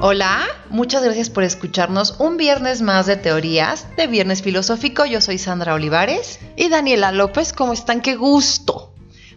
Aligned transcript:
Hola, 0.00 0.42
muchas 0.70 1.02
gracias 1.02 1.28
por 1.28 1.42
escucharnos 1.42 2.16
un 2.20 2.36
viernes 2.36 2.82
más 2.82 3.06
de 3.06 3.16
teorías 3.16 3.86
de 3.96 4.06
Viernes 4.06 4.42
Filosófico. 4.42 5.04
Yo 5.04 5.20
soy 5.20 5.38
Sandra 5.38 5.74
Olivares. 5.74 6.38
Y 6.56 6.68
Daniela 6.68 7.10
López, 7.10 7.52
¿cómo 7.52 7.72
están? 7.72 8.00
¡Qué 8.00 8.14
gusto! 8.14 8.94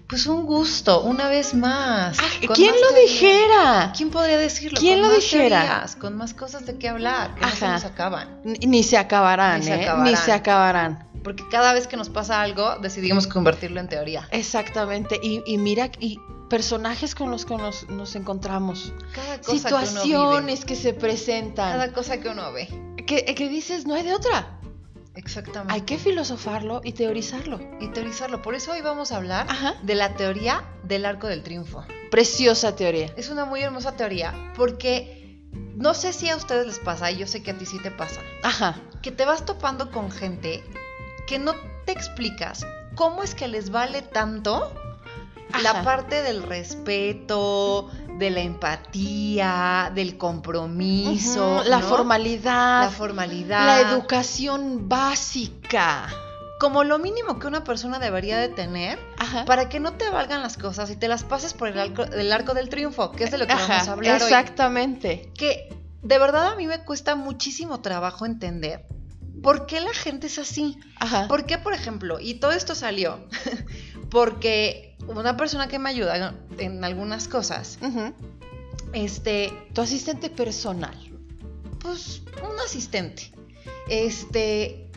Pues 0.08 0.28
un 0.28 0.46
gusto, 0.46 1.02
una 1.04 1.30
vez 1.30 1.54
más. 1.54 2.18
Ah, 2.20 2.26
¿Quién 2.54 2.76
lo 2.80 3.00
dijera? 3.02 3.94
¿Quién 3.96 4.10
podría 4.12 4.38
decirlo? 4.38 4.78
¿Quién 4.80 5.00
Con 5.00 5.04
lo 5.04 5.08
más 5.16 5.24
dijera? 5.24 5.62
teorías, 5.62 5.96
con 5.96 6.18
más 6.18 6.34
cosas 6.34 6.66
de 6.66 6.78
qué 6.78 6.90
hablar, 6.90 7.34
que 7.36 7.42
no 7.46 7.52
se 7.52 7.68
nos 7.68 7.86
acaban. 7.86 8.42
Ni, 8.44 8.60
ni 8.68 8.84
se 8.84 8.98
acabarán, 8.98 9.62
Ni 9.62 9.66
se 9.68 9.74
¿eh? 9.76 9.84
acabarán. 9.84 10.04
Ni 10.12 10.16
se 10.18 10.32
acabarán. 10.34 11.08
Porque 11.24 11.44
cada 11.50 11.72
vez 11.74 11.88
que 11.88 11.96
nos 11.98 12.10
pasa 12.10 12.42
algo, 12.42 12.76
decidimos 12.82 13.26
convertirlo 13.26 13.80
en 13.80 13.88
teoría. 13.88 14.28
Exactamente. 14.32 15.18
Y, 15.24 15.42
y 15.46 15.58
mira, 15.58 15.90
y 16.00 16.20
personajes 16.52 17.16
con 17.16 17.32
los 17.32 17.46
que 17.46 17.56
nos, 17.56 17.88
nos 17.88 18.14
encontramos. 18.18 18.92
Cada 19.16 19.38
cosa 19.38 19.52
que 19.54 19.58
Situaciones 19.58 20.60
uno 20.60 20.68
que, 20.68 20.76
se 20.76 20.92
vive, 20.92 21.00
presentan. 21.00 21.72
cada 21.72 21.94
cosa 21.94 22.20
que 22.20 22.28
uno 22.28 22.52
ve. 22.52 22.68
Que, 23.08 23.24
que 23.24 23.48
dices, 23.48 23.88
no 23.88 23.96
hay 23.96 24.04
de 24.04 24.14
otra. 24.14 24.60
Exactamente. 25.16 25.74
Hay 25.74 25.82
que 25.84 25.98
filosofarlo 25.98 26.82
y 26.84 26.92
teorizarlo. 26.92 27.62
y 27.80 27.88
teorizarlo. 27.94 28.42
Por 28.42 28.56
eso 28.56 28.74
hoy 28.74 28.82
vamos 28.82 29.14
a 29.14 29.18
hablar 29.18 29.46
Ajá. 29.50 29.76
de 29.82 29.96
la 29.96 30.16
teoría 30.16 30.66
del 30.84 31.06
arco 31.06 31.28
del 31.28 31.42
triunfo. 31.42 31.86
Preciosa 32.10 32.76
teoría. 32.76 33.14
Es 33.16 33.30
una 33.30 33.46
muy 33.46 33.62
hermosa 33.62 33.96
teoría 33.96 34.34
porque 34.58 35.40
no 35.78 35.94
sé 35.94 36.12
si 36.12 36.28
a 36.28 36.36
ustedes 36.36 36.68
les 36.68 36.80
pasa, 36.80 37.10
y 37.12 37.18
yo 37.18 37.28
sé 37.28 37.42
que 37.42 37.52
a 37.52 37.58
ti 37.58 37.66
sí 37.66 37.80
te 37.82 37.92
pasa, 37.92 38.20
Ajá. 38.44 38.76
que 39.02 39.12
te 39.12 39.24
vas 39.24 39.46
topando 39.46 39.90
con 39.90 40.12
gente 40.12 40.62
que 41.28 41.40
no 41.40 41.54
te 41.86 41.94
explicas 41.94 42.66
cómo 42.96 43.24
es 43.24 43.36
que 43.36 43.48
les 43.48 43.70
vale 43.70 44.02
tanto 44.02 44.76
la 45.64 45.84
parte 45.84 46.22
del 46.24 46.44
respeto, 46.44 47.90
de 48.18 48.30
la 48.30 48.42
empatía, 48.42 49.92
del 49.94 50.18
compromiso, 50.18 51.64
La 51.66 51.80
¿no? 51.80 51.88
formalidad. 51.88 52.84
la 52.86 52.90
formalidad, 52.90 53.66
La 53.66 53.92
educación 53.92 54.88
básica. 54.90 56.08
como 56.60 56.84
lo 56.84 57.00
mínimo 57.00 57.40
que 57.40 57.48
una 57.48 57.64
persona 57.64 57.98
debería 57.98 58.38
de 58.38 58.48
tener 58.50 59.00
Ajá. 59.18 59.46
para 59.46 59.68
que 59.68 59.80
no 59.80 59.94
te 59.94 60.10
valgan 60.12 60.44
las 60.44 60.58
cosas 60.58 60.92
y 60.92 60.96
te 60.96 61.08
las 61.08 61.24
pases 61.24 61.54
por 61.56 61.68
el 61.70 61.80
arco, 61.80 62.04
el 62.04 62.32
arco 62.32 62.54
del 62.54 62.70
triunfo, 62.70 63.12
que 63.12 63.24
es 63.24 63.32
de 63.32 63.40
lo 63.40 63.48
que 63.48 63.54
Ajá, 63.54 63.68
vamos 63.68 63.88
a 63.88 63.92
hablar 63.94 64.22
hoy. 64.22 64.28
Exactamente. 64.28 65.32
Que 65.36 65.76
de 66.04 66.20
verdad 66.20 66.48
a 66.52 66.56
mí 66.56 66.68
me 66.68 66.84
cuesta 66.84 67.16
muchísimo 67.16 67.82
trabajo 67.82 68.28
entender 68.28 68.86
por 69.42 69.66
qué 69.66 69.80
la 69.80 69.92
gente 69.94 70.28
es 70.28 70.38
así. 70.38 70.78
Ajá. 71.00 71.28
¿Por 71.28 71.48
qué, 71.48 71.58
por 71.58 71.74
ejemplo? 71.74 72.20
Y 72.20 72.36
todo 72.36 72.52
esto 72.52 72.76
salió 72.76 73.26
porque 74.12 74.91
una 75.08 75.36
persona 75.38 75.68
que 75.68 75.80
me 75.80 75.90
ayuda 75.90 76.34
en 76.58 76.84
algunas 76.84 77.28
cosas, 77.28 77.78
este, 78.94 79.52
Tu 79.74 79.82
asistente 79.82 80.30
personal. 80.30 80.96
pues 81.80 82.22
un 82.44 82.60
asistente, 82.64 83.32
este, 83.90 84.90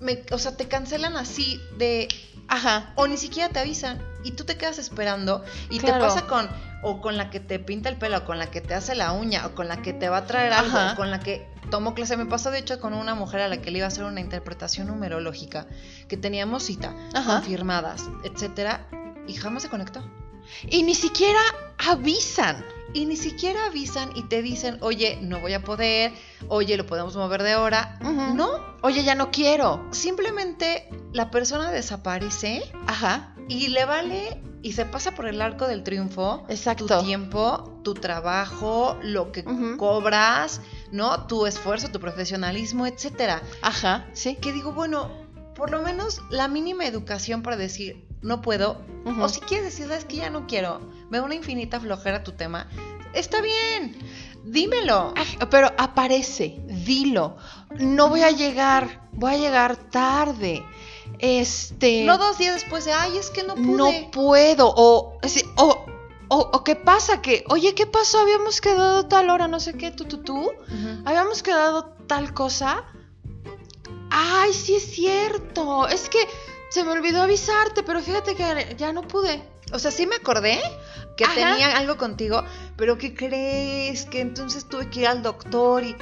me- 0.00 0.22
o 0.32 0.38
sea, 0.38 0.56
te 0.56 0.66
cancelan 0.66 1.16
así 1.16 1.60
de 1.76 2.08
Ajá. 2.48 2.92
o 2.96 3.06
ni 3.06 3.16
siquiera 3.18 3.48
te 3.50 3.58
avisan 3.60 4.00
y 4.24 4.32
tú 4.32 4.44
te 4.44 4.56
quedas 4.56 4.78
esperando 4.78 5.44
y 5.70 5.78
Claro. 5.78 5.94
te 5.96 6.00
pasa 6.00 6.26
con 6.26 6.48
o 6.84 7.00
con 7.00 7.16
la 7.16 7.30
que 7.30 7.38
te 7.38 7.58
pinta 7.60 7.88
el 7.88 7.96
pelo, 7.96 8.18
o 8.18 8.24
con 8.24 8.38
la 8.40 8.50
que 8.50 8.60
te 8.60 8.74
hace 8.74 8.96
la 8.96 9.12
uña, 9.12 9.46
o 9.46 9.54
con 9.54 9.68
la 9.68 9.82
que 9.82 9.92
te 9.92 10.08
va 10.08 10.16
a 10.18 10.26
traer 10.26 10.52
algo, 10.52 10.76
Ajá. 10.76 10.92
o 10.94 10.96
con 10.96 11.12
la 11.12 11.20
que 11.20 11.46
tomo 11.70 11.94
clase. 11.94 12.16
Me 12.16 12.26
pasó 12.26 12.50
de 12.50 12.58
hecho 12.58 12.80
con 12.80 12.92
una 12.92 13.14
mujer 13.14 13.40
a 13.42 13.46
la 13.48 13.58
que 13.62 13.70
le 13.70 13.78
iba 13.78 13.84
a 13.84 13.88
hacer 13.88 14.02
una 14.02 14.20
interpretación 14.20 14.88
numerológica, 14.88 15.68
que 16.08 16.16
teníamos 16.16 16.64
cita, 16.64 16.92
Ajá. 17.14 17.36
confirmadas, 17.36 18.02
etcétera, 18.24 18.88
y 19.26 19.34
jamás 19.34 19.62
se 19.62 19.68
conectó. 19.68 20.02
Y 20.68 20.82
ni 20.82 20.94
siquiera 20.94 21.40
avisan. 21.78 22.64
Y 22.94 23.06
ni 23.06 23.16
siquiera 23.16 23.64
avisan 23.66 24.10
y 24.14 24.24
te 24.24 24.42
dicen, 24.42 24.76
oye, 24.82 25.18
no 25.22 25.40
voy 25.40 25.54
a 25.54 25.62
poder, 25.64 26.12
oye, 26.48 26.76
lo 26.76 26.84
podemos 26.84 27.16
mover 27.16 27.42
de 27.42 27.56
hora. 27.56 27.98
No, 28.34 28.50
Oye, 28.82 29.02
ya 29.02 29.14
no 29.14 29.30
quiero. 29.30 29.86
simplemente 29.92 30.88
la 31.12 31.30
persona 31.30 31.70
desaparece 31.70 32.62
Ajá. 32.86 33.34
Y 33.48 33.68
le 33.68 33.84
vale 33.86 34.42
y 34.62 34.72
se 34.72 34.84
pasa 34.84 35.12
por 35.12 35.26
el 35.26 35.40
arco 35.40 35.66
del 35.66 35.82
triunfo 35.84 36.44
Exacto. 36.50 36.86
tu 36.86 37.04
tiempo, 37.04 37.80
tu 37.82 37.94
trabajo, 37.94 38.98
lo 39.02 39.32
que 39.32 39.42
cobras, 39.78 40.60
¿no? 40.90 41.26
Tu 41.26 41.46
esfuerzo, 41.46 41.88
tu 41.90 41.98
profesionalismo, 41.98 42.86
etcétera. 42.86 43.40
Ajá. 43.62 44.06
Sí. 44.12 44.36
Que 44.36 44.52
digo, 44.52 44.72
bueno, 44.72 45.10
por 45.54 45.70
lo 45.70 45.80
menos 45.80 46.20
la 46.30 46.46
mínima 46.46 46.84
educación 46.86 47.42
para 47.42 47.56
decir 47.56 48.06
no 48.22 48.40
puedo, 48.40 48.80
o 49.20 49.28
si 49.28 49.40
quieres 49.40 49.66
decir, 49.66 49.88
sabes 49.88 50.04
que 50.04 50.16
ya 50.16 50.30
no 50.30 50.46
quiero, 50.46 50.80
me 51.10 51.18
da 51.18 51.24
una 51.24 51.34
infinita 51.34 51.80
flojera 51.80 52.22
tu 52.22 52.32
tema, 52.32 52.68
está 53.12 53.40
bien, 53.40 53.96
dímelo. 54.44 55.14
Pero 55.50 55.72
aparece, 55.78 56.60
dilo. 56.66 57.36
No 57.78 58.08
voy 58.08 58.22
a 58.22 58.30
llegar, 58.30 59.08
voy 59.12 59.34
a 59.34 59.38
llegar 59.38 59.76
tarde. 59.76 60.64
Este. 61.18 62.04
No 62.04 62.18
dos 62.18 62.38
días 62.38 62.54
después 62.54 62.84
de, 62.84 62.92
ay, 62.92 63.16
es 63.16 63.30
que 63.30 63.42
no 63.42 63.54
pude. 63.54 63.64
no 63.64 64.10
puedo. 64.10 64.72
O, 64.74 65.18
o, 65.56 65.84
o, 66.28 66.38
o 66.52 66.64
qué 66.64 66.76
pasa 66.76 67.22
que, 67.22 67.44
oye, 67.48 67.74
¿qué 67.74 67.86
pasó? 67.86 68.20
Habíamos 68.20 68.60
quedado 68.60 69.06
tal 69.06 69.30
hora, 69.30 69.48
no 69.48 69.60
sé 69.60 69.74
qué, 69.74 69.90
tú, 69.90 70.04
tú, 70.04 70.18
tú. 70.18 70.50
Habíamos 71.04 71.42
quedado 71.42 71.94
tal 72.06 72.34
cosa. 72.34 72.84
Ay, 74.10 74.52
sí 74.52 74.74
es 74.74 74.84
cierto. 74.94 75.88
Es 75.88 76.08
que 76.08 76.18
se 76.72 76.84
me 76.84 76.92
olvidó 76.92 77.20
avisarte, 77.20 77.82
pero 77.82 78.00
fíjate 78.00 78.34
que 78.34 78.74
ya 78.78 78.94
no 78.94 79.02
pude. 79.02 79.42
O 79.74 79.78
sea, 79.78 79.90
sí 79.90 80.06
me 80.06 80.16
acordé 80.16 80.58
que 81.18 81.24
Ajá. 81.24 81.34
tenía 81.34 81.76
algo 81.76 81.98
contigo, 81.98 82.44
pero 82.78 82.96
¿qué 82.96 83.14
crees? 83.14 84.06
Que 84.06 84.22
entonces 84.22 84.66
tuve 84.66 84.88
que 84.88 85.00
ir 85.00 85.06
al 85.06 85.22
doctor 85.22 85.84
y... 85.84 85.94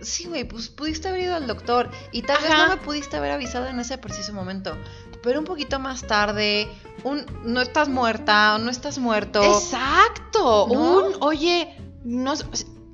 Sí, 0.00 0.26
güey, 0.26 0.44
pues 0.44 0.68
pudiste 0.68 1.08
haber 1.08 1.22
ido 1.22 1.34
al 1.34 1.48
doctor 1.48 1.90
y 2.12 2.22
tal 2.22 2.40
vez 2.40 2.50
no 2.50 2.68
me 2.68 2.76
pudiste 2.76 3.16
haber 3.16 3.32
avisado 3.32 3.66
en 3.66 3.78
ese 3.80 3.98
preciso 3.98 4.32
momento, 4.32 4.76
pero 5.24 5.40
un 5.40 5.44
poquito 5.44 5.78
más 5.78 6.06
tarde, 6.06 6.68
un 7.04 7.24
no 7.44 7.60
estás 7.60 7.88
muerta 7.88 8.54
o 8.54 8.58
no 8.58 8.70
estás 8.70 8.98
muerto. 8.98 9.42
Exacto. 9.42 10.68
¿No? 10.72 11.06
Un, 11.06 11.16
oye, 11.20 11.76
no, 12.04 12.34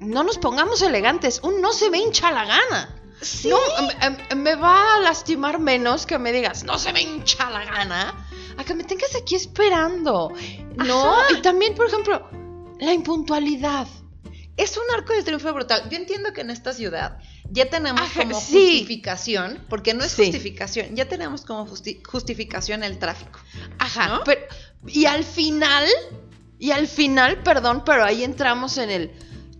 no 0.00 0.22
nos 0.22 0.38
pongamos 0.38 0.80
elegantes. 0.82 1.40
Un 1.42 1.60
no 1.60 1.72
se 1.72 1.90
me 1.90 1.98
hincha 1.98 2.30
la 2.30 2.44
gana. 2.44 2.97
Sí. 3.20 3.48
No, 3.48 3.58
em- 4.00 4.16
em- 4.30 4.38
me 4.38 4.54
va 4.54 4.96
a 4.96 5.00
lastimar 5.00 5.58
menos 5.58 6.06
que 6.06 6.18
me 6.18 6.32
digas, 6.32 6.64
no 6.64 6.78
se 6.78 6.92
me 6.92 7.02
hincha 7.02 7.50
la 7.50 7.64
gana, 7.64 8.26
a 8.56 8.64
que 8.64 8.74
me 8.74 8.84
tengas 8.84 9.14
aquí 9.16 9.34
esperando. 9.34 10.32
No, 10.76 11.14
Ajá. 11.20 11.32
y 11.36 11.42
también, 11.42 11.74
por 11.74 11.86
ejemplo, 11.88 12.28
la 12.78 12.92
impuntualidad. 12.92 13.88
Es 14.56 14.76
un 14.76 14.82
arco 14.94 15.12
de 15.12 15.22
triunfo 15.22 15.52
brutal. 15.52 15.88
Yo 15.88 15.96
entiendo 15.96 16.32
que 16.32 16.40
en 16.40 16.50
esta 16.50 16.72
ciudad 16.72 17.18
ya 17.50 17.70
tenemos 17.70 18.00
Ajá, 18.02 18.22
como 18.22 18.40
sí. 18.40 18.52
justificación, 18.80 19.64
porque 19.68 19.94
no 19.94 20.04
es 20.04 20.12
Sí. 20.12 20.24
justificación, 20.24 20.94
ya 20.96 21.08
tenemos 21.08 21.44
como 21.44 21.66
justi- 21.66 22.00
justificación 22.04 22.82
el 22.82 22.98
tráfico. 22.98 23.38
Ajá. 23.78 24.08
¿No? 24.08 24.24
pero- 24.24 24.40
y 24.86 25.06
al 25.06 25.24
final, 25.24 25.86
y 26.58 26.70
al 26.72 26.86
final, 26.88 27.42
perdón, 27.42 27.82
pero 27.84 28.04
ahí 28.04 28.22
entramos 28.24 28.78
en 28.78 28.90
el. 28.90 29.12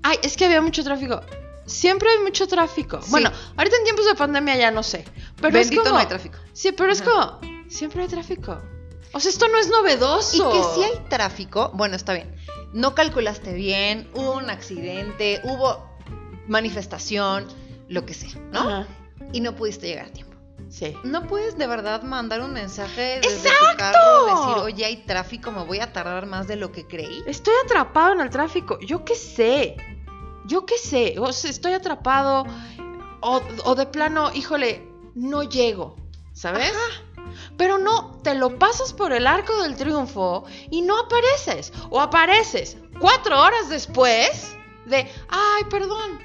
Ay, 0.03 0.19
es 0.23 0.37
que 0.37 0.45
había 0.47 0.61
mucho 0.63 0.83
tráfico. 0.85 1.21
Siempre 1.69 2.11
hay 2.11 2.19
mucho 2.19 2.47
tráfico. 2.47 3.01
Sí. 3.03 3.11
Bueno, 3.11 3.31
ahorita 3.57 3.77
en 3.77 3.85
tiempos 3.85 4.07
de 4.07 4.15
pandemia 4.15 4.57
ya 4.57 4.71
no 4.71 4.83
sé. 4.83 5.05
Pero 5.37 5.53
Bendito 5.53 5.83
es 5.83 5.89
como, 5.89 5.95
no 5.95 6.01
hay 6.01 6.07
tráfico. 6.07 6.39
Sí, 6.53 6.73
pero 6.73 6.93
es 6.93 7.01
Ajá. 7.03 7.39
como. 7.41 7.69
Siempre 7.69 8.03
hay 8.03 8.09
tráfico. 8.09 8.59
O 9.13 9.21
sea, 9.21 9.31
esto 9.31 9.49
no 9.49 9.59
es 9.59 9.69
novedoso. 9.69 10.51
Y 10.51 10.57
que 10.57 10.65
si 10.75 10.83
hay 10.83 11.05
tráfico, 11.09 11.71
bueno, 11.75 11.97
está 11.97 12.13
bien. 12.15 12.35
No 12.73 12.95
calculaste 12.95 13.53
bien, 13.55 14.11
hubo 14.15 14.33
un 14.33 14.51
accidente, 14.51 15.41
hubo 15.45 15.89
manifestación, 16.47 17.47
lo 17.89 18.05
que 18.05 18.15
sea, 18.15 18.31
¿no? 18.53 18.61
Ajá, 18.61 18.87
Y 19.33 19.41
no 19.41 19.55
pudiste 19.55 19.87
llegar 19.87 20.07
a 20.07 20.13
tiempo. 20.13 20.37
Sí. 20.69 20.95
No 21.03 21.27
puedes 21.27 21.57
de 21.57 21.67
verdad 21.67 22.03
mandar 22.03 22.43
un 22.43 22.53
mensaje 22.53 23.21
desde 23.23 23.49
¡Exacto! 23.49 23.71
tu 23.71 23.77
carro, 23.79 24.27
decir, 24.27 24.63
oye, 24.65 24.85
hay 24.85 24.97
tráfico, 24.99 25.51
me 25.51 25.65
voy 25.65 25.81
a 25.81 25.93
tardar 25.93 26.27
más 26.27 26.47
de 26.47 26.57
lo 26.57 26.73
que 26.73 26.87
creí. 26.87 27.23
Estoy 27.27 27.55
atrapado 27.65 28.13
en 28.13 28.21
el 28.21 28.29
tráfico. 28.31 28.79
Yo 28.81 29.05
qué 29.05 29.15
sé. 29.15 29.77
Yo 30.49 30.67
qué 30.67 30.79
sé. 30.79 31.15
O 31.19 31.33
sea, 31.33 31.51
estoy 31.51 31.73
atrapado. 31.75 32.45
O, 33.21 33.41
o 33.65 33.75
de 33.75 33.87
plano, 33.87 34.31
híjole, 34.35 34.89
no 35.15 35.43
llego. 35.43 35.97
¿Sabes? 36.33 36.73
Pero 37.57 37.79
no, 37.79 38.21
te 38.23 38.35
lo 38.35 38.59
pasas 38.59 38.93
por 38.93 39.13
el 39.13 39.27
arco 39.27 39.63
del 39.63 39.77
triunfo 39.77 40.45
y 40.71 40.83
no 40.83 40.99
apareces. 40.99 41.73
O 41.91 42.01
apareces 42.01 42.77
cuatro 43.01 43.41
horas 43.41 43.69
después 43.69 44.57
de, 44.87 45.11
ay, 45.29 45.65
perdón. 45.69 46.19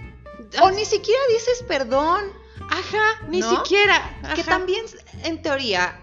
O 0.62 0.70
ni 0.72 0.86
siquiera 0.86 1.20
dices 1.30 1.64
perdón, 1.68 2.24
Ajá, 2.70 3.26
ni 3.28 3.40
¿No? 3.40 3.50
siquiera. 3.58 4.20
que 4.36 4.42
Ajá. 4.42 4.52
también, 4.52 4.86
en 5.24 5.42
teoría, 5.42 6.00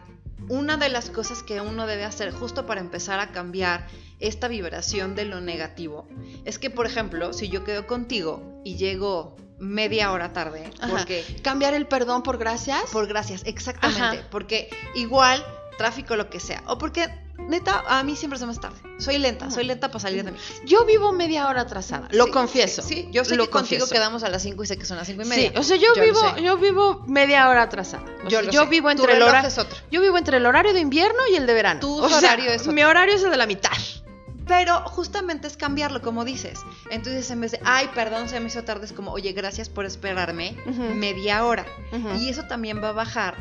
una 0.49 0.77
de 0.77 0.89
las 0.89 1.11
cosas 1.11 1.43
que 1.45 1.61
uno 1.61 1.87
debe 1.87 2.05
hacer 2.05 2.33
justo 2.33 2.67
para 2.67 2.81
empezar 2.81 3.21
a 3.21 3.31
cambiar 3.31 3.87
esta 4.21 4.49
vibración 4.49 5.15
de 5.15 5.25
lo 5.25 5.41
negativo 5.41 6.07
es 6.45 6.59
que, 6.59 6.71
por 6.71 6.87
ejemplo, 6.87 7.33
si 7.33 7.49
yo 7.49 7.65
quedo 7.65 7.87
contigo 7.87 8.61
y 8.65 8.77
llego 8.77 9.37
media 9.59 10.13
hora 10.13 10.33
tarde, 10.33 10.71
Ajá. 10.81 10.91
porque 10.91 11.25
Cambiar 11.43 11.75
el 11.75 11.87
perdón 11.87 12.23
por 12.23 12.39
gracias. 12.39 12.83
por 12.93 13.07
gracias, 13.07 13.43
exactamente, 13.45 14.19
Ajá. 14.19 14.29
porque 14.31 14.71
igual 14.95 15.45
tráfico 15.79 16.17
lo 16.17 16.29
que 16.31 16.41
sea, 16.41 16.63
o 16.67 16.77
porque 16.79 17.07
neta, 17.39 17.83
a 17.89 18.03
mí 18.03 18.15
siempre 18.17 18.39
se 18.39 18.45
me 18.47 18.55
tarde. 18.55 18.77
Soy 18.99 19.17
lenta, 19.19 19.51
soy 19.51 19.65
lenta 19.65 19.89
para 19.89 20.01
salir 20.01 20.23
de 20.25 20.33
casa. 20.33 20.45
Yo 20.67 20.85
vivo 20.85 21.11
media 21.13 21.49
hora 21.49 21.63
atrasada, 21.63 22.07
lo 22.13 22.27
Sí, 22.27 22.31
confieso. 22.31 22.83
Sí, 22.83 22.95
sí, 22.95 23.09
yo 23.13 23.25
sé 23.25 23.35
lo 23.37 23.45
que 23.45 23.51
contigo 23.51 23.81
confieso. 23.81 23.93
quedamos 23.93 24.23
a 24.23 24.29
las 24.29 24.43
5 24.43 24.63
y 24.63 24.67
sé 24.67 24.77
que 24.79 24.85
son 24.85 24.99
las 24.99 25.07
5 25.07 25.23
y 25.23 25.25
media. 25.25 25.51
Sí, 25.53 25.59
o 25.59 25.63
sea, 25.63 25.77
yo, 25.79 25.89
vivo, 25.95 26.37
yo 26.37 26.59
vivo 26.59 27.03
media 27.07 27.49
hora 27.49 27.63
atrasada. 27.63 28.05
O 28.25 28.29
Yo 28.29 28.31
sea, 28.31 28.43
lo 28.43 28.51
yo 28.53 28.63
sé. 28.65 28.69
vivo 28.69 28.89
Tu 28.89 28.93
entre 29.03 29.15
el 29.17 29.23
horario. 29.23 29.51
Yo 29.91 30.01
vivo 30.03 30.19
entre 30.19 30.37
el 30.37 30.45
horario 30.47 30.75
de 30.75 30.81
invierno 30.81 31.21
y 31.33 31.37
el 31.37 31.47
de 31.47 31.55
verano. 31.55 31.81
Tu 31.81 31.99
O 32.03 32.09
sea, 32.11 32.19
horario 32.19 32.51
es 32.51 32.61
otro. 32.63 32.73
Mi 32.75 32.83
horario 32.83 33.15
es 33.15 33.23
el 33.25 33.31
de 33.31 33.37
la 33.39 33.47
mitad. 33.47 33.73
Pero 34.51 34.81
justamente 34.81 35.47
es 35.47 35.57
cambiarlo, 35.57 36.03
como 36.03 36.25
dices. 36.25 36.59
Entonces, 36.91 37.31
en 37.31 37.41
vez 37.41 37.53
de, 37.53 37.61
ay, 37.65 37.89
perdón, 37.95 38.29
se 38.29 38.41
me 38.41 38.49
hizo 38.49 38.65
tarde, 38.65 38.85
es 38.85 38.93
como, 38.93 39.13
oye, 39.13 39.33
gracias 39.33 39.69
por 39.69 39.85
esperarme 39.85 40.57
media 40.97 41.45
hora. 41.45 41.65
Y 42.19 42.29
eso 42.29 42.43
también 42.49 42.83
va 42.83 42.89
a 42.89 42.93
bajar 42.93 43.37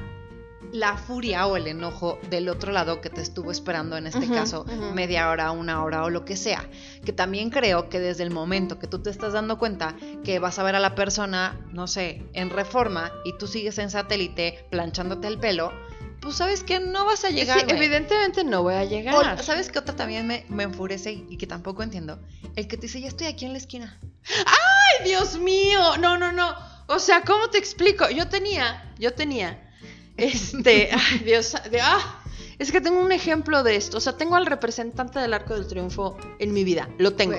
la 0.72 0.98
furia 0.98 1.48
o 1.48 1.58
el 1.58 1.66
enojo 1.66 2.20
del 2.30 2.48
otro 2.48 2.72
lado 2.72 3.02
que 3.02 3.10
te 3.10 3.22
estuvo 3.22 3.52
esperando, 3.52 3.98
en 3.98 4.06
este 4.06 4.28
caso, 4.28 4.66
media 4.94 5.32
hora, 5.32 5.50
una 5.50 5.84
hora 5.84 6.04
o 6.04 6.12
lo 6.12 6.26
que 6.26 6.38
sea. 6.38 6.70
Que 7.04 7.12
también 7.12 7.50
creo 7.50 7.90
que 7.90 8.00
desde 8.00 8.22
el 8.22 8.30
momento 8.30 8.78
que 8.78 8.86
tú 8.86 9.00
te 9.00 9.10
estás 9.10 9.34
dando 9.34 9.58
cuenta 9.58 9.96
que 10.24 10.38
vas 10.38 10.60
a 10.60 10.64
ver 10.64 10.76
a 10.76 10.80
la 10.80 10.94
persona, 10.94 11.60
no 11.72 11.88
sé, 11.88 12.22
en 12.34 12.52
reforma 12.52 13.12
y 13.26 13.36
tú 13.36 13.48
sigues 13.48 13.80
en 13.80 13.90
satélite 13.90 14.68
planchándote 14.70 15.28
el 15.28 15.40
pelo, 15.40 15.74
pues 16.21 16.36
sabes 16.36 16.63
que 16.63 16.80
no 16.80 17.06
vas 17.06 17.24
a 17.25 17.30
llegar. 17.30 17.60
Sí, 17.62 17.66
evidentemente 17.69 18.44
no 18.44 18.63
voy 18.63 18.75
a 18.75 18.86
llegar. 18.86 19.39
O, 19.39 19.44
¿Sabes 19.44 19.69
qué 19.69 19.80
otra 19.80 19.95
también 19.95 20.27
me, 20.27 20.45
me 20.50 20.63
enfurece 20.63 21.12
y, 21.13 21.27
y 21.30 21.38
que 21.38 21.48
tampoco 21.48 21.83
entiendo? 21.83 22.19
El 22.56 22.68
que 22.68 22.77
te 22.77 22.83
dice, 22.83 23.00
ya 23.01 23.07
estoy 23.07 23.27
aquí 23.27 23.45
en 23.45 23.54
la 23.54 23.57
esquina. 23.60 24.00
¡Ay, 24.45 25.06
Dios 25.07 25.38
mío! 25.39 25.98
No, 25.98 26.18
no, 26.18 26.31
no. 26.31 26.54
O 26.88 27.00
sea, 27.00 27.21
¿cómo 27.21 27.50
te 27.50 27.57
explico? 27.57 28.10
Yo 28.10 28.27
tenía, 28.27 28.94
yo 29.00 29.13
tenía, 29.13 29.71
este, 30.18 30.89
ay, 30.94 31.19
Dios, 31.19 31.54
de- 31.71 31.81
ah, 31.81 32.24
es 32.57 32.72
que 32.72 32.81
tengo 32.81 33.00
un 33.00 33.12
ejemplo 33.12 33.63
de 33.63 33.75
esto. 33.75 33.98
O 33.98 34.00
sea, 34.01 34.18
tengo 34.18 34.36
al 34.36 34.45
representante 34.45 35.19
del 35.19 35.33
Arco 35.33 35.54
del 35.56 35.68
Triunfo 35.68 36.18
en 36.39 36.51
mi 36.54 36.63
vida. 36.63 36.89
Lo 36.98 37.13
tengo. 37.13 37.38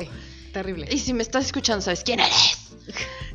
Terrible. 0.53 0.89
Y 0.91 0.99
si 0.99 1.13
me 1.13 1.23
estás 1.23 1.47
escuchando, 1.47 1.83
¿sabes 1.83 2.03
quién 2.03 2.21
eres? 2.21 2.59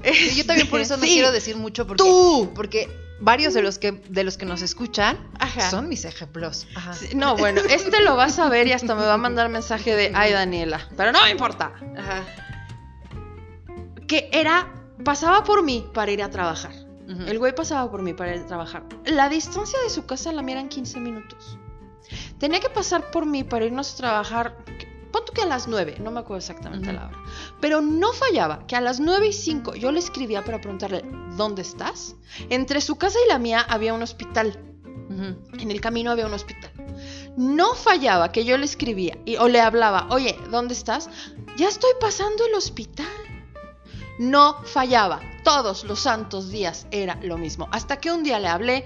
Yo 0.35 0.45
también 0.45 0.67
por 0.69 0.81
eso 0.81 0.97
no 0.97 1.03
Sí. 1.03 1.13
quiero 1.13 1.31
decir 1.31 1.55
mucho 1.55 1.87
porque, 1.87 2.03
Tú. 2.03 2.51
porque 2.53 2.89
varios 3.19 3.53
de 3.53 3.61
los 3.61 3.79
que 3.79 3.91
de 3.91 4.23
los 4.23 4.37
que 4.37 4.45
nos 4.45 4.61
escuchan 4.61 5.17
Ajá. 5.39 5.69
son 5.69 5.87
mis 5.89 6.05
ejemplos. 6.05 6.67
Ajá. 6.75 6.93
No, 7.15 7.35
bueno, 7.35 7.61
este 7.69 8.01
lo 8.01 8.15
vas 8.15 8.39
a 8.39 8.49
ver 8.49 8.67
y 8.67 8.73
hasta 8.73 8.95
me 8.95 9.03
va 9.03 9.13
a 9.13 9.17
mandar 9.17 9.49
mensaje 9.49 9.95
de, 9.95 10.11
ay, 10.13 10.33
Daniela. 10.33 10.87
Pero 10.97 11.11
no 11.11 11.23
me 11.23 11.31
importa. 11.31 11.73
Ajá. 11.97 12.23
Que 14.07 14.29
era, 14.31 14.71
pasaba 15.03 15.43
por 15.43 15.63
mí 15.63 15.87
para 15.93 16.11
ir 16.11 16.21
a 16.21 16.29
trabajar. 16.29 16.71
El 17.07 17.37
güey 17.37 17.53
pasaba 17.53 17.89
por 17.91 18.01
mí 18.01 18.13
para 18.13 18.35
ir 18.35 18.41
a 18.41 18.47
trabajar. 18.47 18.83
La 19.05 19.29
distancia 19.29 19.79
de 19.83 19.91
su 19.91 20.07
casa 20.07 20.31
a 20.31 20.33
la 20.33 20.41
mía 20.41 20.55
eran 20.55 20.69
15 20.69 20.99
minutos. 20.99 21.59
Tenía 22.39 22.59
que 22.59 22.69
pasar 22.69 23.11
por 23.11 23.25
mí 23.27 23.43
para 23.43 23.65
irnos 23.65 23.93
a 23.93 23.97
trabajar. 23.97 24.57
Pon 25.15 25.23
tú 25.23 25.31
que 25.31 25.43
a 25.43 25.45
las 25.45 25.69
9, 25.69 25.99
no 26.01 26.11
me 26.11 26.19
acuerdo 26.19 26.39
exactamente 26.39 26.89
Ujú. 26.89 26.97
la 26.97 27.05
hora. 27.07 27.17
Pero 27.61 27.79
no 27.79 28.11
fallaba 28.11 28.67
que 28.67 28.75
a 28.75 28.81
las 28.81 28.99
9 28.99 29.27
y 29.27 29.31
5 29.31 29.75
yo 29.75 29.93
le 29.93 29.99
escribía 29.99 30.43
para 30.43 30.59
preguntarle, 30.59 31.05
¿dónde 31.37 31.61
estás? 31.61 32.17
Entre 32.49 32.81
su 32.81 32.97
casa 32.97 33.17
y 33.25 33.29
la 33.29 33.39
mía 33.39 33.61
había 33.61 33.93
un 33.93 34.03
hospital. 34.03 34.59
Ujú. 35.09 35.61
En 35.61 35.71
el 35.71 35.79
camino 35.79 36.11
había 36.11 36.25
un 36.25 36.33
hospital. 36.33 36.69
No 37.37 37.75
fallaba 37.75 38.33
que 38.33 38.43
yo 38.43 38.57
le 38.57 38.65
escribía 38.65 39.17
y, 39.23 39.37
o 39.37 39.47
le 39.47 39.61
hablaba, 39.61 40.07
oye, 40.09 40.37
¿dónde 40.51 40.73
estás? 40.73 41.09
Ya 41.55 41.69
estoy 41.69 41.91
pasando 42.01 42.45
el 42.45 42.53
hospital. 42.53 43.07
No 44.19 44.61
fallaba. 44.65 45.21
Todos 45.45 45.85
los 45.85 46.01
santos 46.01 46.49
días 46.49 46.87
era 46.91 47.17
lo 47.23 47.37
mismo. 47.37 47.69
Hasta 47.71 48.01
que 48.01 48.11
un 48.11 48.23
día 48.23 48.37
le 48.41 48.49
hablé, 48.49 48.85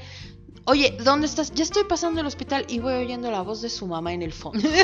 oye, 0.65 0.95
¿dónde 1.03 1.25
estás? 1.25 1.51
Ya 1.55 1.63
estoy 1.63 1.85
pasando 1.85 2.21
el 2.21 2.27
hospital 2.27 2.67
y 2.69 2.77
voy 2.77 2.93
oyendo 2.93 3.31
la 3.31 3.41
voz 3.41 3.63
de 3.63 3.69
su 3.71 3.87
mamá 3.87 4.13
en 4.13 4.21
el 4.21 4.31
fondo. 4.31 4.69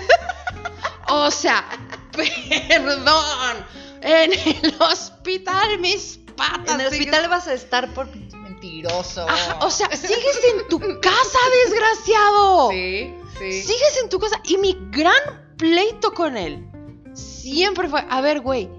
o 1.09 1.31
sea, 1.31 1.65
perdón. 2.11 3.65
En 4.01 4.31
el 4.33 4.75
hospital, 4.81 5.79
mis 5.79 6.19
patas. 6.35 6.75
En 6.75 6.81
el 6.81 6.87
hospital 6.87 7.27
vas 7.29 7.47
a 7.47 7.53
estar 7.53 7.91
por 7.93 8.13
mentiroso. 8.15 9.27
Ajá, 9.27 9.57
o 9.61 9.71
sea, 9.71 9.89
sigues 9.95 10.41
en 10.53 10.67
tu 10.67 10.79
casa, 10.79 11.39
desgraciado. 11.65 12.69
sí, 12.69 13.15
sí. 13.39 13.61
Sigues 13.63 13.99
en 14.03 14.09
tu 14.09 14.19
casa. 14.19 14.39
Y 14.43 14.57
mi 14.57 14.77
gran 14.91 15.55
pleito 15.57 16.13
con 16.13 16.37
él 16.37 16.69
siempre 17.13 17.89
fue, 17.89 18.05
a 18.09 18.21
ver, 18.21 18.41
güey, 18.41 18.69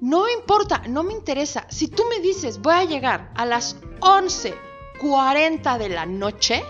no 0.00 0.24
me 0.24 0.32
importa, 0.32 0.82
no 0.88 1.02
me 1.02 1.12
interesa. 1.12 1.66
Si 1.70 1.88
tú 1.88 2.04
me 2.10 2.20
dices, 2.20 2.58
voy 2.58 2.74
a 2.74 2.84
llegar 2.84 3.30
a 3.36 3.46
las 3.46 3.76
11.40 4.00 5.78
de 5.78 5.88
la 5.88 6.06
noche, 6.06 6.64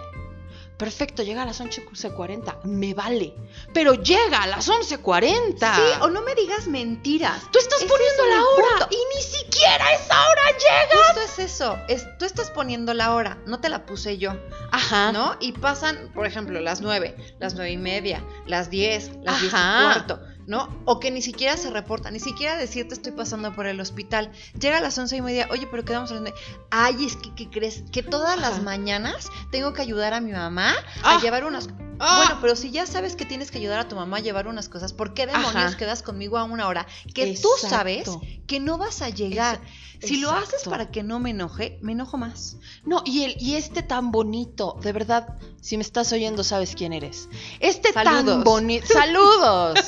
perfecto, 0.76 1.23
llega 1.23 1.43
a 1.43 1.47
las 1.47 1.61
11.40, 1.61 2.62
me 2.65 2.94
vale. 2.94 3.35
Pero 3.73 3.94
llega 3.94 4.43
a 4.43 4.47
las 4.47 4.69
11.40. 4.69 5.75
Sí, 5.75 5.82
o 6.00 6.09
no 6.09 6.23
me 6.23 6.35
digas 6.35 6.67
mentiras. 6.67 7.43
Tú 7.53 7.59
estás 7.59 7.81
poniendo 7.85 8.26
la 8.29 8.43
hora 8.43 8.79
punto. 8.79 8.88
y 8.91 9.17
ni 9.17 9.23
siquiera 9.23 9.87
a 9.87 9.94
esa 9.94 10.15
hora 10.29 10.43
llega. 10.59 11.05
Justo 11.06 11.21
es 11.21 11.38
eso. 11.53 11.79
Es, 11.88 12.06
tú 12.19 12.25
estás 12.25 12.50
poniendo 12.50 12.94
la 12.94 13.15
hora, 13.15 13.38
no 13.47 13.61
te 13.61 13.69
la 13.69 13.87
puse 13.87 14.19
yo. 14.19 14.32
Ajá. 14.71 15.12
¿No? 15.12 15.37
Y 15.41 15.53
pasan, 15.53 16.11
por 16.15 16.26
ejemplo, 16.26 16.61
las 16.61 16.81
9, 16.81 17.17
las 17.38 17.55
nueve 17.55 17.70
y 17.70 17.77
media, 17.79 18.25
las 18.47 18.70
10, 18.70 19.19
las 19.23 19.41
10 19.41 19.53
y 19.53 19.56
Ajá. 19.56 19.82
cuarto, 19.93 20.20
¿no? 20.46 20.69
O 20.85 21.00
que 21.00 21.11
ni 21.11 21.23
siquiera 21.23 21.56
se 21.56 21.70
reporta, 21.70 22.11
ni 22.11 22.20
siquiera 22.20 22.56
decirte 22.56 22.94
estoy 22.94 23.12
pasando 23.12 23.55
por 23.55 23.67
el 23.67 23.81
hospital. 23.81 24.31
Llega 24.58 24.79
a 24.79 24.81
las 24.81 24.96
once 24.99 25.17
y 25.17 25.23
media, 25.23 25.49
oye, 25.50 25.67
pero 25.70 25.85
quedamos 25.85 26.11
a 26.11 26.14
las 26.14 26.23
nueve. 26.23 26.38
Ay, 26.70 27.05
es 27.06 27.17
que, 27.17 27.35
¿qué 27.35 27.49
crees? 27.50 27.85
Que 27.93 28.02
todas 28.02 28.38
las 28.38 28.62
mañanas 28.62 29.29
tengo 29.50 29.73
que 29.73 29.82
ayudar 29.82 30.14
a 30.14 30.20
mi 30.20 30.32
mamá 30.32 30.75
Ah. 31.02 31.17
a 31.17 31.20
llevar 31.20 31.44
unas... 31.44 31.69
Ah. 31.99 32.17
Bueno, 32.25 32.38
pero 32.41 32.56
si 32.56 32.70
ya 32.70 32.87
sabes 32.87 33.17
que 33.17 33.25
tienes 33.25 33.50
que 33.50 33.58
ayudar 33.58 33.81
a 33.81 33.88
tu 33.88 33.96
mamá 33.96 34.19
a 34.19 34.20
llevar 34.20 34.46
unas 34.46 34.69
cosas, 34.69 34.93
¿por 34.93 35.14
qué 35.14 35.26
demonios 35.26 35.55
Ajá. 35.55 35.76
quedas 35.76 36.02
conmigo 36.02 36.38
a 36.38 36.44
una 36.44 36.69
hora 36.69 36.87
que 37.14 37.37
tú 37.41 37.49
sabes 37.61 38.08
que 38.46 38.61
no 38.61 38.79
vas 38.79 39.02
a 39.02 39.08
llegar? 39.11 39.61
si 40.02 40.19
lo 40.20 40.31
haces 40.32 40.64
para 40.64 40.91
que 40.91 41.02
no 41.02 41.19
me 41.19 41.31
enoje, 41.31 41.79
me 41.81 41.93
enojo 41.93 42.19
más. 42.19 42.58
No, 42.85 43.02
y, 43.06 43.25
el, 43.25 43.37
y 43.41 43.55
este 43.55 43.82
tan 43.82 44.11
bonito, 44.11 44.79
de 44.82 44.93
verdad, 44.93 45.38
si 45.62 45.79
me 45.79 45.82
estás 45.82 46.12
oyendo, 46.12 46.44
sabes 46.44 46.75
quién 46.76 46.93
eres. 46.93 47.29
Este 47.58 47.91
tan 47.93 48.44
bonito. 48.44 48.87
Saludos. 48.93 49.79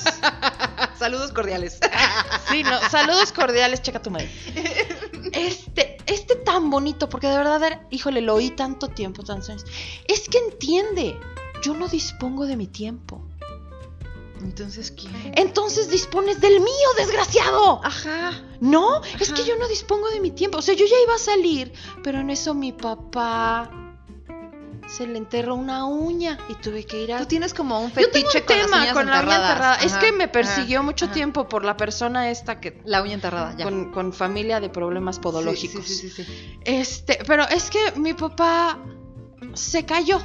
Saludos 0.98 1.32
cordiales. 1.32 1.78
Sí, 2.50 2.62
no, 2.62 2.78
saludos 2.90 3.32
cordiales, 3.32 3.82
checa 3.82 4.00
tu 4.00 4.10
madre. 4.10 4.30
Este, 5.32 5.98
este 6.06 6.36
tan 6.36 6.70
bonito, 6.70 7.08
porque 7.08 7.26
de 7.26 7.36
verdad, 7.36 7.62
era- 7.62 7.86
híjole, 7.90 8.22
lo 8.22 8.36
oí 8.36 8.50
tanto 8.50 8.88
tiempo, 8.88 9.22
tantos 9.22 9.50
años. 9.50 9.64
Es 10.08 10.28
que 10.28 10.38
entiende, 10.38 11.18
yo 11.62 11.74
no 11.74 11.88
dispongo 11.88 12.46
de 12.46 12.56
mi 12.56 12.66
tiempo. 12.66 13.22
Entonces, 14.42 14.90
¿quién? 14.90 15.14
Entonces 15.34 15.90
dispones 15.90 16.40
del 16.40 16.60
mío, 16.60 16.88
desgraciado. 16.96 17.80
Ajá. 17.82 18.32
No, 18.60 19.02
es 19.18 19.32
que 19.32 19.44
yo 19.44 19.56
no 19.56 19.66
dispongo 19.66 20.10
de 20.10 20.20
mi 20.20 20.30
tiempo. 20.30 20.58
O 20.58 20.62
sea, 20.62 20.74
yo 20.74 20.84
ya 20.86 20.96
iba 21.02 21.14
a 21.14 21.18
salir, 21.18 21.72
pero 22.02 22.20
en 22.20 22.30
eso 22.30 22.54
mi 22.54 22.72
papá 22.72 23.70
se 24.88 25.06
le 25.06 25.18
enterró 25.18 25.56
una 25.56 25.84
uña 25.86 26.38
y 26.48 26.54
tuve 26.54 26.84
que 26.84 27.02
ir 27.02 27.12
a... 27.12 27.18
Tú 27.18 27.26
tienes 27.26 27.52
como 27.54 27.80
un 27.80 27.88
Yo 27.88 28.08
tengo 28.10 28.30
fetiche 28.30 28.40
un 28.40 28.46
con 28.46 28.56
las 28.56 28.66
tema 28.66 28.80
uñas 28.82 28.92
con 28.94 29.06
la 29.06 29.20
uña 29.22 29.36
enterrada. 29.36 29.74
Es 29.76 29.94
que 29.94 30.12
me 30.12 30.24
ajá, 30.24 30.32
persiguió 30.32 30.82
mucho 30.82 31.06
ajá. 31.06 31.14
tiempo 31.14 31.48
por 31.48 31.64
la 31.64 31.76
persona 31.76 32.30
esta 32.30 32.60
que... 32.60 32.80
La 32.84 33.02
uña 33.02 33.14
enterrada, 33.14 33.56
ya. 33.56 33.64
Con, 33.64 33.90
con 33.90 34.12
familia 34.12 34.60
de 34.60 34.68
problemas 34.68 35.18
podológicos. 35.18 35.84
Sí, 35.84 35.94
sí, 35.94 36.10
sí, 36.10 36.24
sí, 36.24 36.24
sí. 36.24 36.58
Este, 36.64 37.18
pero 37.26 37.48
es 37.48 37.70
que 37.70 37.92
mi 37.96 38.14
papá 38.14 38.78
se 39.54 39.84
cayó. 39.84 40.20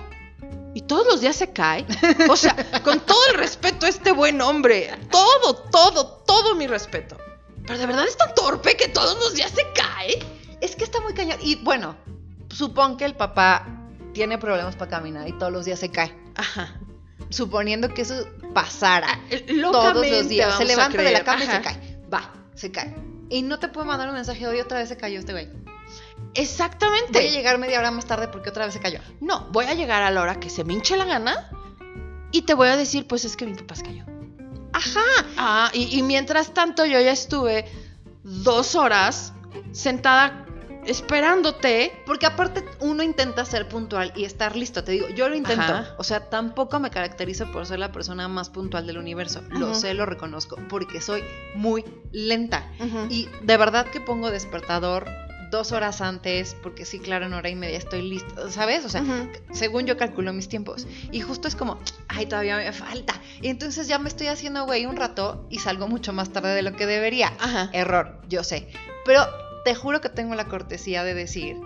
Y 0.73 0.81
todos 0.81 1.05
los 1.05 1.21
días 1.21 1.35
se 1.35 1.51
cae. 1.51 1.85
O 2.29 2.35
sea, 2.37 2.55
con 2.83 2.99
todo 3.01 3.19
el 3.31 3.37
respeto 3.37 3.85
a 3.85 3.89
este 3.89 4.11
buen 4.11 4.41
hombre. 4.41 4.89
Todo, 5.09 5.55
todo, 5.55 6.23
todo 6.25 6.55
mi 6.55 6.67
respeto. 6.67 7.17
Pero 7.65 7.77
de 7.77 7.85
verdad 7.85 8.07
es 8.07 8.17
tan 8.17 8.33
torpe 8.33 8.75
que 8.77 8.87
todos 8.87 9.17
los 9.19 9.33
días 9.33 9.51
se 9.51 9.65
cae. 9.73 10.19
Es 10.61 10.75
que 10.75 10.83
está 10.83 11.01
muy 11.01 11.13
cañón. 11.13 11.37
Y 11.41 11.55
bueno, 11.55 11.95
supón 12.49 12.97
que 12.97 13.05
el 13.05 13.15
papá 13.15 13.65
tiene 14.13 14.37
problemas 14.37 14.75
para 14.75 14.91
caminar 14.91 15.27
y 15.27 15.33
todos 15.33 15.51
los 15.51 15.65
días 15.65 15.79
se 15.79 15.89
cae. 15.89 16.15
Ajá. 16.35 16.79
Suponiendo 17.29 17.93
que 17.93 18.01
eso 18.01 18.27
pasara 18.53 19.19
todos 19.29 19.57
Locamente 19.57 20.11
los 20.11 20.29
días. 20.29 20.57
Se 20.57 20.65
levanta 20.65 21.01
de 21.01 21.11
la 21.11 21.23
cama 21.23 21.43
y 21.43 21.47
se 21.47 21.61
cae. 21.61 22.01
Va, 22.13 22.33
se 22.55 22.71
cae. 22.71 22.95
Y 23.29 23.41
no 23.43 23.59
te 23.59 23.69
puede 23.69 23.87
mandar 23.87 24.09
un 24.09 24.15
mensaje 24.15 24.45
hoy 24.47 24.59
otra 24.59 24.79
vez 24.79 24.89
se 24.89 24.97
cayó 24.97 25.19
este 25.19 25.31
güey. 25.31 25.49
Exactamente. 26.33 27.19
Voy 27.19 27.27
a 27.27 27.31
llegar 27.31 27.57
media 27.57 27.79
hora 27.79 27.91
más 27.91 28.05
tarde 28.05 28.27
porque 28.27 28.49
otra 28.49 28.65
vez 28.65 28.73
se 28.73 28.79
cayó. 28.79 28.99
No, 29.19 29.47
voy 29.51 29.65
a 29.65 29.73
llegar 29.73 30.01
a 30.03 30.11
la 30.11 30.21
hora 30.21 30.39
que 30.39 30.49
se 30.49 30.63
me 30.63 30.73
hinche 30.73 30.95
la 30.97 31.05
gana 31.05 31.49
y 32.31 32.43
te 32.43 32.53
voy 32.53 32.69
a 32.69 32.77
decir, 32.77 33.07
pues 33.07 33.25
es 33.25 33.35
que 33.35 33.45
mi 33.45 33.53
papá 33.53 33.75
se 33.75 33.83
cayó. 33.83 34.05
Ajá. 34.73 35.01
Ah, 35.37 35.71
y, 35.73 35.97
y 35.97 36.01
mientras 36.01 36.53
tanto 36.53 36.85
yo 36.85 36.99
ya 36.99 37.11
estuve 37.11 37.65
dos 38.23 38.75
horas 38.75 39.33
sentada 39.71 40.45
esperándote. 40.85 41.91
Porque 42.05 42.25
aparte 42.25 42.63
uno 42.79 43.03
intenta 43.03 43.45
ser 43.45 43.67
puntual 43.67 44.13
y 44.15 44.25
estar 44.25 44.55
listo. 44.55 44.83
Te 44.83 44.93
digo, 44.93 45.09
yo 45.09 45.29
lo 45.29 45.35
intento. 45.35 45.61
Ajá. 45.61 45.95
O 45.97 46.03
sea, 46.03 46.29
tampoco 46.29 46.79
me 46.79 46.89
caracterizo 46.89 47.51
por 47.51 47.65
ser 47.65 47.79
la 47.79 47.91
persona 47.91 48.27
más 48.27 48.49
puntual 48.49 48.87
del 48.87 48.97
universo. 48.97 49.41
Lo 49.49 49.73
sé, 49.75 49.93
lo 49.93 50.05
reconozco. 50.05 50.57
Porque 50.69 51.01
soy 51.01 51.23
muy 51.55 51.85
lenta. 52.11 52.71
Ujú. 52.79 53.07
Y 53.09 53.29
de 53.43 53.57
verdad 53.57 53.87
que 53.87 53.99
pongo 54.01 54.31
despertador 54.31 55.07
dos 55.51 55.71
horas 55.73 56.01
antes, 56.01 56.55
porque 56.63 56.85
sí, 56.85 56.99
claro, 56.99 57.25
en 57.27 57.33
hora 57.33 57.49
y 57.49 57.55
media 57.55 57.77
estoy 57.77 58.01
lista, 58.01 58.49
¿sabes? 58.49 58.85
O 58.85 58.89
sea, 58.89 59.03
según 59.51 59.85
yo 59.85 59.97
calculo 59.97 60.33
mis 60.33 60.47
tiempos. 60.47 60.87
Y 61.11 61.21
justo 61.21 61.47
es 61.47 61.55
como, 61.55 61.77
ay, 62.07 62.25
todavía 62.25 62.57
me 62.57 62.71
falta. 62.71 63.13
Y 63.41 63.49
entonces 63.49 63.87
ya 63.87 63.99
me 63.99 64.09
estoy 64.09 64.27
haciendo 64.27 64.65
güey 64.65 64.85
un 64.85 64.95
rato 64.95 65.45
y 65.49 65.59
salgo 65.59 65.87
mucho 65.87 66.13
más 66.13 66.31
tarde 66.31 66.55
de 66.55 66.61
lo 66.63 66.75
que 66.75 66.85
debería. 66.85 67.33
Ajá. 67.39 67.69
Error, 67.73 68.21
yo 68.27 68.43
sé. 68.43 68.69
Pero 69.05 69.23
te 69.65 69.75
juro 69.75 70.01
que 70.01 70.09
tengo 70.09 70.33
la 70.33 70.47
cortesía 70.47 71.03
de 71.03 71.13
decir, 71.13 71.57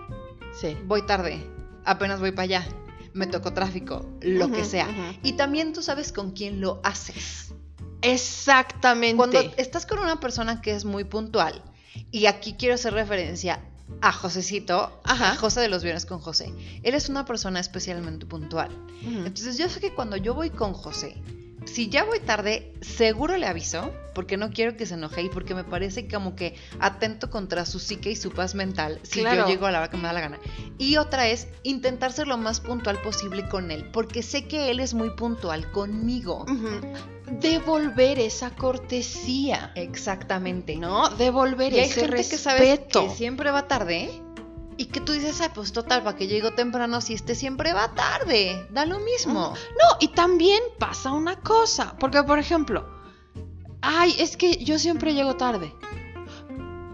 Sí. 0.60 0.76
voy 0.84 1.02
tarde, 1.06 1.38
apenas 1.84 2.20
voy 2.20 2.32
para 2.32 2.42
allá, 2.44 2.66
me 3.14 3.26
tocó 3.26 3.52
tráfico, 3.52 4.04
lo 4.20 4.50
que 4.50 4.64
sea. 4.64 4.88
Y 5.22 5.34
también 5.34 5.72
tú 5.72 5.82
sabes 5.82 6.12
con 6.12 6.32
quién 6.32 6.60
lo 6.60 6.80
haces. 6.82 7.54
Exactamente. 8.02 9.16
Cuando 9.16 9.40
estás 9.56 9.86
con 9.86 9.98
una 9.98 10.20
persona 10.20 10.60
que 10.60 10.72
es 10.72 10.84
muy 10.84 11.04
puntual, 11.04 11.62
y 12.10 12.26
aquí 12.26 12.54
quiero 12.58 12.74
hacer 12.74 12.92
referencia 12.92 13.60
a 14.00 14.12
Josecito, 14.12 15.00
Ajá. 15.04 15.32
a 15.32 15.36
José 15.36 15.60
de 15.60 15.68
los 15.68 15.82
Viernes 15.82 16.06
con 16.06 16.18
José. 16.20 16.52
Él 16.82 16.94
es 16.94 17.08
una 17.08 17.24
persona 17.24 17.60
especialmente 17.60 18.26
puntual. 18.26 18.70
Entonces 19.04 19.58
yo 19.58 19.68
sé 19.68 19.80
que 19.80 19.94
cuando 19.94 20.16
yo 20.16 20.34
voy 20.34 20.50
con 20.50 20.72
José, 20.72 21.16
si 21.64 21.88
ya 21.88 22.04
voy 22.04 22.20
tarde, 22.20 22.72
seguro 22.80 23.36
le 23.36 23.46
aviso, 23.46 23.92
porque 24.14 24.36
no 24.36 24.50
quiero 24.50 24.76
que 24.76 24.86
se 24.86 24.94
enoje 24.94 25.22
y 25.22 25.28
porque 25.28 25.54
me 25.54 25.64
parece 25.64 26.06
como 26.08 26.36
que 26.36 26.54
atento 26.80 27.28
contra 27.30 27.66
su 27.66 27.78
psique 27.78 28.10
y 28.10 28.16
su 28.16 28.30
paz 28.30 28.54
mental 28.54 29.00
si 29.02 29.20
Claro. 29.20 29.42
yo 29.42 29.46
llego 29.48 29.66
a 29.66 29.70
la 29.72 29.78
hora 29.80 29.90
que 29.90 29.96
me 29.96 30.04
da 30.04 30.12
la 30.12 30.20
gana. 30.20 30.38
Y 30.78 30.96
otra 30.96 31.28
es 31.28 31.48
intentar 31.64 32.12
ser 32.12 32.28
lo 32.28 32.36
más 32.38 32.60
puntual 32.60 33.00
posible 33.02 33.48
con 33.48 33.70
él, 33.70 33.90
porque 33.92 34.22
sé 34.22 34.44
que 34.46 34.70
él 34.70 34.80
es 34.80 34.94
muy 34.94 35.10
puntual 35.10 35.70
conmigo. 35.72 36.46
Devolver 37.40 38.18
esa 38.20 38.50
cortesía. 38.50 39.72
Exactamente. 39.74 40.76
¿No? 40.76 41.08
Devolver 41.10 41.72
Y 41.72 41.80
hay 41.80 41.86
ese 41.90 42.00
gente 42.02 42.16
respeto. 42.16 42.30
que 42.30 42.42
sabes 42.42 42.78
que 43.10 43.10
siempre 43.16 43.50
va 43.50 43.66
tarde 43.66 44.10
y 44.76 44.86
que 44.86 45.00
tú 45.00 45.12
dices, 45.12 45.40
ay, 45.40 45.48
pues 45.54 45.72
total, 45.72 46.02
para 46.02 46.16
que 46.16 46.26
llego 46.26 46.52
temprano, 46.52 47.00
si 47.00 47.14
este 47.14 47.34
siempre 47.34 47.72
va 47.72 47.94
tarde, 47.94 48.66
da 48.70 48.84
lo 48.84 48.98
mismo. 49.00 49.54
No, 49.54 49.96
y 50.00 50.08
también 50.08 50.62
pasa 50.78 51.12
una 51.12 51.36
cosa, 51.40 51.96
porque 51.98 52.22
por 52.22 52.38
ejemplo, 52.38 52.86
ay, 53.80 54.14
es 54.18 54.36
que 54.36 54.56
yo 54.64 54.78
siempre 54.78 55.14
llego 55.14 55.36
tarde, 55.36 55.72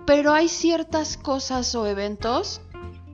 pero 0.06 0.32
hay 0.32 0.48
ciertas 0.48 1.16
cosas 1.16 1.74
o 1.74 1.86
eventos 1.86 2.60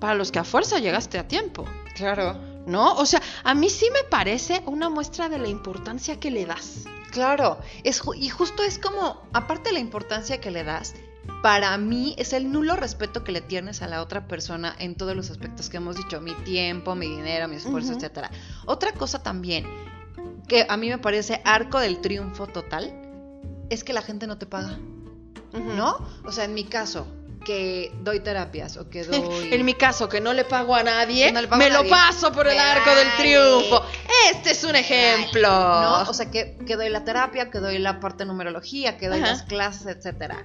para 0.01 0.15
los 0.15 0.31
que 0.33 0.39
a 0.39 0.45
fuerza 0.45 0.79
llegaste 0.79 1.19
a 1.19 1.27
tiempo, 1.29 1.65
Claro. 1.95 2.37
¿no? 2.67 2.95
O 2.95 3.07
sea, 3.07 3.21
a 3.45 3.55
mí 3.55 3.71
sí 3.71 3.87
me 3.93 4.05
parece 4.09 4.63
una 4.67 4.89
muestra 4.89 5.29
de 5.29 5.39
la 5.39 5.49
importancia 5.49 6.21
que 6.21 6.31
le 6.31 6.47
das. 6.47 6.85
Claro, 7.11 7.59
es, 7.85 8.03
y 8.17 8.29
justo 8.29 8.63
es 8.63 8.79
como, 8.79 9.23
aparte 9.33 9.71
de 9.71 9.75
la 9.75 9.81
importancia 9.81 10.41
que 10.41 10.51
le 10.51 10.63
das, 10.63 10.95
para 11.43 11.77
mí 11.79 12.15
es 12.19 12.33
el 12.33 12.51
nulo 12.51 12.77
respeto 12.77 13.23
que 13.25 13.33
le 13.33 13.41
tienes 13.41 13.83
a 13.83 13.89
la 13.89 14.03
otra 14.03 14.27
persona 14.27 14.75
en 14.79 14.97
todos 14.97 15.15
los 15.15 15.31
aspectos 15.31 15.69
que 15.69 15.77
hemos 15.77 15.97
dicho, 15.97 16.21
mi 16.21 16.35
tiempo, 16.35 16.95
mi 16.95 17.09
dinero, 17.09 17.49
mi 17.49 17.57
esfuerzo, 17.57 17.91
Ujú. 17.91 17.99
etcétera. 17.99 18.31
Otra 18.67 18.93
cosa 18.93 19.23
también 19.23 19.67
que 20.49 20.67
a 20.69 20.77
mí 20.77 20.89
me 20.89 20.99
parece 20.99 21.41
arco 21.45 21.79
del 21.79 22.01
triunfo 22.01 22.47
total 22.47 22.93
es 23.71 23.85
que 23.85 23.93
la 23.93 24.03
gente 24.03 24.27
no 24.27 24.39
te 24.39 24.47
paga, 24.47 24.79
¿no? 25.53 25.99
O 26.25 26.33
sea, 26.33 26.45
en 26.45 26.55
mi 26.55 26.65
caso, 26.65 27.07
que 27.45 27.93
doy 28.03 28.21
terapias 28.21 28.77
o 28.77 28.89
que 28.89 29.05
doy 29.05 29.53
En 29.53 29.65
mi 29.65 29.75
caso, 29.75 30.09
que 30.09 30.21
no 30.21 30.33
le 30.33 30.45
pago 30.45 30.75
a 30.75 30.83
nadie, 30.83 31.31
no 31.33 31.41
pago 31.43 31.57
me 31.57 31.67
a 31.67 31.83
lo 31.83 31.89
paso 31.89 32.33
por 32.33 32.49
el 32.49 32.59
arco 32.59 32.91
del 32.95 33.09
triunfo. 33.19 33.83
Este 34.33 34.51
es 34.53 34.65
un 34.65 34.75
ejemplo. 34.75 35.49
¿no? 35.49 36.03
O 36.03 36.15
sea, 36.15 36.31
que, 36.31 36.59
que 36.67 36.77
doy 36.77 36.89
la 36.89 37.05
terapia, 37.05 37.51
que 37.51 37.59
doy 37.59 37.79
la 37.79 38.01
parte 38.01 38.25
de 38.25 38.27
numerología, 38.27 38.97
que 38.97 39.09
doy 39.09 39.19
Ajá. 39.19 39.29
las 39.29 39.43
clases, 39.43 39.87
etcétera. 39.87 40.45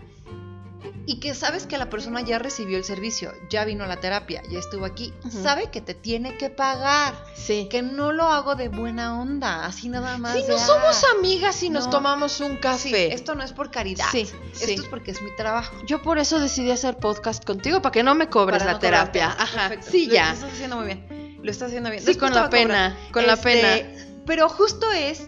Y 1.05 1.19
que 1.19 1.33
sabes 1.35 1.67
que 1.67 1.77
la 1.77 1.89
persona 1.89 2.21
ya 2.21 2.39
recibió 2.39 2.77
el 2.77 2.85
servicio, 2.85 3.33
ya 3.49 3.65
vino 3.65 3.83
a 3.83 3.87
la 3.87 3.99
terapia, 3.99 4.41
ya 4.49 4.59
estuvo 4.59 4.85
aquí, 4.85 5.13
sabe 5.29 5.69
que 5.69 5.81
te 5.81 5.93
tiene 5.93 6.37
que 6.37 6.49
pagar, 6.49 7.13
sí. 7.35 7.67
que 7.69 7.81
no 7.81 8.13
lo 8.13 8.23
hago 8.29 8.55
de 8.55 8.69
buena 8.69 9.19
onda, 9.19 9.65
así 9.65 9.89
nada 9.89 10.17
más. 10.17 10.33
Si 10.35 10.47
no 10.47 10.57
somos 10.57 11.03
"Ah, 11.03 11.17
amigas 11.19 11.61
y 11.61 11.69
nos 11.69 11.85
no. 11.85 11.89
tomamos 11.91 12.39
un 12.39 12.53
sí, 12.53 12.57
café. 12.59 13.13
esto 13.13 13.35
no 13.35 13.43
es 13.43 13.51
por 13.51 13.69
caridad, 13.69 14.05
Sí, 14.11 14.21
esto 14.21 14.65
sí. 14.65 14.73
es 14.75 14.83
porque 14.83 15.11
es 15.11 15.21
mi 15.21 15.35
trabajo. 15.35 15.75
Yo 15.85 16.01
por 16.01 16.19
eso 16.19 16.39
decidí 16.39 16.71
hacer 16.71 16.95
podcast 16.97 17.43
contigo, 17.43 17.81
para 17.81 17.91
que 17.91 18.03
no 18.03 18.15
me 18.15 18.29
cobres 18.29 18.59
Para 18.59 18.71
la 18.71 18.73
no 18.73 18.79
terapia. 18.79 19.31
cobrarte. 19.31 19.43
Ajá, 19.57 19.69
Perfecto. 19.69 19.91
sí, 19.91 20.05
Lo- 20.07 20.13
ya. 20.13 20.27
Lo 20.27 20.33
estás 20.35 20.53
haciendo 20.53 20.75
muy 20.77 20.85
bien. 20.85 21.39
Lo 21.43 21.51
estás 21.51 21.67
haciendo 21.67 21.89
bien. 21.89 22.01
Sí, 22.01 22.07
Después 22.07 22.31
con 22.31 22.41
la 22.41 22.49
pena, 22.49 22.97
con 23.11 23.27
la 23.27 23.33
Este, 23.33 23.43
pena. 23.43 24.03
Pero 24.25 24.47
justo 24.47 24.89
es, 24.93 25.27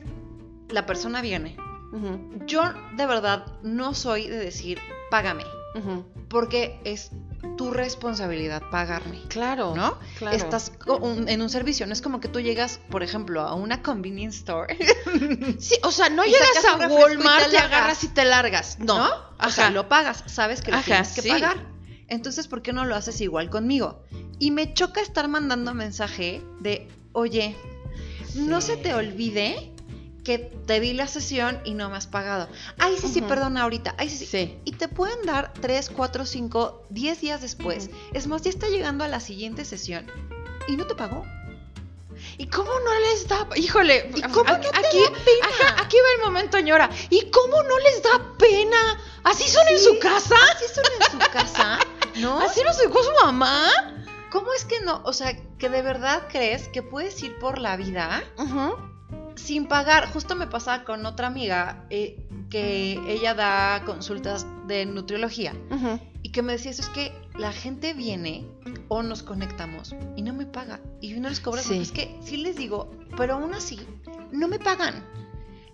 la 0.70 0.86
persona 0.86 1.20
viene. 1.22 1.58
Yo 2.46 2.62
de 2.98 3.06
verdad 3.06 3.46
no 3.64 3.94
soy 3.94 4.28
de 4.28 4.38
decir, 4.38 4.80
págame. 5.12 5.44
Porque 6.30 6.80
es 6.84 7.12
tu 7.58 7.72
responsabilidad 7.72 8.64
pagarme, 8.72 9.22
Claro. 9.28 9.76
¿no? 9.76 9.98
Claro. 10.18 10.36
Estás 10.36 10.72
en 11.28 11.42
un 11.42 11.50
servicio, 11.50 11.86
no 11.86 11.94
es 11.94 12.02
como 12.02 12.20
que 12.20 12.28
tú 12.28 12.40
llegas, 12.40 12.80
por 12.90 13.04
ejemplo, 13.04 13.42
a 13.42 13.54
una 13.54 13.82
convenience 13.84 14.40
store, 14.40 14.78
Sí, 15.60 15.76
o 15.84 15.92
sea, 15.92 16.10
no 16.10 16.24
llegas 16.24 16.66
a 16.66 16.76
y 16.76 16.88
te 16.88 16.94
Walmart 16.94 17.52
largas. 17.52 17.64
agarras 17.64 18.04
y 18.04 18.08
te 18.10 18.26
largas. 18.26 18.80
No. 18.80 18.98
¿no? 18.98 19.08
O 19.08 19.14
Ajá. 19.38 19.52
sea, 19.52 19.70
lo 19.70 19.88
pagas, 19.88 20.24
sabes 20.28 20.62
que 20.62 20.72
lo 20.72 20.78
Ajá, 20.78 20.86
tienes 20.86 21.12
que 21.14 21.22
sí. 21.22 21.30
pagar. 21.30 21.58
Entonces, 22.08 22.48
¿por 22.48 22.62
qué 22.62 22.72
no 22.74 22.86
lo 22.86 22.96
haces 22.96 23.20
igual 23.22 23.50
conmigo? 23.50 24.04
Y 24.40 24.52
me 24.52 24.74
choca 24.74 25.02
estar 25.02 25.28
mandando 25.28 25.74
mensaje 25.74 26.42
de, 26.60 26.88
oye, 27.14 27.56
no 28.36 28.60
se 28.62 28.78
te 28.78 28.94
olvide 28.94 29.72
que 30.26 30.40
te 30.40 30.80
di 30.82 30.92
la 30.94 31.08
sesión 31.08 31.62
y 31.64 31.74
no 31.76 31.90
me 31.90 31.96
has 31.96 32.08
pagado. 32.08 32.50
Ay, 32.80 32.98
sí, 33.00 33.08
sí, 33.08 33.20
Ujú. 33.20 33.30
perdona 33.30 33.62
ahorita. 33.64 33.96
Ay, 33.98 34.10
sí, 34.10 34.26
sí. 34.26 34.60
Y 34.66 34.74
te 34.74 34.90
pueden 34.90 35.26
dar 35.26 35.54
3, 35.62 35.90
4, 35.92 36.26
5, 36.26 36.84
10 36.90 37.22
días 37.22 37.42
después. 37.42 37.90
Es 38.14 38.28
más, 38.28 38.42
ya 38.42 38.50
está 38.50 38.68
llegando 38.68 39.04
a 39.06 39.08
la 39.08 39.20
siguiente 39.22 39.64
sesión 39.64 40.08
y 40.68 40.76
no 40.76 40.86
te 40.88 40.96
pagó. 40.96 41.24
¿Y 42.38 42.48
cómo 42.48 42.72
no 42.72 43.00
les 43.12 43.28
da? 43.28 43.48
Híjole, 43.56 44.10
¿Y 44.16 44.22
cómo 44.24 44.46
no 44.52 44.60
te 44.60 44.68
aquí, 44.70 45.00
da 45.04 45.12
pena? 45.24 45.48
ajá, 45.70 45.82
aquí 45.84 45.98
va 45.98 46.12
el 46.18 46.26
momento, 46.26 46.60
ñora. 46.60 46.90
¿Y 47.10 47.30
cómo 47.30 47.62
no 47.64 47.78
les 47.80 48.02
da 48.04 48.36
pena? 48.38 48.78
¿Así 49.24 49.48
son 49.48 49.68
en 49.68 49.78
Sí. 49.78 49.86
su 49.86 50.00
casa? 50.00 50.36
¿Así 50.56 50.66
son 50.74 50.84
en 51.00 51.12
su 51.12 51.32
casa? 51.32 51.80
¿No? 52.16 52.40
¿Así 52.40 52.62
nos 52.64 52.80
educó 52.82 53.04
su 53.04 53.12
mamá? 53.26 53.70
¿Cómo 54.32 54.52
es 54.54 54.66
que 54.66 54.80
no? 54.82 55.02
O 55.06 55.14
sea, 55.14 55.38
que 55.60 55.70
de 55.70 55.82
verdad 55.82 56.24
crees 56.32 56.68
que 56.70 56.82
puedes 56.82 57.22
ir 57.22 57.38
por 57.38 57.60
la 57.60 57.78
vida 57.78 58.24
Ujú. 58.38 58.76
Sin 59.36 59.68
pagar. 59.68 60.12
Justo 60.12 60.36
me 60.36 60.48
pasaba 60.48 60.84
con 60.84 61.06
otra 61.06 61.28
amiga 61.28 61.86
eh, 61.90 62.26
que 62.50 63.00
ella 63.08 63.34
da 63.34 63.84
consultas 63.86 64.46
de 64.68 64.86
nutriología 64.86 65.54
y 66.22 66.30
que 66.30 66.42
me 66.42 66.54
decía 66.54 66.72
eso 66.72 66.82
es 66.82 66.90
que 66.90 67.12
la 67.38 67.52
gente 67.52 67.94
viene 67.94 68.48
o 68.88 69.04
nos 69.04 69.24
conectamos 69.24 69.96
y 70.16 70.22
no 70.22 70.34
me 70.34 70.46
paga 70.46 70.80
y 71.02 71.10
yo 71.10 71.20
no 71.20 71.30
les 71.30 71.40
cobro. 71.40 71.62
Sí. 71.62 71.80
Es 71.80 71.92
que 71.92 72.18
sí 72.24 72.38
les 72.38 72.56
digo, 72.56 72.92
pero 73.18 73.36
aún 73.36 73.54
así 73.54 73.80
no 74.32 74.48
me 74.48 74.60
pagan. 74.60 75.04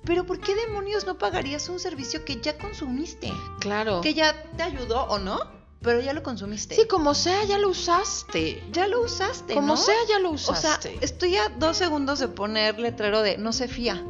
Pero 0.03 0.25
¿por 0.25 0.39
qué 0.39 0.55
demonios 0.55 1.05
no 1.05 1.17
pagarías 1.17 1.69
un 1.69 1.79
servicio 1.79 2.25
que 2.25 2.41
ya 2.41 2.57
consumiste? 2.57 3.31
Claro. 3.59 4.01
Que 4.01 4.15
ya 4.15 4.43
te 4.57 4.63
ayudó 4.63 5.03
o 5.03 5.19
no, 5.19 5.39
pero 5.81 5.99
ya 5.99 6.13
lo 6.13 6.21
consumiste. 6.23 6.75
Sí, 6.75 6.87
como 6.87 7.13
sea, 7.15 7.43
ya 7.45 7.57
lo 7.57 7.69
usaste. 7.69 8.63
ya 8.71 8.87
lo 8.87 9.01
usaste. 9.01 9.53
Como 9.55 9.67
¿no? 9.69 9.77
sea, 9.77 9.95
ya 10.07 10.19
lo 10.19 10.31
O 10.31 10.37
sea, 10.37 10.53
usaste. 10.53 10.97
estoy 11.01 11.35
a 11.37 11.49
dos 11.57 11.77
segundos 11.77 12.19
de 12.19 12.27
poner 12.27 12.79
letrero 12.79 13.21
de 13.21 13.37
no 13.37 13.51
se 13.53 13.67
fía. 13.67 14.03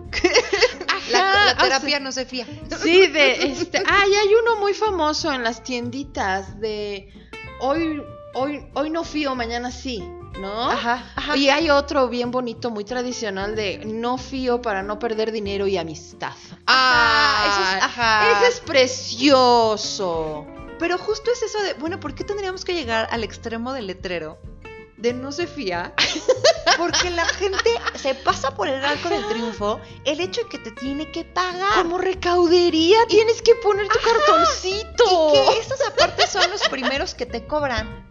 Ajá, 0.88 1.01
La, 1.12 1.20
la 1.20 1.42
o 1.44 1.46
sea, 1.46 1.56
terapia 1.58 2.00
no 2.00 2.12
se 2.12 2.25
fía. 2.25 2.46
Sí, 2.82 3.08
de 3.08 3.44
este. 3.51 3.80
Ah, 3.88 4.04
y 4.10 4.13
hay 4.13 4.34
uno 4.42 4.58
muy 4.60 4.74
famoso 4.74 5.32
en 5.32 5.44
las 5.44 5.63
tienditas 5.63 6.60
de 6.60 7.12
hoy, 7.62 8.01
hoy, 8.34 8.66
hoy 8.74 8.90
no 8.90 9.04
fío, 9.04 9.34
mañana 9.36 9.72
sí, 9.72 10.00
¿no? 10.40 10.70
Ajá, 10.70 11.12
ajá. 11.16 11.36
Y 11.38 11.50
hay 11.50 11.70
otro 11.70 12.08
bien 12.10 12.32
bonito, 12.32 12.70
muy 12.70 12.84
tradicional 12.86 13.56
de 13.56 13.80
no 13.86 14.18
fío 14.18 14.62
para 14.62 14.84
no 14.84 15.00
perder 15.00 15.32
dinero 15.32 15.68
y 15.68 15.78
amistad. 15.78 16.34
Ah, 16.68 17.44
eso 17.48 17.78
es- 17.78 17.84
ajá. 17.84 18.32
Ese 18.40 18.48
es 18.54 18.60
precioso. 18.62 20.46
Pero 20.82 20.98
justo 20.98 21.30
es 21.32 21.44
eso 21.44 21.62
de, 21.62 21.76
bueno, 21.76 22.00
¿por 22.00 22.16
qué 22.16 22.24
tendríamos 22.24 22.66
que 22.66 22.74
llegar 22.74 23.08
al 23.12 23.24
extremo 23.24 23.72
del 23.72 23.86
letrero? 23.86 24.40
De 24.98 25.14
no 25.14 25.32
se 25.32 25.46
fía. 25.46 25.94
Porque 26.78 27.12
la 27.12 27.26
gente 27.26 27.70
se 27.94 28.16
pasa 28.16 28.56
por 28.56 28.68
el 28.68 28.84
arco 28.84 29.10
del 29.10 29.24
triunfo 29.28 29.80
el 30.06 30.20
hecho 30.20 30.42
de 30.42 30.50
que 30.50 30.58
te 30.58 30.72
tiene 30.72 31.12
que 31.12 31.24
pagar. 31.24 31.84
Como 31.84 32.00
recaudería 32.00 32.98
tienes 33.08 33.44
que 33.44 33.54
poner 33.58 33.88
tu 33.90 34.00
cartoncito. 34.00 35.30
Y 35.30 35.34
que 35.34 35.74
aparte 35.88 36.26
son 36.26 36.50
los 36.50 36.68
primeros 36.68 37.14
que 37.14 37.28
te 37.28 37.46
cobran, 37.46 38.10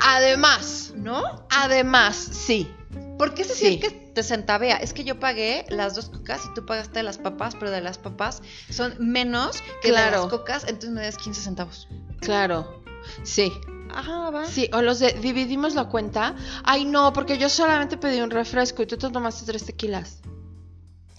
Además, 0.00 0.92
¿no? 0.94 1.46
además, 1.48 2.14
sí. 2.16 2.70
Porque 3.16 3.40
ese 3.40 3.54
sí. 3.54 3.66
Sí. 3.66 3.80
es 3.82 3.90
que 3.90 4.05
te 4.16 4.22
centavea. 4.22 4.78
Es 4.78 4.94
que 4.94 5.04
yo 5.04 5.20
pagué 5.20 5.66
las 5.68 5.94
dos 5.94 6.08
cocas 6.08 6.40
y 6.46 6.54
tú 6.54 6.64
pagaste 6.64 7.02
las 7.02 7.18
papas, 7.18 7.54
pero 7.54 7.70
de 7.70 7.82
las 7.82 7.98
papas 7.98 8.40
son 8.70 8.94
menos 8.98 9.62
que 9.82 9.88
de 9.88 9.94
Claro. 9.94 10.22
las 10.22 10.26
cocas, 10.28 10.62
entonces 10.64 10.90
me 10.90 11.02
das 11.02 11.18
15 11.18 11.42
centavos. 11.42 11.86
Claro. 12.20 12.82
Sí. 13.24 13.52
Ajá, 13.94 14.30
va. 14.30 14.46
Sí, 14.46 14.70
o 14.72 14.80
los 14.80 15.00
de 15.00 15.12
dividimos 15.12 15.74
la 15.74 15.84
cuenta. 15.90 16.34
Ay, 16.64 16.86
no, 16.86 17.12
porque 17.12 17.36
yo 17.36 17.50
solamente 17.50 17.98
pedí 17.98 18.20
un 18.22 18.30
refresco 18.30 18.82
y 18.82 18.86
tú 18.86 18.96
te 18.96 19.10
tomaste 19.10 19.44
tres 19.44 19.66
tequilas. 19.66 20.20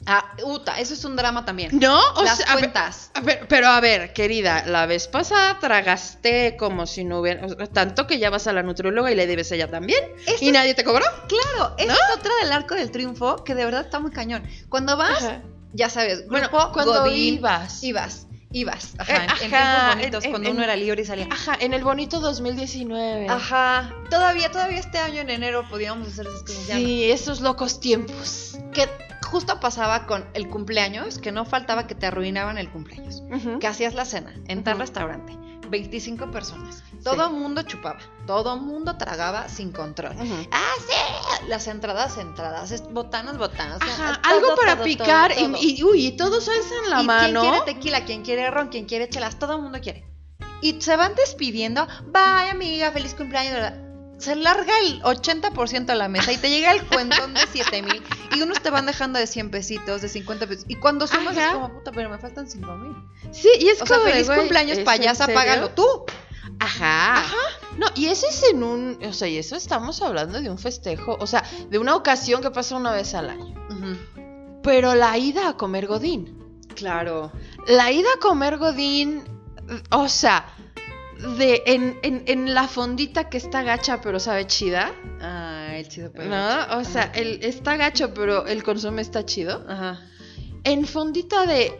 Ah, 0.10 0.32
Uta, 0.46 0.80
eso 0.80 0.94
es 0.94 1.04
un 1.04 1.18
drama 1.18 1.44
también. 1.44 1.78
¿No? 1.78 2.00
O 2.16 2.24
Las 2.24 2.38
sea, 2.38 2.46
a 2.48 2.56
ver, 2.56 2.72
cuentas. 2.72 3.12
a 3.14 3.20
ver, 3.20 3.46
pero 3.50 3.68
a 3.68 3.82
ver, 3.82 4.14
querida, 4.14 4.64
la 4.66 4.86
vez 4.86 5.08
pasada 5.10 5.60
tragaste 5.60 6.56
como 6.58 6.86
si 6.88 7.04
no 7.04 7.20
hubiera. 7.20 7.46
o 7.46 7.50
sea, 7.50 7.68
tanto 7.68 8.08
que 8.08 8.18
ya 8.18 8.30
vas 8.30 8.48
a 8.48 8.54
la 8.54 8.64
nutrióloga 8.64 9.12
y 9.12 9.16
le 9.16 9.28
debes 9.28 9.52
a 9.52 9.56
ella 9.56 9.68
también. 9.70 10.00
¿Y 10.40 10.48
es- 10.48 10.54
nadie 10.54 10.74
te 10.76 10.84
cobró? 10.86 11.04
Claro, 11.28 11.76
esa 11.78 11.94
es 11.94 12.00
otra 12.18 12.32
del 12.42 12.52
arco 12.54 12.76
del 12.76 12.90
triunfo 12.90 13.44
que 13.44 13.54
de 13.54 13.66
verdad 13.66 13.82
está 13.82 14.00
muy 14.00 14.12
cañón. 14.12 14.44
Cuando 14.70 14.96
vas, 14.96 15.22
Ajá. 15.24 15.42
ya 15.74 15.90
sabes, 15.90 16.26
Bueno, 16.30 16.48
grupo 16.50 16.72
cuando 16.72 17.02
Godín, 17.02 17.36
ibas. 17.36 17.84
ibas, 17.84 18.27
ibas. 18.51 18.96
Ajá, 18.98 19.13
Eh, 19.25 19.27
en- 19.42 19.46
en 19.48 19.56
ajá, 19.56 19.96
bonitos, 19.96 20.24
en- 20.25 20.32
cuando 20.32 20.50
en- 20.50 20.56
uno 20.56 20.63
era 20.63 20.75
libre 20.75 21.01
y 21.01 21.06
salía. 21.06 21.27
Ajá, 21.32 21.56
en 21.60 21.74
el 21.74 21.84
bonito 21.84 22.20
2019. 22.20 23.27
Ajá, 23.30 23.94
todavía, 24.10 24.51
todavía 24.51 24.80
este 24.80 24.98
año 25.00 25.22
en 25.22 25.30
enero 25.30 25.68
podíamos 25.70 26.08
hacer 26.08 26.27
esas 26.27 26.42
cosas. 26.44 26.68
ya. 26.68 26.75
Sí, 26.75 27.12
esos 27.12 27.42
locos 27.42 27.80
tiempos. 27.80 28.58
Que 28.74 28.88
justo 29.30 29.60
pasaba 29.60 30.06
con 30.06 30.25
el 30.34 30.48
cumpleaños, 30.48 31.18
que 31.20 31.32
no 31.32 31.44
faltaba 31.46 31.88
que 31.88 31.96
te 31.96 32.06
arruinaban 32.06 32.58
el 32.58 32.70
cumpleaños. 32.70 33.24
Que 33.60 33.68
hacías 33.68 33.94
la 33.94 34.06
cena 34.06 34.34
en 34.48 34.63
tal 34.63 34.80
restaurante, 34.80 35.34
25 35.70 36.32
personas. 36.32 36.84
Todo 37.04 37.30
mundo 37.30 37.62
chupaba, 37.64 38.00
todo 38.26 38.58
mundo 38.58 38.98
tragaba 38.98 39.48
sin 39.50 39.72
control. 39.72 40.16
Ah, 40.52 40.74
sí, 40.88 41.48
las 41.48 41.68
entradas, 41.68 42.18
entradas, 42.18 42.84
botanas, 42.92 43.38
botanas. 43.38 43.82
Ajá, 43.82 44.22
todo, 44.22 44.34
algo 44.34 44.56
para 44.56 44.76
todo, 44.76 44.84
picar 44.86 45.34
todo, 45.34 45.48
todo. 45.52 45.58
Y, 45.62 45.80
y 45.80 45.84
uy, 45.84 46.08
y 46.08 46.12
todos 46.18 46.48
alzan 46.50 46.90
la 46.90 47.02
Y 47.02 47.06
mano. 47.06 47.42
Quien 47.42 47.52
quiere 47.52 47.66
tequila, 47.66 48.06
quien 48.06 48.24
quiere 48.24 48.52
ron, 48.52 48.70
quien 48.70 48.86
quiere 48.86 49.10
chelas, 49.10 49.40
todo 49.40 49.56
el 49.56 49.62
mundo 49.62 49.80
quiere. 49.82 50.06
Y 50.62 50.82
se 50.82 50.96
van 50.96 51.16
despidiendo. 51.16 51.86
Bye, 52.08 52.50
amiga, 52.50 52.92
feliz 52.92 53.14
cumpleaños. 53.14 53.87
Se 54.18 54.36
larga 54.36 54.74
el 54.80 55.02
80% 55.04 55.90
a 55.90 55.96
la 55.96 56.08
mesa 56.08 56.32
y 56.32 56.38
te 56.38 56.50
llega 56.50 56.72
el 56.72 56.84
cuentón 56.88 57.34
de 57.34 57.42
7 57.52 57.82
mil. 57.84 58.02
Y 58.36 58.42
unos 58.42 58.62
te 58.62 58.70
van 58.70 58.86
dejando 58.86 59.20
de 59.20 59.28
100 59.28 59.52
pesitos, 59.52 60.02
de 60.02 60.10
50 60.10 60.48
pesos. 60.48 60.66
Y 60.68 60.76
cuando 60.76 61.06
sumas 61.08 61.38
Ajá. 61.38 61.48
es 61.48 61.54
como, 61.54 61.74
puta, 61.74 61.92
pero 61.92 62.10
me 62.10 62.18
faltan 62.18 62.50
5 62.50 62.76
mil. 62.78 62.96
Sí, 63.32 63.50
y 63.60 63.68
es 63.68 63.82
O 63.82 63.86
como 63.86 64.04
de, 64.06 64.12
feliz 64.14 64.30
cumpleaños, 64.30 64.80
¿es 64.80 64.84
payasa, 64.84 65.28
págalo 65.28 65.70
tú. 65.70 65.86
Ajá. 66.60 67.24
No, 67.78 67.86
y 67.96 68.08
eso 68.08 68.26
es 68.28 68.44
en 68.52 68.64
un, 68.64 69.00
o 69.06 69.14
sea, 69.14 69.28
y 69.28 69.38
eso 69.38 69.56
estamos 69.56 70.02
hablando 70.02 70.42
de 70.42 70.50
un 70.50 70.58
festejo, 70.58 71.16
o 71.20 71.28
sea, 71.28 71.44
de 71.70 71.78
una 71.78 71.96
ocasión 71.96 72.42
que 72.42 72.50
pasa 72.50 72.76
una 72.76 72.92
vez 72.92 73.14
al 73.14 73.30
año. 73.30 73.54
Pero 74.64 74.96
la 74.96 75.18
ida 75.18 75.50
a 75.50 75.58
comer 75.58 75.86
godín, 75.88 76.60
Claro. 76.76 77.32
la 77.68 77.92
ida 77.92 78.10
a 78.16 78.20
comer 78.20 78.58
godín, 78.58 79.24
o 79.92 80.10
sea, 80.10 80.46
de 81.38 81.64
en, 81.66 81.98
en, 82.04 82.24
en 82.28 82.54
la 82.54 82.68
fondita 82.68 83.30
que 83.30 83.38
está 83.38 83.64
gacha 83.64 84.02
pero 84.02 84.20
sabe 84.20 84.46
chida, 84.48 84.92
Ah, 85.20 85.70
el 85.76 85.88
chido 85.88 86.12
pero 86.12 86.30
¿no? 86.30 86.78
O 86.78 86.84
sea, 86.84 87.04
Ajá. 87.04 87.12
el, 87.14 87.44
está 87.44 87.76
gacho 87.78 88.14
pero 88.14 88.46
el 88.46 88.64
consomé 88.64 89.02
está 89.02 89.26
chido. 89.26 89.66
Ajá. 89.68 90.00
En 90.64 90.86
fondita 90.86 91.46
de 91.46 91.72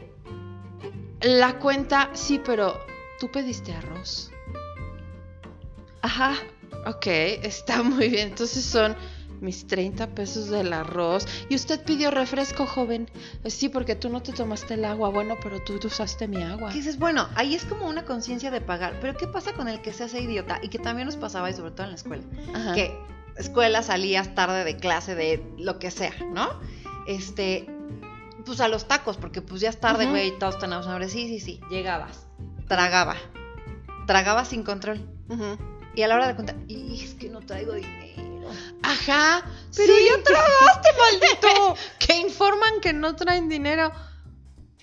la 1.22 1.60
cuenta, 1.60 2.10
sí, 2.13 2.39
pero 2.44 2.79
tú 3.20 3.29
pediste 3.32 3.74
arroz. 3.74 4.32
Ajá. 6.01 6.34
Ok, 6.86 7.08
está 7.08 7.84
muy 7.84 8.10
bien. 8.10 8.29
Entonces 8.29 8.63
son 8.63 8.96
mis 9.41 9.67
30 9.67 10.08
pesos 10.08 10.50
del 10.50 10.74
arroz. 10.74 11.25
Y 11.50 11.56
usted 11.56 11.84
pidió 11.84 12.12
refresco, 12.12 12.65
joven. 12.65 13.10
Eh, 13.44 13.50
Sí, 13.50 13.70
porque 13.70 13.96
tú 13.96 14.10
no 14.10 14.22
te 14.22 14.34
tomaste 14.34 14.75
el 14.75 14.86
agua. 14.86 15.10
Bueno, 15.10 15.36
pero 15.41 15.62
tú, 15.63 15.79
tú 15.79 15.88
usaste 15.88 16.27
mi 16.27 16.44
agua. 16.44 16.72
Dices, 16.72 17.00
bueno, 17.00 17.27
ahí 17.36 17.56
es 17.56 17.65
como 17.65 17.88
una 17.88 18.06
conciencia 18.06 18.51
de 18.51 18.62
pagar. 18.62 19.00
Pero 19.01 19.17
¿qué 19.17 19.27
pasa 19.27 19.53
con 19.53 19.67
el 19.67 19.82
que 19.82 19.94
se 19.94 20.03
hace 20.03 20.22
idiota? 20.22 20.60
Y 20.62 20.70
que 20.70 20.79
también 20.79 21.08
nos 21.08 21.17
pasaba, 21.17 21.50
y 21.50 21.53
sobre 21.53 21.72
todo 21.72 21.84
en 21.84 21.89
la 21.91 21.96
escuela. 21.98 22.24
Ajá. 22.53 22.74
que 22.74 22.98
escuela 23.38 23.84
salías 23.84 24.34
tarde 24.36 24.63
de 24.63 24.77
clase, 24.77 25.15
de 25.15 25.44
lo 25.58 25.77
que 25.79 25.91
sea, 25.91 26.13
¿no? 26.34 26.50
Este, 27.08 27.70
pues 28.46 28.60
a 28.62 28.67
los 28.67 28.88
tacos, 28.88 29.17
porque 29.17 29.41
pues 29.41 29.62
ya 29.62 29.70
es 29.70 29.79
tarde, 29.79 30.08
güey, 30.08 30.38
todos 30.39 30.58
tenemos 30.58 30.88
hambre. 30.88 31.08
Sí, 31.10 31.27
sí, 31.27 31.39
sí, 31.39 31.60
llegabas, 31.70 32.25
tragaba, 32.67 33.15
tragaba 34.08 34.44
sin 34.46 34.63
control. 34.63 35.01
Y 35.96 36.01
a 36.01 36.08
la 36.08 36.15
hora 36.15 36.27
de 36.27 36.36
contar, 36.36 36.56
y 36.67 37.01
es 37.03 37.13
que 37.13 37.29
no 37.29 37.41
traigo 37.41 37.74
dinero. 37.74 38.24
Ajá. 38.84 39.44
Pero 39.75 39.94
sí, 39.96 40.06
ya 40.06 40.24
tragaste, 40.24 40.89
maldito. 40.98 41.75
que 42.00 42.20
informan 42.20 42.80
que 42.82 42.94
no 42.94 43.16
traen 43.16 43.50
dinero 43.50 43.92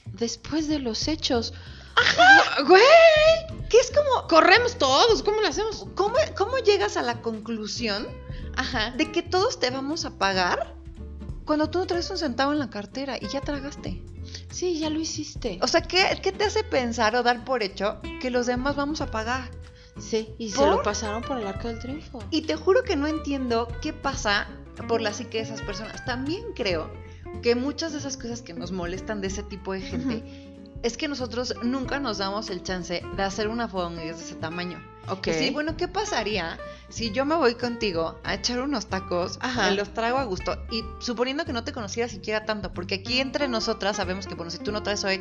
después 0.07 0.69
de 0.69 0.79
los 0.79 1.09
hechos. 1.09 1.53
Ajá. 1.97 2.63
Güey. 2.63 3.69
Que 3.69 3.79
es 3.79 3.91
como, 3.91 4.29
Corremos 4.29 4.79
todos. 4.79 5.23
¿Cómo 5.23 5.41
lo 5.41 5.49
hacemos? 5.49 5.87
¿cómo, 5.95 6.17
¿cómo 6.37 6.59
llegas 6.59 6.97
a 6.97 7.03
la 7.03 7.23
conclusión 7.23 8.07
Ajá. 8.57 8.93
de 8.93 9.11
que 9.11 9.23
todos 9.23 9.59
te 9.59 9.71
vamos 9.71 10.05
a 10.05 10.19
pagar 10.19 10.75
cuando 11.45 11.69
tú 11.71 11.79
no 11.79 11.87
traes 11.87 12.09
un 12.11 12.19
centavo 12.19 12.53
en 12.53 12.59
la 12.59 12.71
cartera 12.71 13.19
y 13.21 13.29
ya 13.29 13.41
tragaste? 13.41 14.03
Sí, 14.51 14.79
ya 14.79 14.91
lo 14.91 15.01
hiciste. 15.01 15.59
O 15.63 15.69
sea, 15.69 15.83
¿qué, 15.83 16.19
qué 16.23 16.33
te 16.33 16.45
hace 16.45 16.65
pensar 16.65 17.17
o 17.17 17.23
dar 17.23 17.45
por 17.45 17.63
hecho 17.63 18.01
que 18.21 18.31
los 18.31 18.47
demás 18.47 18.77
vamos 18.77 19.01
a 19.01 19.11
pagar? 19.11 19.51
Sí, 19.99 20.35
y 20.39 20.51
se 20.51 20.67
lo 20.67 20.83
pasaron 20.83 21.23
por 21.23 21.39
el 21.39 21.47
arco 21.47 21.69
del 21.69 21.79
triunfo. 21.79 22.23
Y 22.31 22.43
te 22.43 22.57
juro 22.57 22.83
que 22.83 22.97
no 22.97 23.07
entiendo 23.07 23.69
qué 23.81 23.93
pasa 23.93 24.49
por 24.89 25.01
la 25.01 25.13
psique 25.13 25.39
de 25.39 25.45
esas 25.45 25.63
personas. 25.63 26.05
También 26.05 26.43
creo 26.55 26.91
que 27.43 27.55
muchas 27.55 27.93
de 27.93 27.99
esas 27.99 28.17
cosas 28.17 28.43
que 28.43 28.55
nos 28.55 28.73
molestan 28.73 29.21
de 29.21 29.29
ese 29.29 29.43
tipo 29.43 29.73
de 29.73 29.81
gente 29.81 30.23
es 30.83 30.97
que 30.99 31.09
nosotros 31.09 31.55
nunca 31.63 31.99
nos 31.99 32.19
damos 32.19 32.51
el 32.51 32.63
chance 32.63 33.03
de 33.17 33.23
hacer 33.23 33.49
una 33.49 33.69
fogonguez 33.69 34.19
de 34.19 34.25
ese 34.25 34.35
tamaño. 34.35 34.83
Ok. 35.09 35.29
Y 35.29 35.33
sí, 35.33 35.51
bueno, 35.51 35.77
¿qué 35.77 35.89
pasaría 35.89 36.59
si 36.91 37.11
yo 37.11 37.25
me 37.25 37.35
voy 37.35 37.55
contigo 37.55 38.19
a 38.23 38.35
echar 38.35 38.61
unos 38.61 38.87
tacos, 38.87 39.39
Ajá. 39.41 39.71
los 39.71 39.95
traigo 39.95 40.19
a 40.19 40.25
gusto 40.25 40.57
y 40.71 40.85
suponiendo 41.01 41.45
que 41.47 41.53
no 41.53 41.65
te 41.65 41.73
conociera 41.73 42.09
siquiera 42.09 42.45
tanto, 42.45 42.73
porque 42.73 42.97
aquí 42.97 43.21
entre 43.21 43.49
nosotras 43.49 43.97
sabemos 43.97 44.27
que, 44.27 44.35
bueno, 44.35 44.51
si 44.51 44.59
tú 44.59 44.73
no 44.73 44.83
traes 44.83 45.05
hoy, 45.05 45.21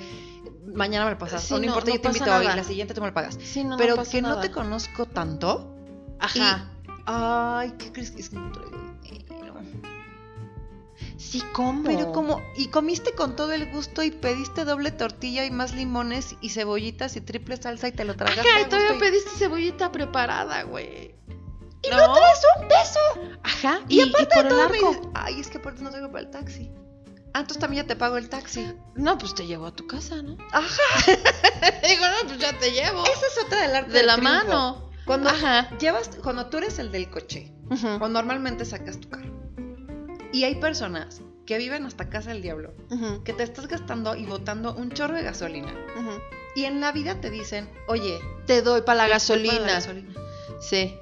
mañana 0.74 1.06
me 1.06 1.12
lo 1.12 1.18
pasas, 1.18 1.44
Sí, 1.44 1.54
o 1.54 1.58
no, 1.58 1.62
no, 1.62 1.68
importa, 1.68 1.90
no 1.90 1.96
yo 1.96 2.02
te 2.02 2.08
invito 2.10 2.24
hoy, 2.26 2.44
nada. 2.46 2.56
la 2.56 2.64
siguiente 2.64 2.94
tú 2.94 3.02
me 3.02 3.08
lo 3.08 3.14
pagas. 3.14 3.38
Sí, 3.42 3.64
no, 3.64 3.78
Pero 3.78 4.02
que 4.04 4.22
no 4.22 4.40
te 4.40 4.52
conozco 4.52 5.06
tanto, 5.06 5.76
Ajá. 6.20 6.70
Ay, 7.06 7.74
¿qué 7.78 7.92
crees 7.92 8.12
que 8.12 8.22
es 8.22 8.30
que 8.30 8.38
no 8.38 8.52
traigo 8.52 8.72
dinero? 8.72 9.56
Sí, 11.18 11.42
¿cómo? 11.54 11.84
Pero 11.84 12.12
como, 12.12 12.42
y 12.56 12.68
comiste 12.68 13.14
con 13.14 13.36
todo 13.36 13.52
el 13.54 13.72
gusto 13.72 14.04
y 14.04 14.12
pediste 14.12 14.66
doble 14.66 14.92
tortilla 14.92 15.46
y 15.46 15.52
más 15.52 15.74
limones 15.74 16.36
y 16.42 16.50
cebollitas 16.50 17.16
y 17.16 17.22
triple 17.22 17.58
salsa 17.58 17.88
y 17.88 17.92
te 17.92 18.04
lo 18.06 18.16
tragaste. 18.16 18.50
Ajá, 18.50 18.62
y 18.62 18.66
todavía 18.70 18.96
y- 18.96 19.00
pediste 19.00 19.30
cebollita 19.38 19.92
preparada, 19.92 20.64
güey. 20.64 21.16
Y 21.82 21.90
no, 21.90 22.14
traes 22.14 22.40
un 22.62 22.68
peso. 22.68 23.00
Ajá. 23.44 23.80
Y, 23.90 24.00
Y, 24.00 24.10
aparte 24.10 24.24
y 24.24 24.26
por 24.28 24.36
de 24.36 24.42
el 24.42 24.48
todo 24.48 24.70
me 24.70 24.78
arco. 24.78 24.90
dices, 24.92 25.08
ay, 25.14 25.40
es 25.42 25.50
que 25.50 25.58
aparte 25.58 25.82
no 25.82 25.90
traigo 25.90 26.10
para 26.12 26.24
el 26.24 26.30
taxi. 26.30 26.72
Ah, 27.36 27.40
entonces 27.40 27.60
también 27.60 27.84
ya 27.84 27.88
te 27.88 27.96
pago 27.96 28.18
el 28.18 28.30
taxi. 28.30 28.74
No, 28.96 29.18
pues 29.18 29.34
te 29.34 29.48
llevo 29.48 29.66
a 29.66 29.76
tu 29.76 29.88
casa, 29.88 30.22
¿no? 30.22 30.38
Ajá. 30.52 30.68
Digo, 31.88 32.02
no, 32.08 32.28
pues 32.28 32.38
ya 32.40 32.58
te 32.60 32.72
llevo. 32.72 33.04
Esa 33.06 33.26
es 33.26 33.46
otra 33.46 33.62
del 33.62 33.76
arte 33.76 33.92
De 33.92 33.98
del 34.00 34.08
la 34.08 34.16
triunfo. 34.16 34.34
mano. 34.46 34.90
Cuando 35.06 35.30
Ajá. 35.30 35.70
llevas, 35.80 36.10
cuando 36.22 36.46
tú 36.48 36.58
eres 36.60 36.80
el 36.80 36.92
del 36.92 37.10
coche, 37.10 37.52
o 38.00 38.08
normalmente 38.08 38.64
sacas 38.66 39.00
tu 39.00 39.10
carro. 39.10 39.32
Y 40.32 40.44
hay 40.46 40.56
personas 40.56 41.22
que 41.46 41.58
viven 41.58 41.86
hasta 41.86 42.10
casa 42.10 42.30
del 42.30 42.42
diablo, 42.42 42.74
que 43.26 43.34
te 43.34 43.44
estás 43.44 43.68
gastando 43.68 44.16
y 44.16 44.26
botando 44.26 44.74
un 44.76 44.92
chorro 44.92 45.16
de 45.16 45.24
gasolina. 45.24 45.74
ujú. 46.00 46.12
Y 46.56 46.66
en 46.66 46.80
la 46.82 46.92
vida 46.92 47.20
te 47.20 47.32
dicen, 47.32 47.70
oye, 47.88 48.20
Te 48.46 48.62
doy 48.62 48.84
para 48.84 49.00
la 49.00 49.08
gasolina. 49.10 49.54
pago 49.56 49.66
la 49.66 49.74
gasolina. 49.74 50.14
Sí. 50.62 50.96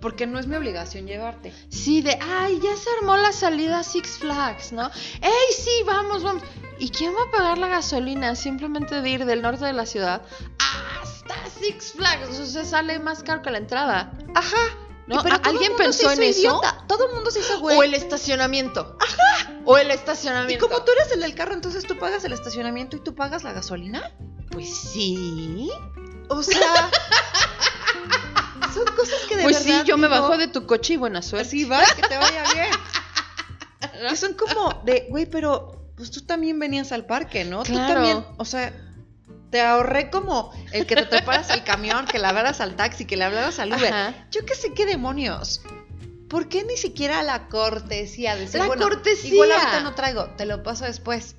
Porque 0.00 0.26
no 0.26 0.38
es 0.38 0.46
mi 0.46 0.56
obligación 0.56 1.06
llevarte. 1.06 1.52
Sí, 1.68 2.00
de, 2.00 2.18
ay, 2.22 2.58
ya 2.62 2.74
se 2.76 2.88
armó 3.00 3.16
la 3.18 3.32
salida 3.32 3.80
a 3.80 3.82
Six 3.82 4.18
Flags, 4.18 4.72
¿no? 4.72 4.86
¡Ey, 5.20 5.54
sí, 5.56 5.70
vamos, 5.84 6.22
vamos! 6.22 6.42
¿Y 6.78 6.88
quién 6.90 7.12
va 7.14 7.22
a 7.28 7.30
pagar 7.30 7.58
la 7.58 7.68
gasolina? 7.68 8.34
Simplemente 8.34 9.02
de 9.02 9.08
ir 9.10 9.24
del 9.26 9.42
norte 9.42 9.64
de 9.66 9.74
la 9.74 9.84
ciudad 9.84 10.22
hasta 10.58 11.34
Six 11.60 11.92
Flags. 11.92 12.38
O 12.38 12.46
sea, 12.46 12.64
sale 12.64 12.98
más 12.98 13.22
caro 13.22 13.42
que 13.42 13.50
la 13.50 13.58
entrada. 13.58 14.12
Ajá. 14.34 14.56
¿No? 15.06 15.16
Y 15.16 15.22
pero 15.24 15.34
¿A- 15.34 15.42
todo 15.42 15.50
¿Alguien 15.52 15.76
pensó 15.76 16.10
en 16.12 16.22
eso? 16.22 16.38
idiota. 16.40 16.84
Todo 16.86 17.08
el 17.08 17.14
mundo 17.14 17.30
se 17.30 17.40
hizo 17.40 17.58
güey. 17.60 17.76
O 17.76 17.82
el 17.82 17.92
estacionamiento. 17.94 18.96
Ajá. 19.00 19.60
O 19.66 19.76
el 19.76 19.88
Y 19.88 19.90
estacionamiento. 19.90 20.66
como 20.68 20.82
tú 20.84 20.92
eres 20.92 21.12
el 21.12 21.20
del 21.20 21.34
carro, 21.34 21.52
entonces 21.52 21.84
tú 21.84 21.98
pagas 21.98 22.24
el 22.24 22.32
estacionamiento 22.32 22.96
y 22.96 23.00
tú 23.00 23.14
pagas 23.14 23.42
la 23.44 23.52
gasolina. 23.52 24.10
Pues 24.50 24.74
sí. 24.74 25.70
O 26.28 26.42
sea, 26.42 26.88
son 28.72 28.84
cosas 28.96 29.20
que 29.28 29.36
de 29.36 29.42
Pues 29.44 29.64
verdad 29.64 29.82
sí, 29.82 29.88
yo 29.88 29.96
me 29.98 30.08
bajo 30.08 30.36
de 30.36 30.48
tu 30.48 30.66
coche 30.66 30.94
y 30.94 30.96
buena 30.96 31.22
suerte. 31.22 31.48
Así 31.48 31.64
va, 31.64 31.82
que 31.96 32.02
te 32.02 32.16
vaya 32.16 32.42
bien. 32.54 32.68
Que 34.10 34.16
son 34.16 34.34
como 34.34 34.82
de, 34.84 35.06
güey, 35.10 35.26
pero 35.26 35.92
pues 35.96 36.10
tú 36.10 36.22
también 36.22 36.58
venías 36.58 36.92
al 36.92 37.04
parque, 37.06 37.44
¿no? 37.44 37.62
Claro. 37.62 37.86
Tú 37.86 37.92
también, 37.94 38.24
o 38.38 38.44
sea, 38.44 38.72
te 39.50 39.60
ahorré 39.60 40.10
como 40.10 40.52
el 40.72 40.86
que 40.86 40.96
te 40.96 41.06
treparas 41.06 41.50
al 41.50 41.64
camión, 41.64 42.06
que 42.06 42.18
le 42.18 42.26
hablaras 42.26 42.60
al 42.60 42.76
taxi, 42.76 43.04
que 43.04 43.16
le 43.16 43.24
hablaras 43.24 43.58
al 43.58 43.72
Uber. 43.72 43.92
Ajá. 43.92 44.26
Yo 44.30 44.44
qué 44.46 44.54
sé 44.54 44.72
qué 44.74 44.86
demonios. 44.86 45.60
¿Por 46.28 46.48
qué 46.48 46.62
ni 46.64 46.76
siquiera 46.76 47.22
la 47.22 47.48
cortesía 47.48 48.34
de 48.36 48.42
decir, 48.42 48.60
La 48.60 48.66
bueno, 48.68 48.82
cortesía. 48.84 49.32
igual 49.34 49.50
ahorita 49.52 49.80
no 49.80 49.94
traigo, 49.94 50.26
te 50.36 50.46
lo 50.46 50.62
paso 50.62 50.84
después? 50.84 51.34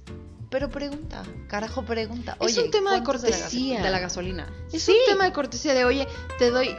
Pero 0.49 0.69
pregunta, 0.69 1.23
carajo, 1.47 1.83
pregunta. 1.85 2.35
Es 2.41 2.57
un 2.57 2.69
tema 2.71 2.91
de 2.93 3.01
¿cuánto 3.03 3.15
es 3.15 3.23
la 3.23 3.29
gas- 3.29 3.39
cortesía. 3.43 3.81
De 3.81 3.89
la, 3.89 3.99
gasolina. 3.99 4.47
Es 4.73 4.83
Sí. 4.83 4.91
un 4.91 5.13
tema 5.13 5.23
de 5.23 5.31
cortesía 5.31 5.73
de, 5.73 5.85
oye, 5.85 6.07
te 6.37 6.49
doy 6.51 6.75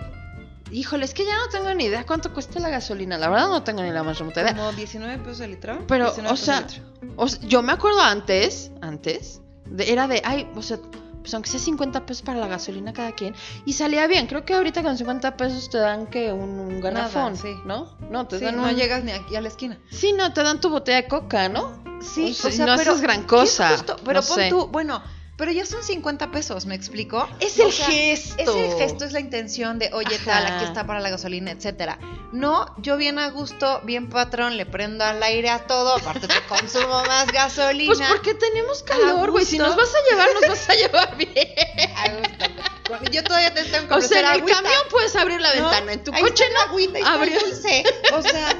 Híjole, 0.73 1.05
es 1.05 1.15
que 1.15 1.25
ya 1.25 1.37
no 1.37 1.49
tengo 1.51 1.73
ni 1.75 1.85
idea 1.85 2.05
cuánto 2.07 2.33
cuesta 2.33 2.59
la 2.61 2.71
gasolina. 2.71 3.19
La 3.19 3.29
verdad 3.29 3.49
no 3.49 3.63
tengo 3.63 3.83
ni 3.83 3.91
la 3.91 4.03
más 4.03 4.19
remota 4.19 4.41
idea. 4.43 4.55
Como 4.57 4.73
19 4.73 5.19
pesos 5.19 5.41
el 5.41 5.51
litro. 5.53 5.85
Pero, 5.87 6.07
19 6.07 6.33
o 6.33 6.37
sea, 6.37 6.67
o 7.17 7.27
yo 7.47 7.63
me 7.63 7.73
acuerdo 7.73 8.01
antes, 8.01 8.71
antes, 8.81 9.41
de- 9.67 9.93
era 9.93 10.09
de, 10.09 10.23
ay, 10.25 10.49
o 10.57 10.63
sea, 10.63 10.79
pues 11.21 11.35
aunque 11.35 11.51
sea 11.51 11.61
50 11.61 12.05
pesos 12.05 12.23
para 12.23 12.41
la 12.41 12.49
gasolina 12.49 12.93
cada 12.93 13.13
quien, 13.13 13.35
y 13.65 13.75
salía 13.75 14.07
bien. 14.09 14.27
Creo 14.27 14.45
que 14.45 14.55
ahorita 14.55 14.83
con 14.83 14.97
50 14.99 15.37
pesos 15.37 15.71
te 15.71 15.79
dan 15.79 16.07
que 16.09 16.33
un, 16.33 16.59
un 16.59 16.81
garrafón, 16.81 17.37
sí. 17.37 17.55
¿no? 17.65 17.97
No, 18.11 18.27
te 18.27 18.39
Sí, 18.39 18.45
dan 18.47 18.57
no 18.57 18.65
un- 18.65 18.75
llegas 18.75 19.05
ni 19.05 19.13
aquí 19.13 19.37
a 19.37 19.41
la 19.41 19.49
esquina. 19.49 19.79
Sí, 19.91 20.13
no, 20.15 20.33
te 20.33 20.43
dan 20.43 20.61
tu 20.61 20.69
botella 20.71 21.03
de 21.03 21.07
coca, 21.09 21.49
¿no? 21.49 21.81
Sí, 22.01 22.31
O 22.45 22.51
sea, 22.51 22.67
no 22.67 22.73
haces 22.73 23.01
gran 23.01 23.23
cosa, 23.25 23.69
¿qué 23.69 23.75
es 23.75 23.81
justo? 23.83 23.97
Pero 24.05 24.21
no 24.21 24.27
pon 24.27 24.37
sé. 24.37 24.49
tú, 24.51 24.67
bueno, 24.67 25.01
pero 25.43 25.51
ya 25.51 25.67
son 25.67 25.83
50 25.83 26.31
pesos, 26.31 26.67
¿me 26.67 26.77
explico? 26.77 27.29
Es 27.41 27.59
O 27.59 27.67
el 27.67 27.73
sea, 27.73 27.87
gesto. 27.87 28.37
Es 28.39 28.49
el 28.49 28.79
gesto, 28.79 29.05
es 29.05 29.13
la 29.13 29.19
intención 29.19 29.81
de, 29.81 29.91
oye, 29.93 30.15
Ajá. 30.15 30.25
tal, 30.25 30.47
aquí 30.47 30.65
está 30.67 30.87
para 30.87 31.01
la 31.01 31.11
gasolina, 31.11 31.51
etcétera. 31.51 31.99
No, 32.31 32.73
yo 32.79 32.97
bien 32.97 33.19
a 33.19 33.29
gusto, 33.31 33.81
bien 33.83 34.09
patrón, 34.09 34.57
le 34.57 34.67
prendo 34.67 35.03
al 35.05 35.21
aire 35.21 35.51
a 35.51 35.67
todo, 35.67 35.97
aparte 35.97 36.29
te 36.29 36.41
consumo 36.49 37.03
más 37.09 37.27
gasolina. 37.33 37.93
Pues 37.93 38.09
porque 38.09 38.35
tenemos 38.35 38.85
calor, 38.85 39.33
güey. 39.33 39.45
Si 39.45 39.59
nos 39.59 39.75
vas 39.75 39.89
a 39.93 40.11
llevar, 40.11 40.29
nos 40.33 40.49
vas 40.49 40.71
a 40.71 40.75
llevar 40.75 41.17
bien. 41.17 41.49
A 41.97 42.09
gusto. 42.11 43.11
Yo 43.11 43.25
todavía 43.25 43.53
te 43.53 43.65
tengo 43.65 43.89
que 43.89 43.95
O 43.95 44.01
sea, 44.01 44.21
en 44.21 44.27
el 44.27 44.31
agüita, 44.43 44.55
camión 44.63 44.83
puedes 44.91 45.17
abrir 45.17 45.41
la 45.41 45.53
¿no? 45.57 45.63
ventana, 45.71 45.93
en 45.95 46.05
tu 46.05 46.13
coche 46.13 46.45
la 46.53 46.61
agüita, 46.71 46.99
Abrió. 47.05 47.41
dulce. 47.41 47.83
O 48.13 48.23
sea, 48.23 48.55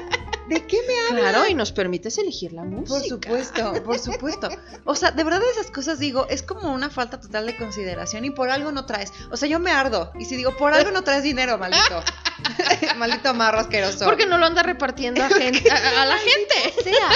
¿de 0.49 0.65
qué 0.65 0.77
me 0.87 0.99
hablas? 1.07 1.31
Claro, 1.31 1.47
y 1.47 1.53
nos 1.53 1.71
permites 1.71 2.17
elegir 2.17 2.53
la 2.53 2.63
música. 2.63 2.99
Por 2.99 3.03
supuesto, 3.43 3.83
por 3.83 3.99
supuesto. 3.99 4.49
O 4.85 4.95
sea, 4.95 5.11
de 5.11 5.23
verdad 5.23 5.41
esas 5.51 5.71
cosas 5.71 5.97
digo, 5.99 6.27
es 6.29 6.43
como 6.43 6.73
una 6.73 6.89
falta 6.89 7.19
total 7.19 7.45
de 7.45 7.55
consideración 7.55 8.25
y 8.25 8.31
por 8.31 8.49
algo 8.49 8.71
no 8.71 8.85
traes. 8.85 9.13
O 9.31 9.37
sea, 9.37 9.47
yo 9.47 9.59
me 9.59 9.71
ardo. 9.71 10.11
Y 10.19 10.25
si 10.25 10.35
digo, 10.35 10.55
por 10.57 10.73
algo 10.73 10.91
no 10.91 11.03
traes 11.03 11.23
dinero, 11.23 11.57
maldito. 11.57 12.03
maldito 12.97 13.33
marro 13.33 13.59
asqueroso. 13.59 14.05
Porque 14.05 14.25
no 14.25 14.37
lo 14.37 14.45
anda 14.45 14.61
repartiendo 14.63 15.23
a, 15.23 15.29
gente, 15.29 15.71
a, 15.71 16.01
a 16.01 16.05
la 16.05 16.17
gente. 16.17 16.73
O 16.79 16.83
sea, 16.83 17.09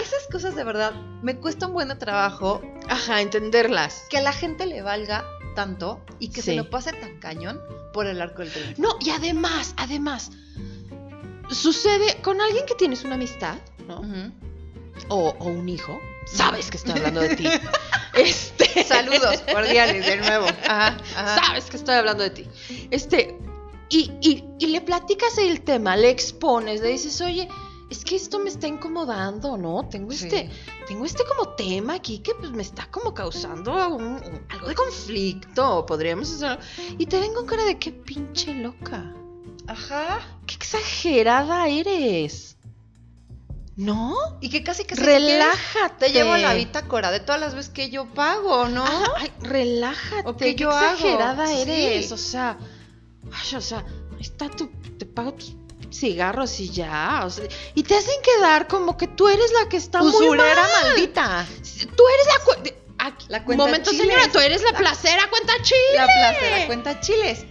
esas 0.00 0.26
cosas 0.30 0.54
de 0.54 0.64
verdad 0.64 0.92
me 1.22 1.36
cuesta 1.36 1.66
un 1.66 1.74
buen 1.74 1.96
trabajo 1.98 2.62
Ajá, 2.88 3.20
entenderlas. 3.20 4.04
que 4.08 4.18
a 4.18 4.22
la 4.22 4.32
gente 4.32 4.66
le 4.66 4.82
valga 4.82 5.24
tanto 5.54 6.04
y 6.18 6.28
que 6.28 6.42
se 6.42 6.54
lo 6.54 6.70
pase 6.70 6.92
tan 6.92 7.18
cañón 7.18 7.60
por 7.92 8.06
el 8.06 8.20
arco 8.20 8.42
del 8.42 8.52
triunfo. 8.52 8.80
No, 8.80 8.96
y 9.00 9.10
además, 9.10 9.74
además, 9.76 10.30
sucede 11.50 12.20
con 12.22 12.40
alguien 12.40 12.66
que 12.66 12.74
tienes 12.74 13.04
una 13.04 13.14
amistad, 13.14 13.56
¿no? 13.86 14.02
O, 15.08 15.28
o 15.38 15.44
un 15.46 15.68
hijo. 15.68 15.98
Sabes 16.26 16.70
que 16.70 16.76
estoy 16.78 16.94
hablando 16.94 17.20
de 17.20 17.36
ti. 17.36 17.46
Este. 18.16 18.82
Saludos 18.88 19.42
cordiales 19.52 20.06
de 20.06 20.16
nuevo. 20.16 20.46
Ajá, 20.66 20.96
ajá. 21.14 21.44
Sabes 21.44 21.66
que 21.66 21.76
estoy 21.76 21.96
hablando 21.96 22.22
de 22.22 22.30
ti. 22.30 22.48
Este. 22.90 23.36
Y, 23.90 24.10
y, 24.22 24.42
y 24.58 24.66
le 24.68 24.80
platicas 24.80 25.36
el 25.38 25.60
tema, 25.60 25.96
le 25.96 26.08
expones, 26.10 26.80
le 26.80 26.88
dices, 26.88 27.20
oye, 27.20 27.46
es 27.90 28.04
que 28.04 28.16
esto 28.16 28.38
me 28.40 28.48
está 28.48 28.66
incomodando, 28.66 29.56
¿no? 29.58 29.86
Tengo 29.88 30.10
Sí. 30.12 30.24
este, 30.24 30.50
tengo 30.88 31.04
este 31.04 31.24
como 31.24 31.50
tema 31.50 31.94
aquí 31.94 32.18
que 32.20 32.34
pues 32.34 32.50
me 32.52 32.62
está 32.62 32.90
como 32.90 33.12
causando 33.14 33.72
un- 33.94 34.02
un- 34.14 34.46
algo 34.48 34.66
de 34.68 34.74
conflicto, 34.74 35.84
podríamos 35.86 36.32
hacerlo. 36.32 36.58
Y 36.98 37.04
te 37.06 37.20
ven 37.20 37.32
con 37.34 37.44
cara 37.46 37.64
de 37.64 37.78
qué 37.78 37.92
pinche 37.92 38.54
loca, 38.54 39.14
Ajá. 39.68 40.20
Qué 40.46 40.54
exagerada 40.54 41.68
eres. 41.68 42.56
¿No? 43.76 44.14
Y 44.40 44.48
que 44.48 44.62
casi 44.64 44.84
que 44.84 44.94
Relájate. 44.94 46.06
Te 46.06 46.12
llevo 46.12 46.34
la 46.38 46.54
bitácora 46.54 47.10
de 47.10 47.20
todas 47.20 47.38
las 47.40 47.54
veces 47.54 47.70
que 47.70 47.90
yo 47.90 48.06
pago, 48.06 48.68
¿no? 48.68 48.84
Ah, 48.86 49.12
ay, 49.18 49.30
relájate. 49.40 50.22
¿O 50.28 50.34
qué 50.36 50.46
qué 50.46 50.62
yo 50.62 50.70
hago? 50.70 50.94
exagerada 50.94 51.46
Sí. 51.46 51.60
eres. 51.60 52.10
O 52.10 52.16
sea, 52.16 52.56
ay, 53.30 53.54
o 53.56 53.60
sea, 53.60 53.84
está 54.18 54.48
tu, 54.48 54.68
te 54.98 55.04
pago 55.04 55.34
tus 55.34 55.54
cigarros 55.90 56.58
y 56.58 56.70
ya. 56.70 57.22
o 57.26 57.30
sea, 57.30 57.44
y 57.74 57.82
te 57.82 57.94
hacen 57.96 58.14
quedar 58.22 58.66
como 58.66 58.96
que 58.96 59.08
tú 59.08 59.28
eres 59.28 59.52
la 59.62 59.68
que 59.68 59.76
está 59.76 60.00
muy 60.02 60.08
Usurera 60.10 60.62
mal. 60.62 60.84
maldita. 60.84 61.46
Tú 61.94 62.02
eres 62.14 62.26
la 62.26 63.06
aquí, 63.08 63.26
La 63.28 63.44
cuenta 63.44 63.64
momento, 63.66 63.90
chiles. 63.90 64.06
señora, 64.06 64.32
tú 64.32 64.38
eres 64.38 64.62
la 64.62 64.72
placera 64.78 65.28
cuenta 65.28 65.52
chile. 65.62 65.80
La 65.96 66.06
placera 66.06 66.66
cuenta 66.66 66.98
chiles. 67.00 67.44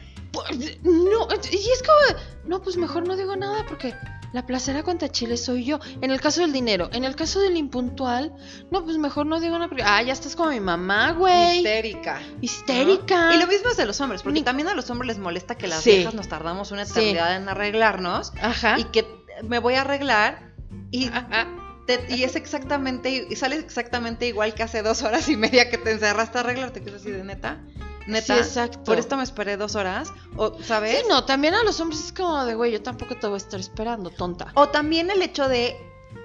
No, 0.83 1.27
y 1.51 1.55
es 1.71 1.83
como, 1.83 2.19
no, 2.45 2.61
pues 2.61 2.77
mejor 2.77 3.07
no 3.07 3.15
digo 3.15 3.35
nada 3.35 3.65
porque 3.67 3.95
la 4.33 4.45
placera 4.45 4.83
cuenta 4.83 5.09
chile 5.09 5.37
soy 5.37 5.63
yo. 5.65 5.79
En 6.01 6.11
el 6.11 6.19
caso 6.19 6.41
del 6.41 6.51
dinero, 6.51 6.89
en 6.91 7.03
el 7.05 7.15
caso 7.15 7.39
del 7.39 7.55
impuntual, 7.57 8.33
no, 8.71 8.83
pues 8.83 8.97
mejor 8.97 9.25
no 9.25 9.39
digo 9.39 9.53
nada 9.55 9.67
porque, 9.69 9.83
ah, 9.83 10.01
ya 10.01 10.11
estás 10.13 10.35
como 10.35 10.49
mi 10.49 10.59
mamá, 10.59 11.11
güey. 11.13 11.57
Histérica. 11.59 12.21
Histérica. 12.41 13.33
Y 13.35 13.39
lo 13.39 13.47
mismo 13.47 13.69
es 13.69 13.77
de 13.77 13.85
los 13.85 13.99
hombres, 14.01 14.23
porque 14.23 14.39
Ni- 14.39 14.43
también 14.45 14.67
a 14.67 14.73
los 14.73 14.89
hombres 14.89 15.07
les 15.07 15.19
molesta 15.19 15.55
que 15.55 15.67
las 15.67 15.81
Sí. 15.83 15.91
viejas 15.91 16.13
nos 16.13 16.27
tardamos 16.27 16.71
una 16.71 16.85
Sí. 16.85 16.91
eternidad 16.91 17.35
en 17.37 17.47
arreglarnos 17.49 18.33
Ajá. 18.41 18.77
y 18.79 18.83
que 18.85 19.05
me 19.43 19.59
voy 19.59 19.75
a 19.75 19.81
arreglar 19.81 20.53
y, 20.91 21.07
Ajá. 21.07 21.47
te- 21.87 22.05
y 22.09 22.23
es 22.23 22.35
exactamente, 22.35 23.27
y 23.29 23.35
sales 23.37 23.59
exactamente 23.63 24.27
igual 24.27 24.53
que 24.53 24.63
hace 24.63 24.81
dos 24.81 25.01
horas 25.03 25.29
y 25.29 25.37
media 25.37 25.69
que 25.69 25.77
te 25.77 25.91
encerraste 25.91 26.37
a 26.37 26.41
arreglarte, 26.41 26.81
que 26.81 26.89
es 26.89 26.95
así 26.97 27.09
de 27.11 27.23
neta. 27.23 27.59
Neta. 28.07 28.35
Sí, 28.35 28.39
exacto. 28.39 28.83
Por 28.83 28.99
esto 28.99 29.17
me 29.17 29.23
esperé 29.23 29.57
dos 29.57 29.75
horas, 29.75 30.11
o, 30.35 30.57
¿sabes? 30.63 30.99
Sí, 30.99 31.05
no, 31.09 31.25
también 31.25 31.53
a 31.55 31.63
los 31.63 31.79
hombres 31.79 32.03
es 32.05 32.11
como 32.13 32.45
de, 32.45 32.53
güey, 32.55 32.71
yo 32.71 32.81
tampoco 32.83 33.15
te 33.15 33.25
voy 33.27 33.35
a 33.35 33.37
estar 33.37 33.59
esperando, 33.59 34.09
tonta. 34.11 34.51
O 34.55 34.69
también 34.69 35.09
el 35.09 35.21
hecho 35.21 35.47
de 35.47 35.75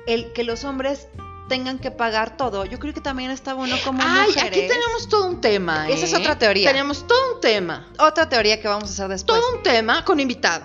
el 0.07 0.33
que 0.33 0.45
los 0.45 0.65
hombres 0.65 1.09
tengan 1.49 1.79
que 1.79 1.91
pagar 1.91 2.37
todo. 2.37 2.65
Yo 2.65 2.79
creo 2.79 2.95
que 2.95 3.01
también 3.01 3.31
está 3.31 3.55
bueno 3.55 3.77
como 3.85 4.03
Ay, 4.05 4.29
mujeres. 4.29 4.43
aquí 4.51 4.69
tenemos 4.69 5.09
todo 5.09 5.27
un 5.27 5.41
tema, 5.41 5.89
Esa 5.89 6.05
es 6.07 6.13
¿eh? 6.13 6.17
otra 6.19 6.39
teoría. 6.39 6.71
Tenemos 6.71 7.07
todo 7.07 7.35
un 7.35 7.41
tema. 7.41 7.89
Otra 7.99 8.29
teoría 8.29 8.61
que 8.61 8.69
vamos 8.69 8.89
a 8.91 8.93
hacer 8.93 9.09
después. 9.09 9.41
Todo 9.41 9.57
un 9.57 9.63
tema 9.63 10.05
con 10.05 10.21
invitado. 10.21 10.65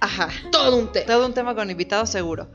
Ajá. 0.00 0.28
Todo 0.50 0.76
un 0.76 0.90
tema. 0.92 1.06
Todo 1.06 1.26
un 1.26 1.34
tema 1.34 1.54
con 1.54 1.70
invitado 1.70 2.04
seguro. 2.06 2.48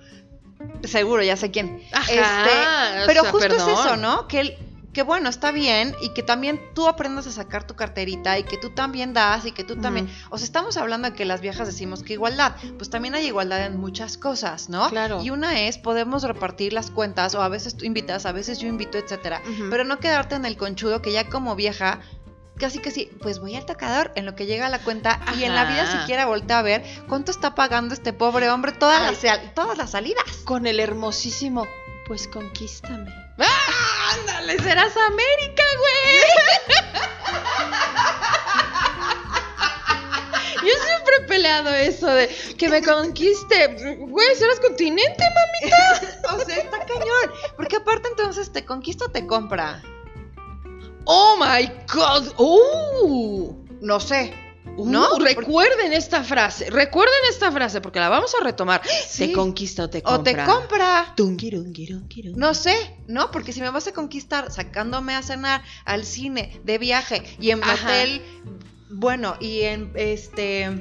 Seguro, 0.83 1.23
ya 1.23 1.37
sé 1.37 1.51
quién. 1.51 1.81
Ajá, 1.91 2.11
Este, 2.11 3.03
o 3.03 3.05
pero 3.07 3.21
sea, 3.21 3.31
justo 3.31 3.47
perdón. 3.49 3.69
es 3.69 3.79
eso, 3.79 3.95
¿no? 3.97 4.27
Que, 4.27 4.39
el- 4.41 4.57
que 4.93 5.01
bueno, 5.01 5.29
está 5.29 5.51
bien 5.51 5.95
y 6.01 6.09
que 6.09 6.21
también 6.21 6.61
tú 6.75 6.87
aprendas 6.87 7.25
a 7.25 7.31
sacar 7.31 7.65
tu 7.65 7.75
carterita 7.75 8.37
y 8.37 8.43
que 8.43 8.57
tú 8.57 8.69
también 8.69 9.13
das 9.13 9.45
y 9.45 9.51
que 9.51 9.63
tú 9.63 9.75
también... 9.75 10.05
Ujú. 10.05 10.35
O 10.35 10.37
sea, 10.37 10.45
estamos 10.45 10.77
hablando 10.77 11.09
de 11.09 11.15
que 11.15 11.25
las 11.25 11.41
viejas 11.41 11.67
decimos 11.67 12.03
que 12.03 12.13
igualdad, 12.13 12.55
pues 12.77 12.89
también 12.89 13.15
hay 13.15 13.25
igualdad 13.25 13.65
en 13.65 13.77
muchas 13.77 14.17
cosas, 14.17 14.69
¿no? 14.69 14.89
Claro. 14.89 15.21
Y 15.23 15.31
una 15.31 15.61
es, 15.61 15.79
podemos 15.79 16.23
repartir 16.23 16.73
las 16.73 16.91
cuentas 16.91 17.33
o 17.33 17.41
a 17.41 17.49
veces 17.49 17.75
tú 17.75 17.85
invitas, 17.85 18.27
a 18.27 18.31
veces 18.31 18.59
yo 18.59 18.67
invito, 18.67 18.97
etcétera. 18.97 19.41
Pero 19.69 19.83
no 19.83 19.99
quedarte 19.99 20.35
en 20.35 20.45
el 20.45 20.57
conchudo 20.57 21.01
que 21.01 21.11
ya 21.11 21.27
como 21.27 21.55
vieja 21.55 21.99
casi 22.57 22.79
casi, 22.79 23.05
pues 23.21 23.39
voy 23.39 23.55
al 23.55 23.65
tocador 23.65 24.11
en 24.15 24.27
lo 24.27 24.35
que 24.35 24.45
llega 24.45 24.67
a 24.67 24.69
la 24.69 24.79
cuenta 24.79 25.19
y 25.37 25.43
en 25.43 25.55
la 25.55 25.65
vida 25.65 25.99
siquiera 25.99 26.27
voltea 26.27 26.59
a 26.59 26.61
ver 26.61 26.83
cuánto 27.07 27.31
está 27.31 27.55
pagando 27.55 27.95
este 27.95 28.13
pobre 28.13 28.49
hombre 28.51 28.71
todas, 28.73 29.01
Ay. 29.01 29.17
las, 29.23 29.55
todas 29.55 29.75
las 29.75 29.89
salidas. 29.89 30.23
Con 30.45 30.67
el 30.67 30.79
hermosísimo, 30.79 31.67
pues 32.07 32.27
conquístame. 32.27 33.22
¡Ah! 33.43 34.13
¡Ándale! 34.13 34.57
Serás 34.59 34.95
América, 34.97 35.63
güey. 35.79 36.19
Yo 40.63 40.73
siempre 40.85 41.13
he 41.19 41.21
peleado 41.27 41.69
eso 41.69 42.07
de 42.07 42.27
que 42.57 42.69
me 42.69 42.81
conquiste. 42.81 43.67
Güey, 43.99 44.35
serás 44.35 44.59
continente, 44.59 45.23
mami. 45.23 45.73
o 46.41 46.45
sea, 46.45 46.57
está 46.57 46.79
cañón. 46.85 47.31
Porque 47.55 47.75
aparte 47.77 48.07
entonces 48.09 48.51
te 48.51 48.63
conquista 48.65 49.05
o 49.05 49.09
te 49.09 49.27
compra. 49.27 49.81
Oh 51.05 51.35
my 51.37 51.69
god. 51.93 52.33
¡Oh! 52.37 53.55
No 53.81 53.99
sé. 53.99 54.42
Uh, 54.75 54.89
¿No? 54.89 55.19
recuerden 55.19 55.93
esta 55.93 56.23
frase, 56.23 56.69
recuerden 56.69 57.13
esta 57.29 57.51
frase 57.51 57.79
porque 57.79 57.99
la 57.99 58.09
vamos 58.09 58.33
a 58.39 58.43
retomar. 58.43 58.81
Sí. 59.07 59.27
Te 59.27 59.33
conquista 59.33 59.83
o 59.83 59.89
te 59.89 60.01
compra. 60.01 60.19
O 60.19 60.23
te 60.23 60.51
compra. 60.51 61.13
No 62.35 62.53
sé, 62.53 62.75
¿no? 63.07 63.29
Porque 63.31 63.53
si 63.53 63.61
me 63.61 63.69
vas 63.69 63.87
a 63.87 63.93
conquistar 63.93 64.51
sacándome 64.51 65.15
a 65.15 65.21
cenar, 65.21 65.61
al 65.85 66.05
cine, 66.05 66.59
de 66.63 66.77
viaje 66.79 67.23
y 67.39 67.51
en 67.51 67.63
Ajá. 67.63 67.73
hotel, 67.85 68.21
bueno, 68.89 69.35
y 69.39 69.61
en 69.61 69.91
este, 69.95 70.71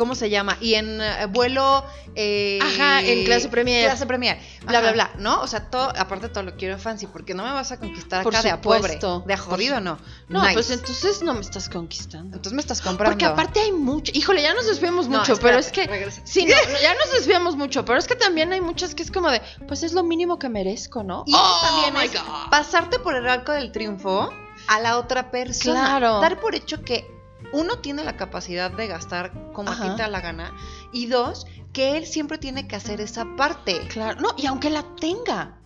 ¿cómo 0.00 0.14
se 0.14 0.30
llama? 0.30 0.56
Y 0.62 0.74
en 0.74 0.98
eh, 1.00 1.26
vuelo... 1.28 1.84
eh, 2.14 2.58
Ajá, 2.62 3.02
en 3.02 3.24
clase 3.26 3.48
premier. 3.50 3.84
Clase 3.86 4.06
premier, 4.06 4.38
bla, 4.62 4.78
Ajá. 4.78 4.92
bla, 4.92 4.92
bla, 4.92 5.10
¿no? 5.18 5.42
O 5.42 5.46
sea, 5.46 5.68
todo, 5.70 5.92
aparte 5.96 6.30
todo 6.30 6.42
lo 6.42 6.56
quiero 6.56 6.78
fancy, 6.78 7.06
porque 7.06 7.34
no 7.34 7.44
me 7.44 7.52
vas 7.52 7.70
a 7.70 7.78
conquistar 7.78 8.22
Por 8.24 8.34
acá 8.34 8.42
de 8.42 8.50
a 8.50 8.60
pobre, 8.62 8.98
de 9.26 9.34
a 9.34 9.36
jodido, 9.36 9.80
no. 9.80 9.98
No, 10.28 10.40
Nice. 10.42 10.54
pues 10.54 10.70
entonces 10.70 11.22
no 11.22 11.34
me 11.34 11.40
estás 11.42 11.68
conquistando. 11.68 12.36
Entonces 12.36 12.52
me 12.54 12.60
estás 12.62 12.80
comprando. 12.80 13.12
Porque 13.12 13.26
aparte 13.26 13.60
hay 13.60 13.72
mucho. 13.72 14.10
Híjole, 14.14 14.40
ya 14.42 14.54
nos 14.54 14.66
desviamos 14.66 15.06
No, 15.08 15.18
mucho, 15.18 15.36
pero 15.36 15.58
es 15.58 15.70
que. 15.70 15.86
regresa. 15.86 16.22
Sí, 16.24 16.46
no, 16.46 16.54
ya 16.80 16.94
nos 16.94 17.12
desviamos 17.12 17.56
mucho, 17.56 17.84
pero 17.84 17.98
es 17.98 18.06
que 18.06 18.16
también 18.16 18.52
hay 18.54 18.60
muchas 18.62 18.94
que 18.94 19.02
es 19.02 19.10
como 19.10 19.30
de, 19.30 19.42
pues 19.68 19.82
es 19.82 19.92
lo 19.92 20.02
mínimo 20.02 20.38
que 20.38 20.48
merezco, 20.48 21.02
¿no? 21.02 21.24
Y 21.26 21.34
Oh, 21.36 21.58
también 21.60 21.94
my 21.94 22.06
es 22.06 22.12
God. 22.14 22.50
pasarte 22.50 22.98
por 22.98 23.14
el 23.14 23.28
arco 23.28 23.52
del 23.52 23.70
triunfo 23.70 24.32
a 24.66 24.80
la 24.80 24.96
otra 24.98 25.30
persona. 25.30 25.84
Claro. 25.98 26.20
Dar 26.20 26.40
por 26.40 26.54
hecho 26.54 26.82
que 26.82 27.19
uno 27.52 27.78
tiene 27.78 28.04
la 28.04 28.16
capacidad 28.16 28.70
de 28.70 28.86
gastar 28.86 29.32
como 29.52 29.70
a 29.70 29.72
Ajá. 29.72 29.90
ti 29.90 29.96
te 29.96 30.02
da 30.02 30.08
la 30.08 30.20
gana. 30.20 30.54
Y 30.92 31.06
dos, 31.06 31.46
que 31.72 31.96
él 31.96 32.06
siempre 32.06 32.38
tiene 32.38 32.66
que 32.68 32.76
hacer 32.76 33.00
esa 33.00 33.36
parte. 33.36 33.80
Claro, 33.88 34.20
no, 34.20 34.30
y 34.36 34.46
aunque 34.46 34.70
la 34.70 34.84
tenga. 34.96 35.56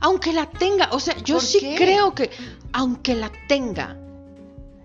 Aunque 0.00 0.32
la 0.32 0.46
tenga, 0.46 0.88
o 0.92 1.00
sea, 1.00 1.16
yo 1.18 1.36
¿Por 1.36 1.42
sí 1.44 1.58
qué? 1.60 1.74
creo 1.76 2.14
que, 2.14 2.30
aunque 2.72 3.14
la 3.14 3.30
tenga, 3.48 3.96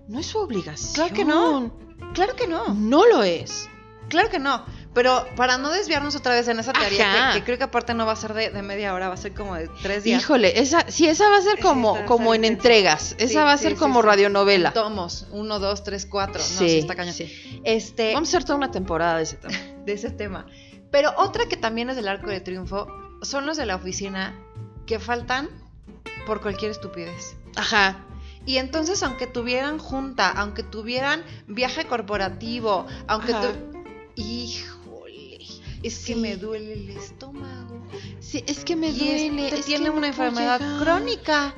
no 0.08 0.18
es 0.20 0.26
su 0.26 0.38
obligación. 0.38 0.94
Claro 0.94 1.14
que 1.14 1.24
no. 1.24 1.72
Claro 2.14 2.34
que 2.34 2.46
no. 2.46 2.74
No 2.74 3.06
lo 3.06 3.22
es. 3.22 3.68
Claro 4.08 4.30
que 4.30 4.38
no. 4.38 4.64
Pero 4.96 5.28
para 5.36 5.58
no 5.58 5.70
desviarnos 5.72 6.16
otra 6.16 6.32
vez 6.32 6.48
en 6.48 6.58
esa 6.58 6.72
teoría, 6.72 7.32
que, 7.34 7.40
que 7.40 7.44
creo 7.44 7.58
que 7.58 7.64
aparte 7.64 7.92
no 7.92 8.06
va 8.06 8.12
a 8.12 8.16
ser 8.16 8.32
de, 8.32 8.48
de 8.48 8.62
media 8.62 8.94
hora, 8.94 9.08
va 9.08 9.14
a 9.14 9.18
ser 9.18 9.34
como 9.34 9.54
de 9.54 9.68
tres 9.82 10.04
días. 10.04 10.22
Híjole, 10.22 10.58
esa, 10.58 10.90
sí, 10.90 11.06
esa 11.06 11.28
va 11.28 11.36
a 11.36 11.42
ser 11.42 11.60
como, 11.60 12.06
como 12.06 12.32
en 12.32 12.46
entregas. 12.46 13.14
Sí, 13.18 13.24
Esa 13.24 13.44
va 13.44 13.52
a 13.52 13.58
ser 13.58 13.72
sí, 13.72 13.78
como 13.78 14.00
radionovela. 14.00 14.72
Tomos, 14.72 15.26
uno, 15.32 15.58
dos, 15.58 15.84
tres, 15.84 16.06
cuatro. 16.06 16.42
No, 16.58 16.64
está 16.64 16.94
cañón. 16.94 17.14
Este, 17.62 18.14
Vamos 18.14 18.30
a 18.30 18.38
hacer 18.38 18.44
toda 18.44 18.56
una 18.56 18.70
temporada 18.70 19.18
de 19.18 19.24
ese 19.24 19.36
tema. 19.36 19.54
de 19.84 19.92
ese 19.92 20.10
tema. 20.10 20.46
Pero 20.90 21.12
otra 21.18 21.44
que 21.44 21.58
también 21.58 21.90
es 21.90 21.96
del 21.96 22.08
arco 22.08 22.30
de 22.30 22.40
triunfo 22.40 22.86
son 23.20 23.44
los 23.44 23.58
de 23.58 23.66
la 23.66 23.76
oficina 23.76 24.34
que 24.86 24.98
faltan 24.98 25.50
por 26.26 26.40
cualquier 26.40 26.70
estupidez. 26.70 27.36
Ajá. 27.54 27.98
Y 28.46 28.56
entonces, 28.56 29.02
aunque 29.02 29.26
tuvieran 29.26 29.76
junta, 29.78 30.30
aunque 30.30 30.62
tuvieran 30.62 31.22
viaje 31.48 31.84
corporativo, 31.84 32.86
aunque 33.06 33.34
Ajá. 33.34 33.52
Es 35.88 35.94
Sí. 35.94 36.14
que 36.14 36.20
me 36.20 36.36
duele 36.36 36.72
el 36.74 36.90
estómago. 36.90 37.80
Sí, 38.20 38.42
es 38.46 38.64
que 38.64 38.76
me 38.76 38.88
y 38.88 38.98
duele. 38.98 39.44
este 39.48 39.60
es 39.60 39.66
tiene 39.66 39.84
que 39.84 39.90
una 39.90 40.00
no 40.00 40.06
enfermedad 40.06 40.60
llegar. 40.60 40.80
crónica. 40.82 41.54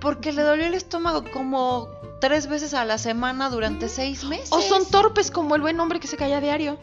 Porque 0.00 0.32
le 0.32 0.42
dolió 0.42 0.66
el 0.66 0.74
estómago 0.74 1.24
como 1.32 1.88
tres 2.20 2.46
veces 2.46 2.74
a 2.74 2.84
la 2.84 2.98
semana 2.98 3.48
durante 3.50 3.88
seis 3.88 4.24
meses. 4.24 4.48
O 4.52 4.60
son 4.60 4.84
torpes 4.90 5.30
como 5.30 5.54
el 5.56 5.62
buen 5.62 5.78
hombre 5.80 5.98
que 6.00 6.06
se 6.06 6.16
calla 6.16 6.38
a 6.38 6.40
diario. 6.40 6.78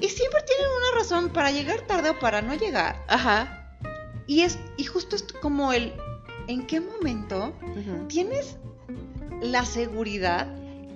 Y 0.00 0.08
siempre 0.08 0.40
tienen 0.46 0.66
una 0.78 0.98
razón 1.00 1.28
para 1.30 1.50
llegar 1.50 1.80
tarde 1.82 2.10
o 2.10 2.18
para 2.18 2.42
no 2.42 2.54
llegar. 2.54 3.04
Ajá. 3.08 3.76
Y 4.26 4.42
es, 4.42 4.58
y 4.76 4.84
justo 4.84 5.16
es 5.16 5.24
como 5.42 5.72
el 5.72 5.92
¿en 6.46 6.66
qué 6.66 6.80
momento 6.80 7.52
tienes 8.08 8.56
la 9.42 9.64
seguridad 9.64 10.46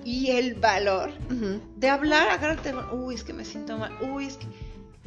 y 0.04 0.30
el 0.30 0.54
valor 0.54 1.12
de 1.28 1.88
hablar, 1.88 2.28
agarrarte, 2.28 2.74
uy, 2.92 3.14
es 3.14 3.24
que 3.24 3.32
me 3.32 3.44
siento 3.44 3.78
mal, 3.78 3.92
uy, 4.00 4.26
es 4.26 4.36
que 4.36 4.46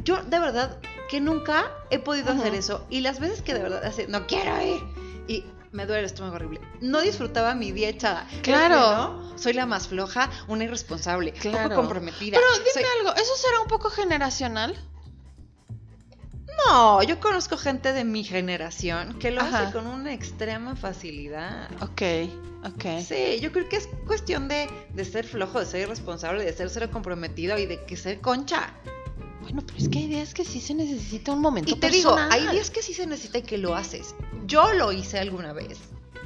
yo 0.04 0.22
de 0.24 0.40
verdad 0.40 0.78
que 1.10 1.20
nunca 1.22 1.72
he 1.90 2.00
podido 2.00 2.32
hacer 2.32 2.54
eso 2.56 2.86
y 2.90 3.02
las 3.02 3.20
veces 3.20 3.42
que 3.42 3.54
de 3.54 3.62
verdad 3.62 3.84
así, 3.86 4.06
no 4.08 4.26
quiero 4.28 4.52
ir 4.62 4.82
y 5.28 5.44
me 5.72 5.86
duele 5.86 6.00
el 6.02 6.06
estómago 6.06 6.36
horrible. 6.38 6.62
No 6.82 7.02
disfrutaba 7.02 7.54
mi 7.54 7.72
día 7.72 7.90
echada. 7.90 8.26
Claro. 8.42 9.22
Soy 9.36 9.54
la 9.54 9.66
más 9.66 9.88
floja, 9.90 10.30
una 10.48 10.64
irresponsable, 10.64 11.34
Claro. 11.34 11.70
poco 11.70 11.82
comprometida. 11.82 12.38
Pero 12.40 12.58
dime 12.60 12.72
Soy- 12.74 12.84
algo, 13.00 13.14
¿eso 13.22 13.36
será 13.36 13.60
un 13.60 13.68
poco 13.68 13.90
generacional? 13.90 14.76
No, 16.70 17.02
yo 17.04 17.20
conozco 17.20 17.58
gente 17.58 17.94
de 17.94 18.04
mi 18.04 18.24
generación 18.24 19.18
que 19.20 19.32
lo 19.32 19.42
Ajá. 19.42 19.64
hace 19.64 19.74
con 19.74 19.88
una 19.88 20.14
extrema 20.14 20.76
facilidad. 20.76 21.70
Ok, 21.82 22.02
ok. 22.66 23.02
Sí, 23.06 23.40
yo 23.42 23.52
creo 23.52 23.70
que 23.70 23.78
es 23.78 23.88
cuestión 24.06 24.48
de, 24.48 24.70
de 24.94 25.06
ser 25.06 25.26
flojo, 25.26 25.60
de 25.60 25.66
ser 25.66 25.82
irresponsable, 25.82 26.44
de 26.44 26.54
ser 26.54 26.70
cero 26.70 26.90
comprometido 26.92 27.58
y 27.58 27.66
de 27.66 27.84
que 27.86 27.96
ser 27.96 28.20
concha. 28.20 28.74
Bueno, 29.42 29.62
pero 29.66 29.78
es 29.78 29.88
que 29.88 30.00
hay 30.00 30.08
días 30.08 30.34
que 30.34 30.44
sí 30.44 30.60
se 30.60 30.74
necesita 30.74 31.32
un 31.32 31.40
momento 31.40 31.72
Y 31.72 31.76
te 31.80 31.90
digo, 31.90 32.16
personal. 32.16 32.32
hay 32.38 32.54
días 32.56 32.70
que 32.70 32.82
sí 32.82 32.94
se 32.94 33.08
necesita 33.08 33.38
y 33.38 33.44
que 33.44 33.58
lo 33.58 33.76
haces. 33.76 34.14
Yo 34.46 34.74
lo 34.74 34.92
hice 34.92 35.20
alguna 35.20 35.54
vez. 35.54 35.78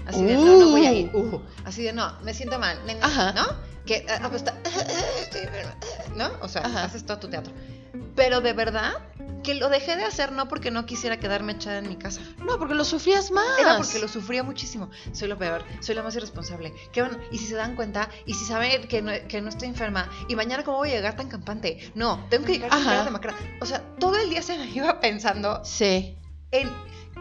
Así 0.07 0.23
de, 0.23 0.33
no, 0.33 0.57
no 0.57 0.69
voy 0.69 0.87
a 0.87 0.93
ir. 0.93 1.11
Uh. 1.13 1.39
Así 1.63 1.83
de, 1.83 1.93
no, 1.93 2.19
me 2.21 2.33
siento 2.33 2.57
mal. 2.57 2.79
Ajá. 3.01 3.33
¿No? 3.33 3.45
Que, 3.85 4.05
ah, 4.09 4.27
pues, 4.29 4.43
¿no? 6.15 6.31
O 6.41 6.47
sea, 6.47 6.65
Ajá. 6.65 6.85
haces 6.85 7.05
todo 7.05 7.19
tu 7.19 7.29
teatro. 7.29 7.53
Pero 8.15 8.41
de 8.41 8.53
verdad 8.53 8.93
que 9.43 9.55
lo 9.55 9.69
dejé 9.69 9.95
de 9.95 10.03
hacer 10.05 10.31
no 10.31 10.47
porque 10.47 10.69
no 10.69 10.85
quisiera 10.85 11.19
quedarme 11.19 11.53
echada 11.53 11.79
en 11.79 11.87
mi 11.89 11.95
casa. 11.95 12.21
No, 12.45 12.59
porque 12.59 12.75
lo 12.75 12.83
sufrías 12.85 13.31
más. 13.31 13.59
Era 13.59 13.77
porque 13.77 13.97
lo 13.99 14.07
sufría 14.07 14.43
muchísimo. 14.43 14.89
Soy 15.13 15.27
lo 15.27 15.37
peor, 15.37 15.63
soy 15.79 15.95
la 15.95 16.03
más 16.03 16.15
irresponsable. 16.15 16.71
¿Qué 16.91 17.01
van? 17.01 17.19
Y 17.31 17.39
si 17.39 17.47
se 17.47 17.55
dan 17.55 17.75
cuenta, 17.75 18.07
y 18.25 18.35
si 18.35 18.45
saben 18.45 18.87
que 18.87 19.01
no, 19.01 19.11
que 19.27 19.41
no 19.41 19.49
estoy 19.49 19.67
enferma, 19.69 20.09
y 20.27 20.35
mañana 20.35 20.63
cómo 20.63 20.77
voy 20.77 20.89
a 20.91 20.95
llegar 20.95 21.15
tan 21.15 21.27
campante. 21.27 21.91
No, 21.95 22.25
tengo 22.29 22.45
que 22.45 22.53
llegar 22.53 22.71
Ajá. 22.71 22.83
cara 22.85 23.03
demacrada. 23.03 23.37
O 23.59 23.65
sea, 23.65 23.81
todo 23.99 24.17
el 24.17 24.29
día 24.29 24.41
se 24.43 24.57
me 24.57 24.65
iba 24.75 24.99
pensando 24.99 25.61
Sí. 25.65 26.17
en 26.51 26.69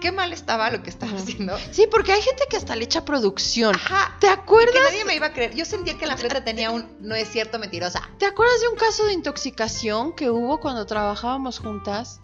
qué 0.01 0.13
mal 0.13 0.33
estaba 0.33 0.71
lo 0.71 0.83
que 0.83 0.91
estaba 0.91 1.17
haciendo. 1.17 1.57
Sí, 1.71 1.87
porque 1.91 2.13
hay 2.13 2.23
gente 2.23 2.45
que 2.49 2.57
hasta 2.57 2.75
le 2.75 2.85
echa 2.85 3.05
producción. 3.05 3.75
Ajá. 3.75 4.17
¿Te 4.21 4.29
acuerdas? 4.29 4.75
que 4.75 4.81
nadie 4.81 5.05
me 5.05 5.15
iba 5.15 5.27
a 5.27 5.33
creer. 5.33 5.55
Yo 5.55 5.65
sentía 5.65 5.97
que 5.97 6.07
la 6.07 6.17
frente 6.17 6.41
tenía 6.41 6.71
un 6.71 6.97
no 7.01 7.15
es 7.15 7.29
cierto, 7.29 7.59
mentirosa. 7.59 8.09
¿Te 8.19 8.27
acuerdas 8.27 8.61
de 8.61 8.69
un 8.69 8.77
caso 8.77 9.05
de 9.07 9.13
intoxicación 9.13 10.13
que 10.15 10.31
hubo 10.31 10.59
cuando 10.59 10.87
trabajábamos 10.87 11.59
juntas? 11.59 12.21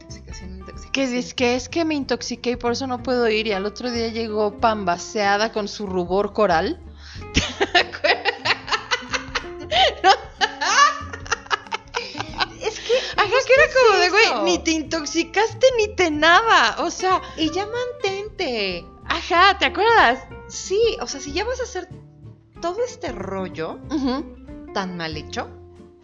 Intoxicación, 0.00 0.58
intoxicación. 0.58 0.92
Que 0.92 1.06
dice 1.06 1.34
que 1.34 1.54
es 1.54 1.68
que 1.68 1.84
me 1.84 1.94
intoxiqué 1.94 2.50
y 2.52 2.56
por 2.56 2.72
eso 2.72 2.86
no 2.86 3.02
puedo 3.02 3.28
ir. 3.28 3.46
Y 3.46 3.52
al 3.52 3.64
otro 3.64 3.90
día 3.90 4.08
llegó 4.08 4.58
pambaseada 4.58 5.52
con 5.52 5.68
su 5.68 5.86
rubor 5.86 6.32
coral. 6.32 6.80
ni 14.44 14.58
te 14.58 14.72
intoxicaste 14.72 15.66
ni 15.78 15.94
te 15.94 16.10
nada. 16.10 16.76
O 16.78 16.90
sea, 16.90 17.20
Y 17.36 17.50
ya 17.50 17.66
mantente. 17.66 18.84
ajá, 19.06 19.58
¿te 19.58 19.66
acuerdas? 19.66 20.20
Sí, 20.48 20.80
o 21.00 21.06
sea, 21.06 21.20
si 21.20 21.32
ya 21.32 21.44
vas 21.44 21.60
a 21.60 21.64
hacer 21.64 21.88
todo 22.60 22.78
este 22.86 23.12
rollo 23.12 23.78
tan 24.74 24.96
mal 24.96 25.16
hecho, 25.16 25.48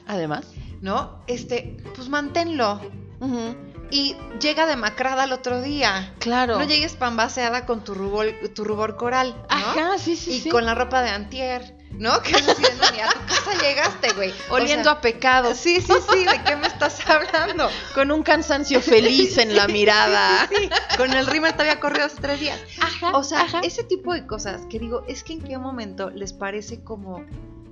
Además. 0.07 0.47
¿no? 0.81 1.23
Este, 1.27 1.77
pues 1.95 2.09
manténlo. 2.09 2.81
Ujú. 3.21 3.57
Y 3.91 4.17
llega 4.41 4.67
demacrada 4.67 5.23
al 5.25 5.33
otro 5.33 5.63
día. 5.63 6.15
Claro. 6.19 6.59
No 6.59 6.65
llegues 6.65 6.95
pambaseada 6.95 7.65
con 7.67 7.85
tu 7.85 7.95
rubor, 7.95 8.27
tu 8.55 8.65
rubor 8.65 8.97
coral, 8.97 9.35
¿no? 9.35 9.45
Ajá, 9.49 9.99
sí, 9.99 10.15
sí, 10.17 10.33
y 10.37 10.41
sí. 10.41 10.49
con 10.51 10.65
la 10.67 10.75
ropa 10.75 11.03
de 11.03 11.11
antier, 11.11 11.78
¿no? 11.93 12.13
Que 12.23 12.33
es 12.33 12.49
así 12.49 12.63
de, 12.63 12.75
no, 12.75 12.91
ni 12.93 13.01
a 13.01 13.09
tu 13.09 13.21
casa 13.27 13.55
llegaste, 13.61 14.13
güey. 14.13 14.33
O 14.51 14.55
Oliendo 14.55 14.85
sea, 14.85 14.93
a 14.93 15.01
pecado. 15.01 15.55
Sí, 15.55 15.81
sí, 15.81 15.93
sí, 16.11 16.25
¿de 16.25 16.43
qué 16.45 16.57
me 16.57 16.67
estás 16.67 16.99
hablando? 17.09 17.69
Con 17.95 18.11
un 18.11 18.23
cansancio 18.23 18.81
feliz 18.81 19.39
en 19.39 19.57
la 19.57 19.69
mirada. 19.69 20.49
Sí. 20.49 20.69
Con 20.97 21.13
el 21.13 21.27
rímel 21.27 21.55
te 21.55 21.63
había 21.63 21.81
corrido 21.81 22.07
hace 22.07 22.21
tres 22.21 22.41
días. 22.41 22.61
Ajá. 22.81 23.17
O 23.17 23.25
sea, 23.25 23.43
ajá. 23.43 23.61
ese 23.63 23.85
tipo 23.85 24.13
de 24.13 24.27
cosas 24.27 24.63
que 24.71 24.79
digo, 24.79 25.05
es 25.09 25.25
que 25.25 25.35
en 25.35 25.43
qué 25.43 25.59
momento 25.59 26.11
les 26.11 26.33
parece 26.33 26.83
como, 26.83 27.25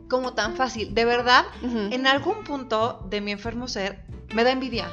como 0.08 0.34
tan 0.34 0.56
fácil. 0.56 0.94
De 0.94 1.04
verdad, 1.04 1.44
en 1.62 2.06
algún 2.06 2.44
punto 2.44 3.04
de 3.08 3.20
mi 3.20 3.32
enfermo 3.32 3.68
ser, 3.68 4.04
me 4.34 4.44
da 4.44 4.50
envidia. 4.50 4.88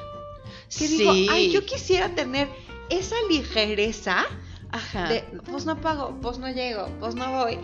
Que 0.70 0.88
sí. 0.88 0.98
digo, 0.98 1.12
ay, 1.32 1.52
yo 1.52 1.66
quisiera 1.66 2.10
tener 2.10 2.50
esa 2.90 3.16
ligereza 3.30 4.26
Ajá. 4.72 5.08
de, 5.08 5.22
pues 5.50 5.66
no 5.66 5.80
pago, 5.80 6.18
pues 6.22 6.40
no 6.40 6.50
llego, 6.50 6.88
pues 7.00 7.16
no 7.16 7.32
voy. 7.32 7.60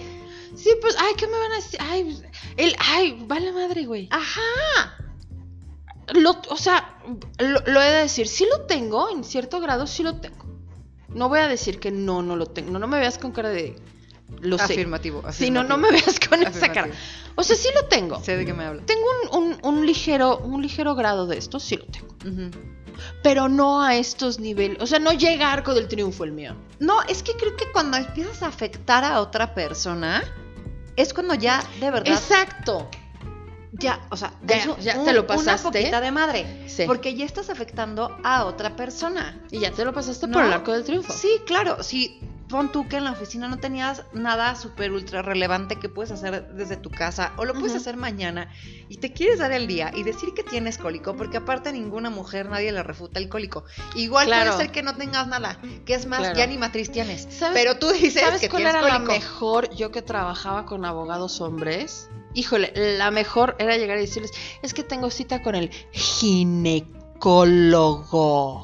Sí, 0.56 0.70
pues, 0.82 0.96
ay, 1.00 1.14
¿qué 1.18 1.28
me 1.28 1.38
van 1.38 1.52
a 1.52 1.56
decir? 1.56 1.80
Ay, 1.82 2.04
pues, 2.04 2.24
el, 2.58 2.76
ay, 2.80 3.24
vale 3.28 3.52
madre, 3.52 3.86
güey. 3.86 4.08
Ajá. 4.12 4.96
Lo, 6.14 6.32
o 6.50 6.58
sea, 6.58 7.00
lo, 7.38 7.60
lo 7.72 7.82
he 7.82 7.90
de 7.90 8.02
decir, 8.02 8.28
sí 8.28 8.48
lo 8.50 8.66
tengo, 8.66 9.10
en 9.10 9.24
cierto 9.24 9.60
grado 9.60 9.86
sí 9.88 10.04
lo 10.04 10.20
tengo. 10.20 10.46
No 11.10 11.30
voy 11.30 11.40
a 11.40 11.48
decir 11.48 11.80
que 11.80 11.92
no, 11.92 12.22
no 12.22 12.36
lo 12.36 12.48
tengo. 12.48 12.72
No, 12.72 12.80
no 12.80 12.88
me 12.88 13.00
veas 13.00 13.18
con 13.18 13.32
cara 13.32 13.50
de, 13.50 13.76
lo 14.42 14.58
sé. 14.58 14.64
Afirmativo. 14.74 15.24
Sí, 15.32 15.50
no, 15.52 15.64
no 15.64 15.78
me 15.78 15.92
veas 15.92 16.20
con 16.20 16.42
esa 16.44 16.68
cara. 16.68 16.82
Afirmativo. 16.82 17.34
O 17.36 17.44
sea, 17.44 17.56
sí 17.56 17.70
lo 17.76 17.86
tengo. 17.86 18.22
Sé 18.22 18.36
de 18.38 18.46
qué 18.46 18.54
me 18.54 18.66
hablas. 18.66 18.86
Tengo 18.86 19.06
un, 19.32 19.44
un- 19.44 19.58
un 19.64 19.86
ligero, 19.86 20.40
un 20.40 20.62
ligero 20.62 20.96
grado 20.96 21.26
de 21.28 21.38
esto, 21.38 21.60
sí 21.60 21.78
lo 21.78 21.86
tengo. 21.86 22.16
Pero 23.24 23.48
no 23.48 23.82
a 23.82 23.96
estos 23.96 24.40
niveles. 24.40 24.78
O 24.82 24.86
sea, 24.88 25.00
no 25.00 25.14
llega 25.14 25.52
arco 25.54 25.74
del 25.74 25.88
triunfo 25.88 26.24
el 26.26 26.34
mío. 26.34 26.56
No, 26.80 27.02
es 27.04 27.24
que 27.24 27.34
creo 27.34 27.56
que 27.56 27.72
cuando 27.72 27.96
empiezas 27.98 28.44
a 28.44 28.48
afectar 28.48 29.06
a 29.06 29.22
otra 29.22 29.54
persona, 29.54 30.22
es 30.98 31.14
cuando 31.14 31.34
ya, 31.36 31.64
de 31.80 31.92
verdad, 31.92 32.12
Exacto. 32.14 32.90
ya, 33.72 34.06
o 34.10 34.18
sea, 34.18 34.34
Ya, 34.46 34.58
es 34.58 34.66
un- 34.68 34.78
ya 34.80 35.02
te 35.04 35.14
lo 35.14 35.26
pasaste. 35.26 35.68
Una 35.70 35.72
poquita 35.80 36.02
de 36.02 36.12
madre. 36.12 36.64
Sí. 36.68 36.84
Porque 36.86 37.16
ya 37.16 37.24
estás 37.26 37.50
afectando 37.50 38.18
a 38.24 38.44
otra 38.46 38.76
persona. 38.76 39.42
Y 39.50 39.60
ya 39.60 39.72
te 39.72 39.86
lo 39.86 39.94
pasaste 39.94 40.28
¿No? 40.28 40.34
por 40.34 40.44
el 40.44 40.52
arco 40.52 40.74
del 40.74 40.84
triunfo. 40.84 41.14
Sí, 41.14 41.40
claro. 41.46 41.82
Si 41.84 42.20
pon 42.50 42.72
tú 42.72 42.88
que 42.88 42.98
en 42.98 43.04
la 43.04 43.12
oficina 43.12 43.48
no 43.48 43.58
tenías 43.58 44.04
nada 44.12 44.56
súper 44.56 44.92
ultra 44.92 45.22
relevante 45.22 45.76
que 45.78 45.88
puedes 45.88 46.12
hacer 46.12 46.48
desde 46.54 46.78
tu 46.78 46.90
casa 46.90 47.32
o 47.38 47.46
lo 47.46 47.54
puedes 47.54 47.76
hacer 47.76 47.96
mañana 47.96 48.52
y 48.90 48.98
te 48.98 49.14
quieres 49.14 49.38
dar 49.40 49.52
el 49.52 49.68
día 49.68 49.92
y 49.96 50.02
decir 50.04 50.30
que 50.36 50.42
tienes 50.44 50.78
cólico, 50.80 51.16
porque 51.16 51.38
aparte 51.38 51.72
ninguna 51.72 52.10
mujer 52.10 52.50
nadie 52.50 52.72
le 52.72 52.82
refuta 52.84 53.20
el 53.20 53.30
cólico. 53.30 53.64
Igual 53.96 54.26
Claro. 54.26 54.52
puede 54.54 54.64
ser 54.66 54.72
que 54.74 54.82
no 54.84 54.96
tengas 54.96 55.28
nada, 55.28 55.60
que 55.86 55.94
es 55.94 56.06
más, 56.08 56.20
Claro. 56.20 56.38
ya 56.38 56.48
ni 56.48 56.58
matriz 56.58 56.92
tienes. 56.92 57.28
¿Sabes- 57.30 57.54
Pero 57.62 57.78
tú 57.78 57.90
dices 57.92 58.22
¿Sabes 58.24 58.42
que 58.42 58.50
cuál 58.50 58.64
tienes 58.64 58.76
era 58.76 58.82
la 58.88 58.94
cólico. 59.06 59.14
mejor? 59.14 59.70
Yo 59.76 59.92
que 59.92 60.02
trabajaba 60.02 60.66
con 60.66 60.84
abogados 60.86 61.40
hombres. 61.42 62.10
Híjole, 62.34 62.74
la 62.98 63.12
mejor 63.12 63.56
era 63.60 63.78
llegar 63.78 63.98
y 63.98 64.02
decirles, 64.02 64.32
es 64.64 64.74
que 64.74 64.84
tengo 64.84 65.10
cita 65.12 65.42
con 65.44 65.54
el 65.56 65.70
ginecólogo. 65.92 68.64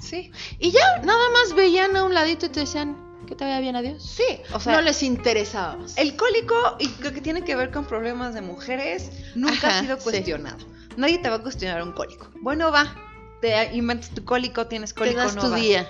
Sí, 0.00 0.30
Y 0.58 0.70
ya, 0.72 0.98
nada 1.04 1.24
más 1.32 1.54
veían 1.54 1.96
a 1.96 2.02
un 2.04 2.12
ladito 2.14 2.46
y 2.46 2.48
te 2.50 2.60
decían, 2.60 2.96
que 3.32 3.36
te 3.38 3.44
vaya 3.44 3.60
bien, 3.60 3.76
adiós. 3.76 4.02
sí. 4.02 4.22
O 4.52 4.60
sea, 4.60 4.74
no 4.74 4.80
les 4.82 5.02
interesaba. 5.02 5.78
El 5.96 6.16
cólico, 6.16 6.54
y 6.78 6.88
lo 7.02 7.12
que 7.12 7.20
tiene 7.20 7.42
que 7.42 7.56
ver 7.56 7.70
con 7.70 7.84
problemas 7.86 8.34
de 8.34 8.40
mujeres, 8.42 9.10
nunca 9.34 9.68
Ajá, 9.68 9.78
ha 9.78 9.80
sido 9.82 9.96
sí. 9.96 10.02
cuestionado. 10.04 10.58
Nadie 10.96 11.18
te 11.18 11.28
va 11.30 11.36
a 11.36 11.42
cuestionar 11.42 11.82
un 11.82 11.92
cólico. 11.92 12.28
Bueno, 12.42 12.70
va, 12.70 12.94
te 13.40 13.74
inventas 13.74 14.10
tu 14.10 14.24
cólico, 14.24 14.66
tienes 14.66 14.92
te 14.92 14.98
cólico, 14.98 15.18
das 15.18 15.34
no 15.36 15.42
tu 15.42 15.54
día. 15.54 15.88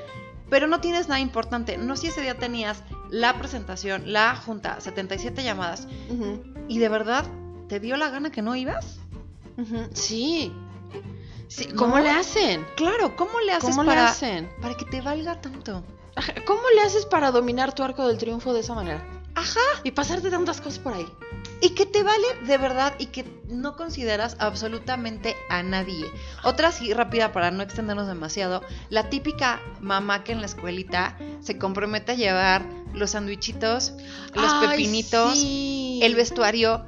Pero 0.48 0.66
no 0.68 0.80
tienes 0.80 1.08
nada 1.08 1.20
importante. 1.20 1.78
No 1.78 1.96
si 1.96 2.08
ese 2.08 2.20
día 2.20 2.36
tenías 2.38 2.82
la 3.10 3.38
presentación, 3.38 4.12
la 4.12 4.36
junta, 4.36 4.80
77 4.80 5.42
llamadas, 5.42 5.88
Ujú. 6.10 6.42
y 6.68 6.78
de 6.78 6.88
verdad 6.88 7.24
¿te 7.68 7.80
dio 7.80 7.96
la 7.96 8.10
gana 8.10 8.30
que 8.30 8.42
no 8.42 8.54
ibas? 8.54 8.98
Sí. 9.94 10.52
Sí, 11.48 11.68
¿No? 11.70 11.76
¿Cómo 11.76 11.98
le 11.98 12.08
hacen? 12.10 12.64
Claro, 12.76 13.14
¿cómo 13.16 13.38
le 13.40 13.52
haces 13.52 13.70
¿Cómo 13.76 13.82
le 13.84 13.98
hacen? 13.98 14.48
para 14.62 14.74
que 14.74 14.84
te 14.86 15.00
valga 15.02 15.40
tanto? 15.40 15.82
¿Cómo 16.46 16.62
le 16.74 16.82
haces 16.82 17.06
para 17.06 17.30
dominar 17.30 17.74
tu 17.74 17.82
arco 17.82 18.06
del 18.06 18.18
triunfo 18.18 18.52
de 18.52 18.60
esa 18.60 18.74
manera? 18.74 19.06
Ajá. 19.34 19.60
Y 19.82 19.92
pasarte 19.92 20.30
tantas 20.30 20.60
cosas 20.60 20.78
por 20.78 20.92
ahí. 20.92 21.06
Y 21.60 21.70
que 21.70 21.86
te 21.86 22.02
vale 22.02 22.26
de 22.46 22.58
verdad 22.58 22.94
y 22.98 23.06
que 23.06 23.24
no 23.48 23.76
consideras 23.76 24.36
absolutamente 24.40 25.36
a 25.48 25.62
nadie. 25.62 26.04
Otra 26.42 26.68
así 26.68 26.92
rápida 26.92 27.32
para 27.32 27.50
no 27.50 27.62
extendernos 27.62 28.08
demasiado, 28.08 28.62
la 28.90 29.08
típica 29.08 29.60
mamá 29.80 30.24
que 30.24 30.32
en 30.32 30.40
la 30.40 30.46
escuelita 30.46 31.16
se 31.40 31.56
compromete 31.58 32.12
a 32.12 32.14
llevar 32.16 32.66
los 32.92 33.12
sandwichitos, 33.12 33.92
los 34.34 34.52
Ay, 34.52 34.68
pepinitos, 34.68 35.38
sí. 35.38 36.00
el 36.02 36.14
vestuario 36.14 36.84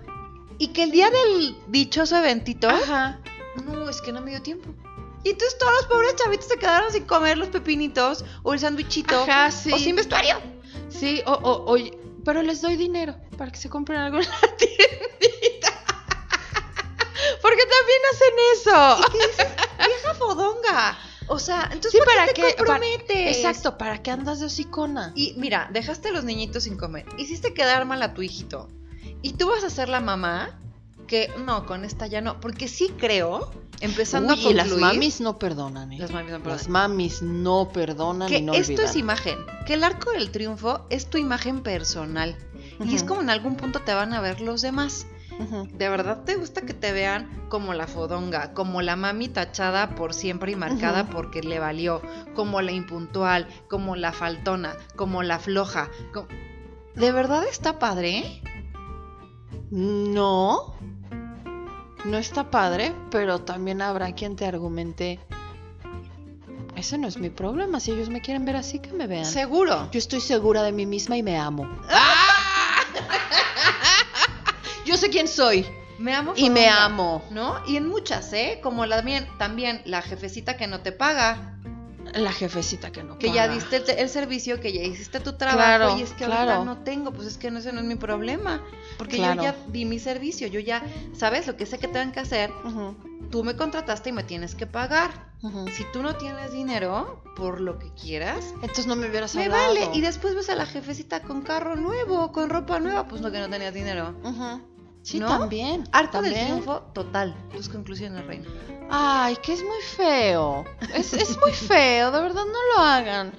y 0.59 0.69
que 0.69 0.83
el 0.83 0.91
día 0.91 1.09
del 1.11 1.57
dichoso 1.69 2.17
eventito, 2.17 2.69
Ajá. 2.69 3.21
no, 3.65 3.89
es 3.89 4.03
que 4.03 4.13
no 4.13 4.21
me 4.21 4.33
dio 4.33 4.43
tiempo. 4.43 4.71
Y 5.25 5.31
entonces 5.31 5.59
todos 5.59 5.73
los 5.73 5.87
pobres 5.87 6.15
chavitos 6.17 6.47
se 6.47 6.59
quedaron 6.59 6.93
sin 6.93 7.05
comer 7.05 7.39
los 7.39 7.49
pepinitos 7.49 8.25
o 8.43 8.53
el 8.53 8.61
sandwichito 8.61 9.23
Ajá, 9.23 9.51
sí. 9.51 9.73
o 9.73 9.79
sin 9.79 9.97
vestuario. 9.97 10.37
Sí, 10.91 11.23
o, 11.27 11.33
o- 11.33 11.65
oye, 11.71 11.97
pero 12.25 12.43
les 12.43 12.61
doy 12.61 12.77
dinero 12.77 13.17
para 13.39 13.51
que 13.51 13.59
se 13.59 13.69
compren 13.71 13.99
algo 14.01 14.19
en 14.19 14.25
la 14.29 14.57
tiendita. 14.57 15.73
Porque 17.41 17.63
también 17.67 18.01
hacen 18.13 18.35
eso. 18.55 19.09
¿Qué 19.13 19.19
dices? 19.27 19.47
Vieja 19.79 20.15
fodonga. 20.15 20.99
O 21.27 21.39
sea, 21.39 21.63
entonces 21.73 21.93
Sí, 21.93 21.99
¿para, 21.99 22.23
¿para 22.23 22.33
qué 22.35 22.43
te 22.43 22.55
Para- 22.55 22.57
comprometes? 22.79 23.37
Exacto, 23.39 23.79
¿para 23.79 24.03
qué 24.03 24.11
andas 24.11 24.41
de 24.41 24.47
hocicona? 24.47 25.13
Y 25.15 25.35
mira, 25.39 25.69
dejaste 25.73 26.09
a 26.09 26.13
los 26.13 26.25
niñitos 26.25 26.65
sin 26.65 26.77
comer. 26.77 27.07
Hiciste 27.17 27.55
quedar 27.55 27.87
mal 27.87 28.03
a 28.03 28.13
tu 28.13 28.21
hijito. 28.23 28.69
Y 29.23 29.33
tú 29.35 29.49
vas 29.49 29.65
a 29.65 29.71
ser 29.71 29.89
la 29.89 30.01
mamá 30.01 30.59
que 31.07 31.31
no, 31.45 31.67
con 31.67 31.85
esta 31.85 32.07
ya 32.07 32.21
no. 32.21 32.41
Porque 32.41 32.69
sí 32.69 32.93
creo, 32.99 33.51
empezando 33.81 34.35
Uy, 34.35 34.47
a 34.47 34.51
y 34.51 34.55
las 34.55 34.69
mamis 34.69 35.21
no 35.21 35.39
perdonan, 35.39 35.93
¿eh? 35.93 35.99
Las 35.99 36.11
mamis 36.11 36.33
no 36.33 36.39
perdonan. 36.39 36.59
Las 36.59 36.69
mamis 36.69 37.23
no 37.23 37.69
perdonan 37.73 38.29
que 38.29 38.39
y 38.39 38.43
no 38.43 38.53
esto 38.55 38.73
olvidan. 38.73 38.91
es 38.91 38.97
imagen. 38.97 39.39
Que 39.67 39.75
el 39.75 39.85
arco 39.85 40.11
del 40.13 40.31
triunfo 40.31 40.87
es 40.91 41.07
tu 41.07 41.19
imagen 41.19 41.63
personal. 41.63 42.37
Y 42.85 42.95
es 42.95 43.05
como 43.05 43.21
en 43.21 43.31
algún 43.31 43.57
punto 43.57 43.81
te 43.81 43.95
van 43.95 44.13
a 44.15 44.21
ver 44.21 44.41
los 44.41 44.63
demás. 44.63 45.07
¿De 45.73 45.89
verdad 45.89 46.23
te 46.25 46.37
gusta 46.37 46.61
que 46.63 46.75
te 46.75 46.93
vean 46.93 47.47
como 47.49 47.75
la 47.75 47.89
fodonga, 47.89 48.53
como 48.53 48.83
la 48.83 48.95
mami 48.95 49.29
tachada 49.29 49.97
por 49.97 50.15
siempre 50.15 50.53
y 50.53 50.57
marcada 50.57 51.09
porque 51.11 51.43
le 51.43 51.59
valió, 51.59 52.03
como 52.35 52.63
la 52.63 52.71
impuntual, 52.71 53.49
como 53.69 53.97
la 53.97 54.13
faltona, 54.13 54.77
como 54.95 55.25
la 55.25 55.41
floja? 55.41 55.91
¿De 56.95 57.11
verdad 57.11 57.45
está 57.51 57.81
padre? 57.81 58.43
No. 59.71 60.77
No 62.05 62.19
está 62.19 62.51
padre, 62.51 62.95
pero 63.11 63.41
también 63.41 63.81
habrá 63.81 64.13
quien 64.13 64.37
te 64.37 64.45
argumente. 64.47 65.19
Ese 66.77 66.99
no 66.99 67.09
es 67.09 67.17
mi 67.17 67.31
problema. 67.31 67.81
Si 67.81 67.93
ellos 67.93 68.11
me 68.11 68.21
quieren 68.21 68.45
ver 68.45 68.57
así, 68.57 68.79
que 68.79 68.93
me 68.93 69.07
vean. 69.07 69.25
Seguro. 69.25 69.89
Yo 69.91 69.99
estoy 69.99 70.21
segura 70.21 70.63
de 70.63 70.73
mí 70.73 70.85
misma 70.87 71.17
y 71.17 71.23
me 71.23 71.39
amo. 71.39 71.67
Yo 74.85 74.99
sé 74.99 75.09
quién 75.09 75.27
soy 75.29 75.67
Me 75.99 76.15
amo. 76.15 76.35
y 76.37 76.51
me 76.51 76.69
amo. 76.69 77.23
¿No? 77.31 77.57
Y 77.67 77.79
en 77.79 77.89
muchas, 77.89 78.31
¿eh? 78.35 78.61
Como 78.63 78.85
la, 78.85 79.03
también 79.39 79.81
la 79.87 80.03
jefecita 80.03 80.59
que 80.59 80.67
no 80.67 80.81
te 80.81 80.93
paga, 80.93 81.59
La 82.15 82.33
jefecita 82.33 82.93
que 82.93 83.03
no 83.03 83.19
que 83.19 83.33
ya 83.33 83.49
diste 83.49 83.77
el, 83.77 83.91
el 83.99 84.09
servicio, 84.09 84.61
que 84.61 84.73
ya 84.73 84.83
hiciste 84.83 85.19
tu 85.21 85.33
trabajo 85.33 85.57
Claro, 85.59 85.99
y 85.99 86.03
es 86.03 86.11
que 86.11 86.25
claro. 86.25 86.53
ahorita 86.53 86.65
no 86.65 86.79
tengo, 86.85 87.13
pues 87.13 87.27
es 87.27 87.39
que 87.39 87.51
no, 87.51 87.59
ese 87.59 87.73
no 87.73 87.81
es 87.81 87.87
mi 87.87 87.97
problema. 87.97 88.63
Porque 88.99 89.17
Claro. 89.17 89.43
yo 89.43 89.51
ya 89.51 89.57
di 89.69 89.85
mi 89.85 89.99
servicio, 89.99 90.47
yo 90.47 90.61
ya, 90.61 90.83
¿sabes? 91.15 91.47
Lo 91.47 91.57
que 91.57 91.67
sé 91.67 91.79
que 91.79 91.89
tengan 91.89 92.13
que 92.13 92.21
hacer, 92.21 92.51
tú 93.31 93.43
me 93.43 93.57
contrataste 93.57 94.11
y 94.11 94.13
me 94.13 94.23
tienes 94.23 94.55
que 94.55 94.67
pagar. 94.67 95.33
Si 95.77 95.85
tú 95.93 96.03
no 96.03 96.17
tienes 96.17 96.53
dinero, 96.53 97.23
por 97.37 97.61
lo 97.61 97.79
que 97.79 97.91
quieras, 97.93 98.55
Entonces 98.63 98.87
no 98.87 98.97
me 98.97 99.09
hubieras 99.11 99.35
me 99.35 99.45
hablado. 99.45 99.75
vale. 99.75 99.91
Y 99.93 100.01
después 100.01 100.35
ves 100.35 100.49
a 100.49 100.55
la 100.55 100.65
jefecita 100.65 101.21
con 101.21 101.43
carro 101.43 101.77
nuevo, 101.77 102.33
con 102.33 102.49
ropa 102.49 102.81
nueva, 102.81 103.07
pues 103.09 103.21
no 103.21 103.31
que 103.31 103.41
no 103.41 103.51
tenías 103.51 103.75
dinero. 103.75 104.15
Ujú. 104.23 104.74
Sí, 105.05 105.21
¿No? 105.21 105.29
también. 105.29 105.87
Arco 105.93 106.23
del 106.23 106.33
triunfo 106.33 106.81
total. 106.95 107.37
Tus 107.55 107.69
conclusiones, 107.69 108.25
Reina. 108.25 108.49
Ay, 108.89 109.37
que 109.37 109.53
es 109.53 109.63
muy 109.63 109.81
feo. 109.97 110.65
Es, 110.95 111.13
es 111.13 111.39
muy 111.41 111.53
feo, 111.69 112.11
de 112.11 112.21
verdad, 112.23 112.45
no 112.47 112.75
lo 112.75 112.83
hagan. 112.83 113.35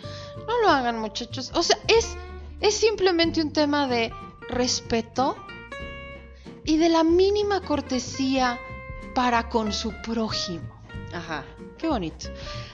No 0.47 0.61
lo 0.61 0.69
hagan, 0.69 0.99
muchachos. 0.99 1.51
O 1.55 1.63
sea, 1.63 1.77
es, 1.87 2.15
es 2.61 2.75
simplemente 2.75 3.41
un 3.41 3.51
tema 3.51 3.87
de 3.87 4.13
respeto 4.47 5.35
y 6.63 6.77
de 6.77 6.89
la 6.89 7.03
mínima 7.03 7.61
cortesía 7.61 8.59
para 9.15 9.49
con 9.49 9.73
su 9.73 9.91
prójimo. 10.03 10.69
Ajá. 11.13 11.43
Qué 11.79 11.87
bonito. 11.87 12.27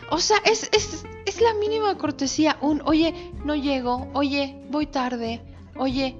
O 0.09 0.19
sea, 0.19 0.37
es, 0.43 0.69
es, 0.73 1.05
es 1.25 1.39
la 1.39 1.53
mínima 1.53 1.97
cortesía. 1.97 2.57
Un, 2.59 2.81
oye, 2.83 3.31
no 3.45 3.55
llego. 3.55 4.09
Oye, 4.13 4.65
voy 4.69 4.87
tarde. 4.87 5.41
Oye, 5.77 6.17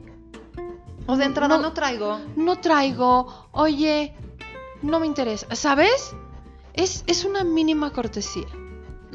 O 1.08 1.18
de 1.18 1.26
entrada 1.26 1.58
no, 1.58 1.64
No- 1.64 1.74
traigo. 1.74 2.20
no 2.36 2.60
traigo. 2.60 3.48
Oye, 3.52 4.14
no 4.82 5.00
me 5.00 5.08
interesa. 5.08 5.54
¿Sabes? 5.56 6.12
Es, 6.74 7.04
es 7.08 7.26
una 7.26 7.44
mínima 7.44 7.92
cortesía. 7.92 8.48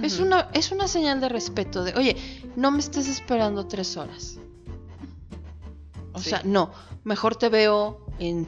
Es, 0.03 0.18
una, 0.20 0.51
es 0.53 0.72
una 0.72 0.88
señal 0.88 1.20
de 1.20 1.29
respeto. 1.29 1.83
De, 1.85 1.94
oye, 1.94 2.16
no 2.57 2.70
me 2.70 2.81
estés 2.81 3.09
esperando 3.09 3.66
tres 3.66 3.96
horas. 3.96 4.38
O 6.12 6.18
Sí. 6.18 6.31
sea, 6.31 6.42
no. 6.44 6.70
Mejor 7.05 7.37
te 7.37 7.49
veo 7.49 8.05
en 8.18 8.46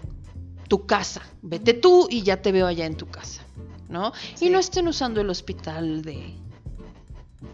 tu 0.68 0.84
casa. 0.86 1.22
Vete 1.42 1.74
tú 1.74 2.06
y 2.10 2.22
ya 2.22 2.42
te 2.42 2.52
veo 2.52 2.66
allá 2.66 2.84
en 2.86 2.96
tu 2.96 3.06
casa. 3.06 3.42
¿No? 3.88 4.12
Sí. 4.34 4.46
Y 4.46 4.50
no 4.50 4.58
estén 4.58 4.86
usando 4.88 5.22
el 5.22 5.30
hospital 5.30 6.02
de, 6.02 6.34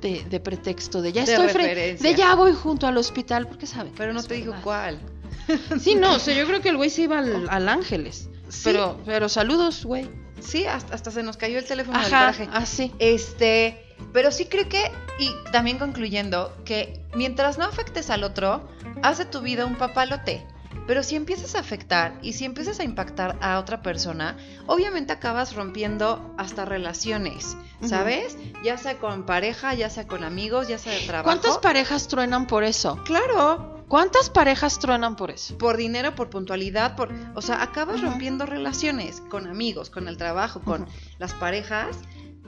de, 0.01 0.25
de 0.25 0.40
pretexto 0.40 1.01
de 1.01 1.12
ya 1.12 1.25
De 1.25 1.33
estoy 1.33 1.47
fre- 1.49 1.53
referencia. 1.53 2.11
de 2.11 2.16
ya 2.16 2.35
voy 2.35 2.53
junto 2.53 2.88
al 2.88 2.97
hospital, 2.97 3.47
porque 3.47 3.66
saben. 3.68 3.92
que 3.92 3.99
Pero 3.99 4.12
no 4.12 4.23
te 4.25 4.35
dijo 4.35 4.53
cuál. 4.64 4.99
Sí, 5.80 5.94
no, 5.94 6.14
o 6.14 6.18
sea, 6.18 6.35
yo 6.35 6.46
creo 6.46 6.61
que 6.61 6.70
el 6.70 6.76
güey 6.76 6.90
se 6.90 7.02
iba 7.02 7.18
al, 7.18 7.48
al 7.48 7.68
Ángeles. 7.68 8.28
Sí. 8.48 8.62
Pero, 8.64 9.00
pero 9.04 9.28
saludos, 9.28 9.85
güey. 9.85 10.09
Sí, 10.40 10.66
hasta, 10.66 10.94
hasta 10.94 11.11
se 11.11 11.22
nos 11.22 11.37
cayó 11.37 11.59
el 11.59 11.64
teléfono 11.64 11.98
del 11.98 12.09
coraje. 12.09 12.48
así. 12.52 12.92
Este, 12.98 13.94
pero 14.12 14.30
sí 14.30 14.46
creo 14.46 14.68
que, 14.68 14.90
y 15.18 15.30
también 15.52 15.78
concluyendo, 15.78 16.54
que 16.64 17.00
mientras 17.14 17.59
no 17.59 17.64
afectes 17.64 18.11
al 18.11 18.24
otro, 18.24 18.68
haz 19.02 19.18
de 19.18 19.24
tu 19.24 19.40
vida 19.40 19.64
un 19.64 19.76
papalote. 19.76 20.46
Pero 20.87 21.02
si 21.02 21.16
empiezas 21.16 21.54
a 21.54 21.61
afectar 21.61 22.18
y 22.20 22.35
si 22.35 22.44
empiezas 22.44 22.78
a 22.78 22.85
impactar 22.85 23.38
a 23.40 23.59
otra 23.59 23.80
persona, 23.80 24.37
obviamente 24.66 25.12
acabas 25.14 25.54
rompiendo 25.54 26.35
hasta 26.37 26.66
relaciones. 26.66 27.57
¿sabes? 27.88 28.37
Ya 28.62 28.78
sea 28.78 28.98
con 28.98 29.24
pareja, 29.24 29.74
ya 29.74 29.90
sea 29.90 30.07
con 30.07 30.24
amigos, 30.24 30.68
ya 30.68 30.78
sea 30.78 30.92
de 30.92 31.00
trabajo. 31.00 31.24
¿Cuántas 31.24 31.59
parejas 31.59 32.09
truenan 32.09 32.46
por 32.46 32.64
eso? 32.64 32.98
Claro, 33.04 33.73
¿Cuántas 33.94 34.28
parejas 34.28 34.80
truenan 34.80 35.14
por 35.14 35.30
eso? 35.30 35.57
por 35.57 35.76
dinero, 35.76 36.16
por 36.16 36.28
puntualidad, 36.28 36.96
por, 36.96 37.12
o 37.37 37.40
sea, 37.40 37.62
acabas 37.62 38.00
rompiendo 38.00 38.44
relaciones 38.44 39.20
con 39.20 39.46
amigos, 39.46 39.88
con 39.88 40.09
el 40.09 40.16
trabajo, 40.16 40.61
con 40.62 40.87
las 41.18 41.33
parejas, 41.35 42.00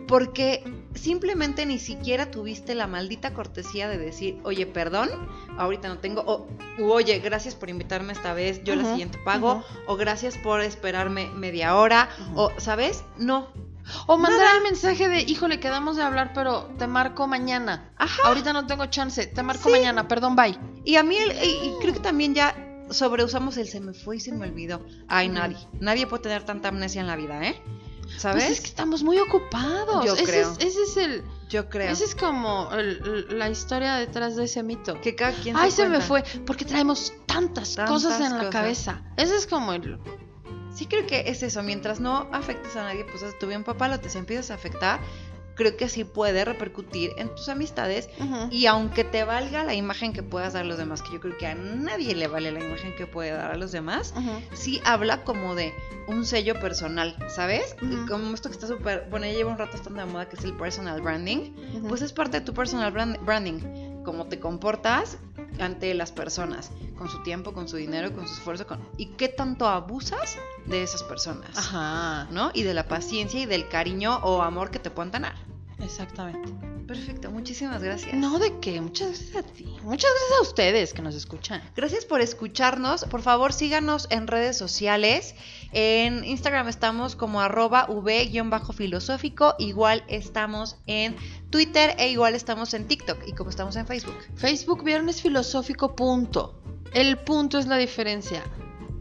porque 0.09 0.64
simplemente 0.96 1.64
ni 1.64 1.78
siquiera 1.78 2.32
tuviste 2.32 2.74
la 2.74 2.88
maldita 2.88 3.32
cortesía 3.32 3.88
de 3.88 3.96
decir, 3.96 4.40
oye, 4.42 4.66
perdón, 4.66 5.09
ahorita 5.56 5.87
no 5.87 5.98
tengo, 5.98 6.22
o 6.22 6.48
oye, 6.80 7.20
gracias 7.20 7.54
por 7.54 7.70
invitarme 7.70 8.12
esta 8.12 8.35
vez, 8.35 8.64
yo 8.64 8.74
la 8.74 8.82
siguiente 8.82 9.18
pago, 9.24 9.62
o 9.87 9.94
gracias 9.94 10.37
por 10.38 10.62
esperarme 10.62 11.28
media 11.28 11.76
hora, 11.76 12.09
o, 12.35 12.50
¿sabes? 12.59 13.04
No. 13.18 13.52
O 14.07 14.16
mandar 14.18 14.57
el 14.57 14.62
mensaje 14.62 15.09
de, 15.09 15.20
híjole, 15.22 15.61
quedamos 15.61 15.96
de 15.96 16.03
hablar, 16.03 16.33
pero 16.35 16.64
te 16.79 16.87
marco 16.87 17.27
mañana. 17.27 17.90
Ajá. 17.96 18.22
Ahorita 18.27 18.53
no 18.53 18.66
tengo 18.66 18.87
chance, 18.87 19.27
te 19.27 19.42
marco 19.42 19.64
Sí. 19.68 19.70
mañana, 19.70 20.09
perdón, 20.09 20.35
bye. 20.37 20.59
Y 20.85 20.96
a 20.96 21.03
mí, 21.03 21.16
el- 21.16 21.33
y, 21.33 21.51
y 21.68 21.75
creo 21.81 21.94
que 21.94 22.01
también 22.01 22.35
ya 22.35 22.55
sobreusamos 22.90 23.57
el 23.57 23.66
se 23.68 23.81
me 23.81 23.92
fue 23.94 24.16
y 24.16 24.20
se 24.20 24.33
me 24.33 24.46
olvidó. 24.46 24.85
Ay, 25.09 25.29
nadie. 25.29 25.57
Nadie 25.81 26.07
puede 26.07 26.22
tener 26.25 26.44
tanta 26.44 26.68
amnesia 26.68 27.01
en 27.01 27.07
la 27.07 27.16
vida, 27.16 27.42
¿eh? 27.44 27.61
¿Sabes? 28.18 28.44
Pues 28.44 28.59
es 28.59 28.61
que 28.61 28.68
estamos 28.68 29.03
muy 29.03 29.18
ocupados. 29.18 30.05
Yo 30.05 30.14
ese, 30.14 30.25
creo. 30.25 30.53
Es, 30.53 30.59
ese 30.64 30.83
es 30.85 30.96
el, 30.96 31.25
Yo 31.49 31.68
creo. 31.68 31.90
ese 31.90 32.05
es 32.05 32.14
como 32.14 32.70
el- 32.72 33.27
la 33.37 33.51
historia 33.51 33.96
detrás 33.96 34.37
de 34.37 34.44
ese 34.44 34.62
mito. 34.62 35.01
Que 35.01 35.16
cada 35.16 35.33
quien 35.33 35.57
Ay, 35.57 35.70
se, 35.72 35.79
se 35.83 35.88
me 35.88 36.01
fue, 36.01 36.22
porque 36.46 36.64
traemos 36.64 37.12
tantas, 37.27 37.75
Tantas 37.75 37.90
cosas 37.92 38.20
en 38.20 38.31
la 38.35 38.38
cosas. 38.38 38.53
cabeza. 38.53 39.03
Ese 39.16 39.37
es 39.37 39.46
como 39.49 39.72
el... 39.72 39.99
Sí 40.76 40.86
creo 40.86 41.06
que 41.06 41.24
es 41.30 41.42
eso, 41.42 41.62
mientras 41.62 42.00
no 42.00 42.28
afectes 42.32 42.76
a 42.76 42.82
nadie, 42.84 43.04
pues 43.04 43.24
tu 43.38 43.46
bien 43.46 43.64
papalote 43.64 44.10
se 44.10 44.18
empiezas 44.18 44.50
a 44.50 44.54
afectar, 44.54 45.00
creo 45.54 45.74
que 45.74 45.88
sí 45.88 46.04
puede 46.04 46.44
repercutir 46.44 47.12
en 47.16 47.35
tus 47.35 47.48
amistades 47.48 48.10
y 48.50 48.66
aunque 48.66 49.02
te 49.04 49.24
valga 49.24 49.64
la 49.64 49.72
imagen 49.72 50.12
que 50.12 50.22
puedas 50.22 50.52
dar 50.52 50.64
a 50.64 50.66
los 50.66 50.77
demás, 50.77 51.00
que 51.00 51.14
yo 51.14 51.20
creo 51.20 51.38
que 51.38 51.46
a 51.46 51.54
nadie 51.54 52.14
le 52.14 52.29
vale 52.29 52.52
la 52.52 52.62
imagen 52.62 52.94
que 52.94 53.06
puede 53.06 53.31
dar 53.31 53.52
a 53.52 53.56
los 53.56 53.72
demás, 53.72 54.12
Ujú. 54.18 54.33
sí 54.52 54.83
habla 54.85 55.24
como 55.24 55.54
de 55.54 55.72
un 56.08 56.27
sello 56.27 56.60
personal, 56.60 57.16
¿sabes? 57.35 57.74
Como 58.06 58.35
esto 58.35 58.50
que 58.50 58.54
está 58.56 58.66
súper, 58.66 59.06
bueno, 59.10 59.24
ya 59.24 59.33
lleva 59.33 59.50
un 59.52 59.56
rato 59.58 59.77
estando 59.77 60.04
de 60.04 60.12
moda, 60.12 60.29
que 60.29 60.37
es 60.37 60.44
el 60.44 60.52
personal 60.52 61.00
branding, 61.00 61.54
pues 61.88 62.02
es 62.02 62.12
parte 62.12 62.40
de 62.40 62.44
tu 62.44 62.52
personal 62.52 62.92
brand- 62.92 63.18
branding, 63.24 64.02
cómo 64.04 64.27
te 64.27 64.38
comportas 64.38 65.16
ante 65.61 65.92
las 65.94 66.13
personas, 66.13 66.71
con 66.96 67.09
su 67.09 67.23
tiempo, 67.23 67.52
con 67.52 67.69
su 67.69 67.77
dinero, 67.77 68.13
con 68.13 68.27
su 68.27 68.35
esfuerzo, 68.35 68.67
con... 68.67 68.81
y 68.96 69.07
qué 69.07 69.29
tanto 69.29 69.67
abusas 69.67 70.37
de 70.67 70.83
esas 70.83 71.02
personas, 71.02 71.57
Ajá. 71.57 72.29
¿no? 72.31 72.50
Y 72.54 72.63
de 72.63 72.75
la 72.75 72.88
paciencia 72.88 73.40
y 73.40 73.46
del 73.46 73.69
cariño 73.69 74.19
o 74.23 74.42
amor 74.42 74.71
que 74.71 74.79
te 74.79 74.90
puedan 74.90 75.13
ganar. 75.13 75.35
Exactamente. 75.79 76.75
Perfecto, 76.87 77.32
muchísimas 77.32 77.82
gracias. 77.82 78.14
No, 78.14 78.38
¿de 78.38 78.60
qué? 78.60 78.80
Muchas 78.80 79.08
gracias 79.08 79.37
a 79.37 79.42
ti. 79.42 79.64
Muchas 79.82 80.10
gracias 80.10 80.38
a 80.38 80.42
ustedes 80.42 80.94
que 80.94 81.02
nos 81.02 81.16
escuchan. 81.16 81.60
Gracias 81.74 82.04
por 82.04 82.20
escucharnos. 82.20 83.04
Por 83.04 83.22
favor, 83.22 83.52
síganos 83.52 84.06
en 84.10 84.28
redes 84.28 84.56
sociales. 84.56 85.34
En 85.72 86.24
Instagram 86.24 86.68
estamos 86.68 87.16
como 87.16 87.40
arroba 87.40 87.87
v-filosófico. 87.88 89.56
Igual 89.58 90.04
estamos 90.06 90.76
en 90.87 91.16
Twitter 91.50 91.96
e 91.98 92.08
igual 92.10 92.37
estamos 92.37 92.72
en 92.74 92.87
TikTok. 92.87 93.18
Y 93.26 93.32
como 93.32 93.50
estamos 93.50 93.74
en 93.74 93.87
Facebook. 93.87 94.16
Facebook 94.37 94.84
Viernes 94.84 95.20
Filosófico 95.20 95.96
punto. 95.96 96.62
El 96.94 97.18
punto 97.18 97.58
es 97.58 97.66
la 97.66 97.78
diferencia. 97.78 98.44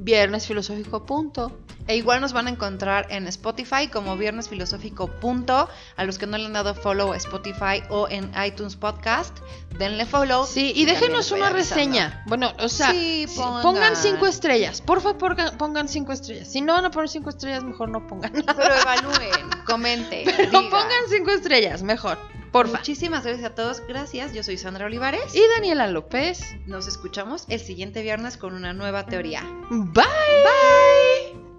Viernes 0.06 0.46
Filosófico 0.46 1.04
punto. 1.06 1.52
E 1.88 1.96
igual 1.98 2.20
nos 2.22 2.32
van 2.34 2.48
a 2.48 2.50
encontrar 2.52 3.08
en 3.12 3.28
Spotify 3.28 3.88
como 3.92 4.18
Viernes 4.18 4.50
Filosófico. 4.50 5.08
Punto. 5.08 5.68
A 5.98 6.04
los 6.04 6.18
que 6.20 6.26
no 6.28 6.38
le 6.38 6.46
han 6.46 6.54
dado 6.54 6.74
follow 6.76 7.12
a 7.14 7.18
Spotify 7.18 7.82
o 7.90 8.08
en 8.10 8.32
iTunes 8.44 8.76
Podcast, 8.76 9.38
denle 9.78 10.06
follow. 10.06 10.46
Sí, 10.46 10.74
y 10.76 10.86
déjenos 10.86 11.32
una 11.32 11.48
avisando. 11.48 11.76
reseña. 11.84 12.24
Bueno, 12.28 12.54
o 12.60 12.70
sea, 12.70 12.92
Sí, 12.92 13.26
pongan. 13.36 13.62
pongan 13.64 13.96
cinco 13.96 14.26
estrellas. 14.28 14.82
Por 14.82 15.02
favor, 15.02 15.18
pongan- 15.18 15.58
pongan 15.58 15.88
cinco 15.90 16.12
estrellas. 16.12 16.52
Si 16.52 16.62
no 16.62 16.74
van 16.74 16.86
a 16.86 16.92
poner 16.92 17.10
cinco 17.10 17.30
estrellas, 17.32 17.64
mejor 17.64 17.90
no 17.90 18.06
pongan 18.08 18.32
nada. 18.34 18.56
Pero 18.56 18.76
evalúen, 18.76 19.50
comenten. 19.66 20.26
Pero 20.26 20.38
digan. 20.46 20.70
pongan 20.70 21.04
cinco 21.10 21.32
estrellas, 21.32 21.82
mejor. 21.84 22.18
Porfa. 22.56 22.78
Muchísimas 22.78 23.26
gracias 23.26 23.52
a 23.52 23.54
todos. 23.54 23.84
Gracias. 23.86 24.34
Yo 24.34 24.42
soy 24.42 24.58
Sandra 24.58 24.86
Olivares. 24.86 25.36
Y 25.36 25.42
Daniela 25.56 25.88
López. 25.88 26.56
Nos 26.66 26.88
escuchamos 26.88 27.44
el 27.50 27.60
siguiente 27.60 28.02
viernes 28.02 28.38
con 28.38 28.54
una 28.54 28.72
nueva 28.72 29.06
teoría. 29.08 29.42
Bye. 29.70 29.92
Bye. 29.94 31.55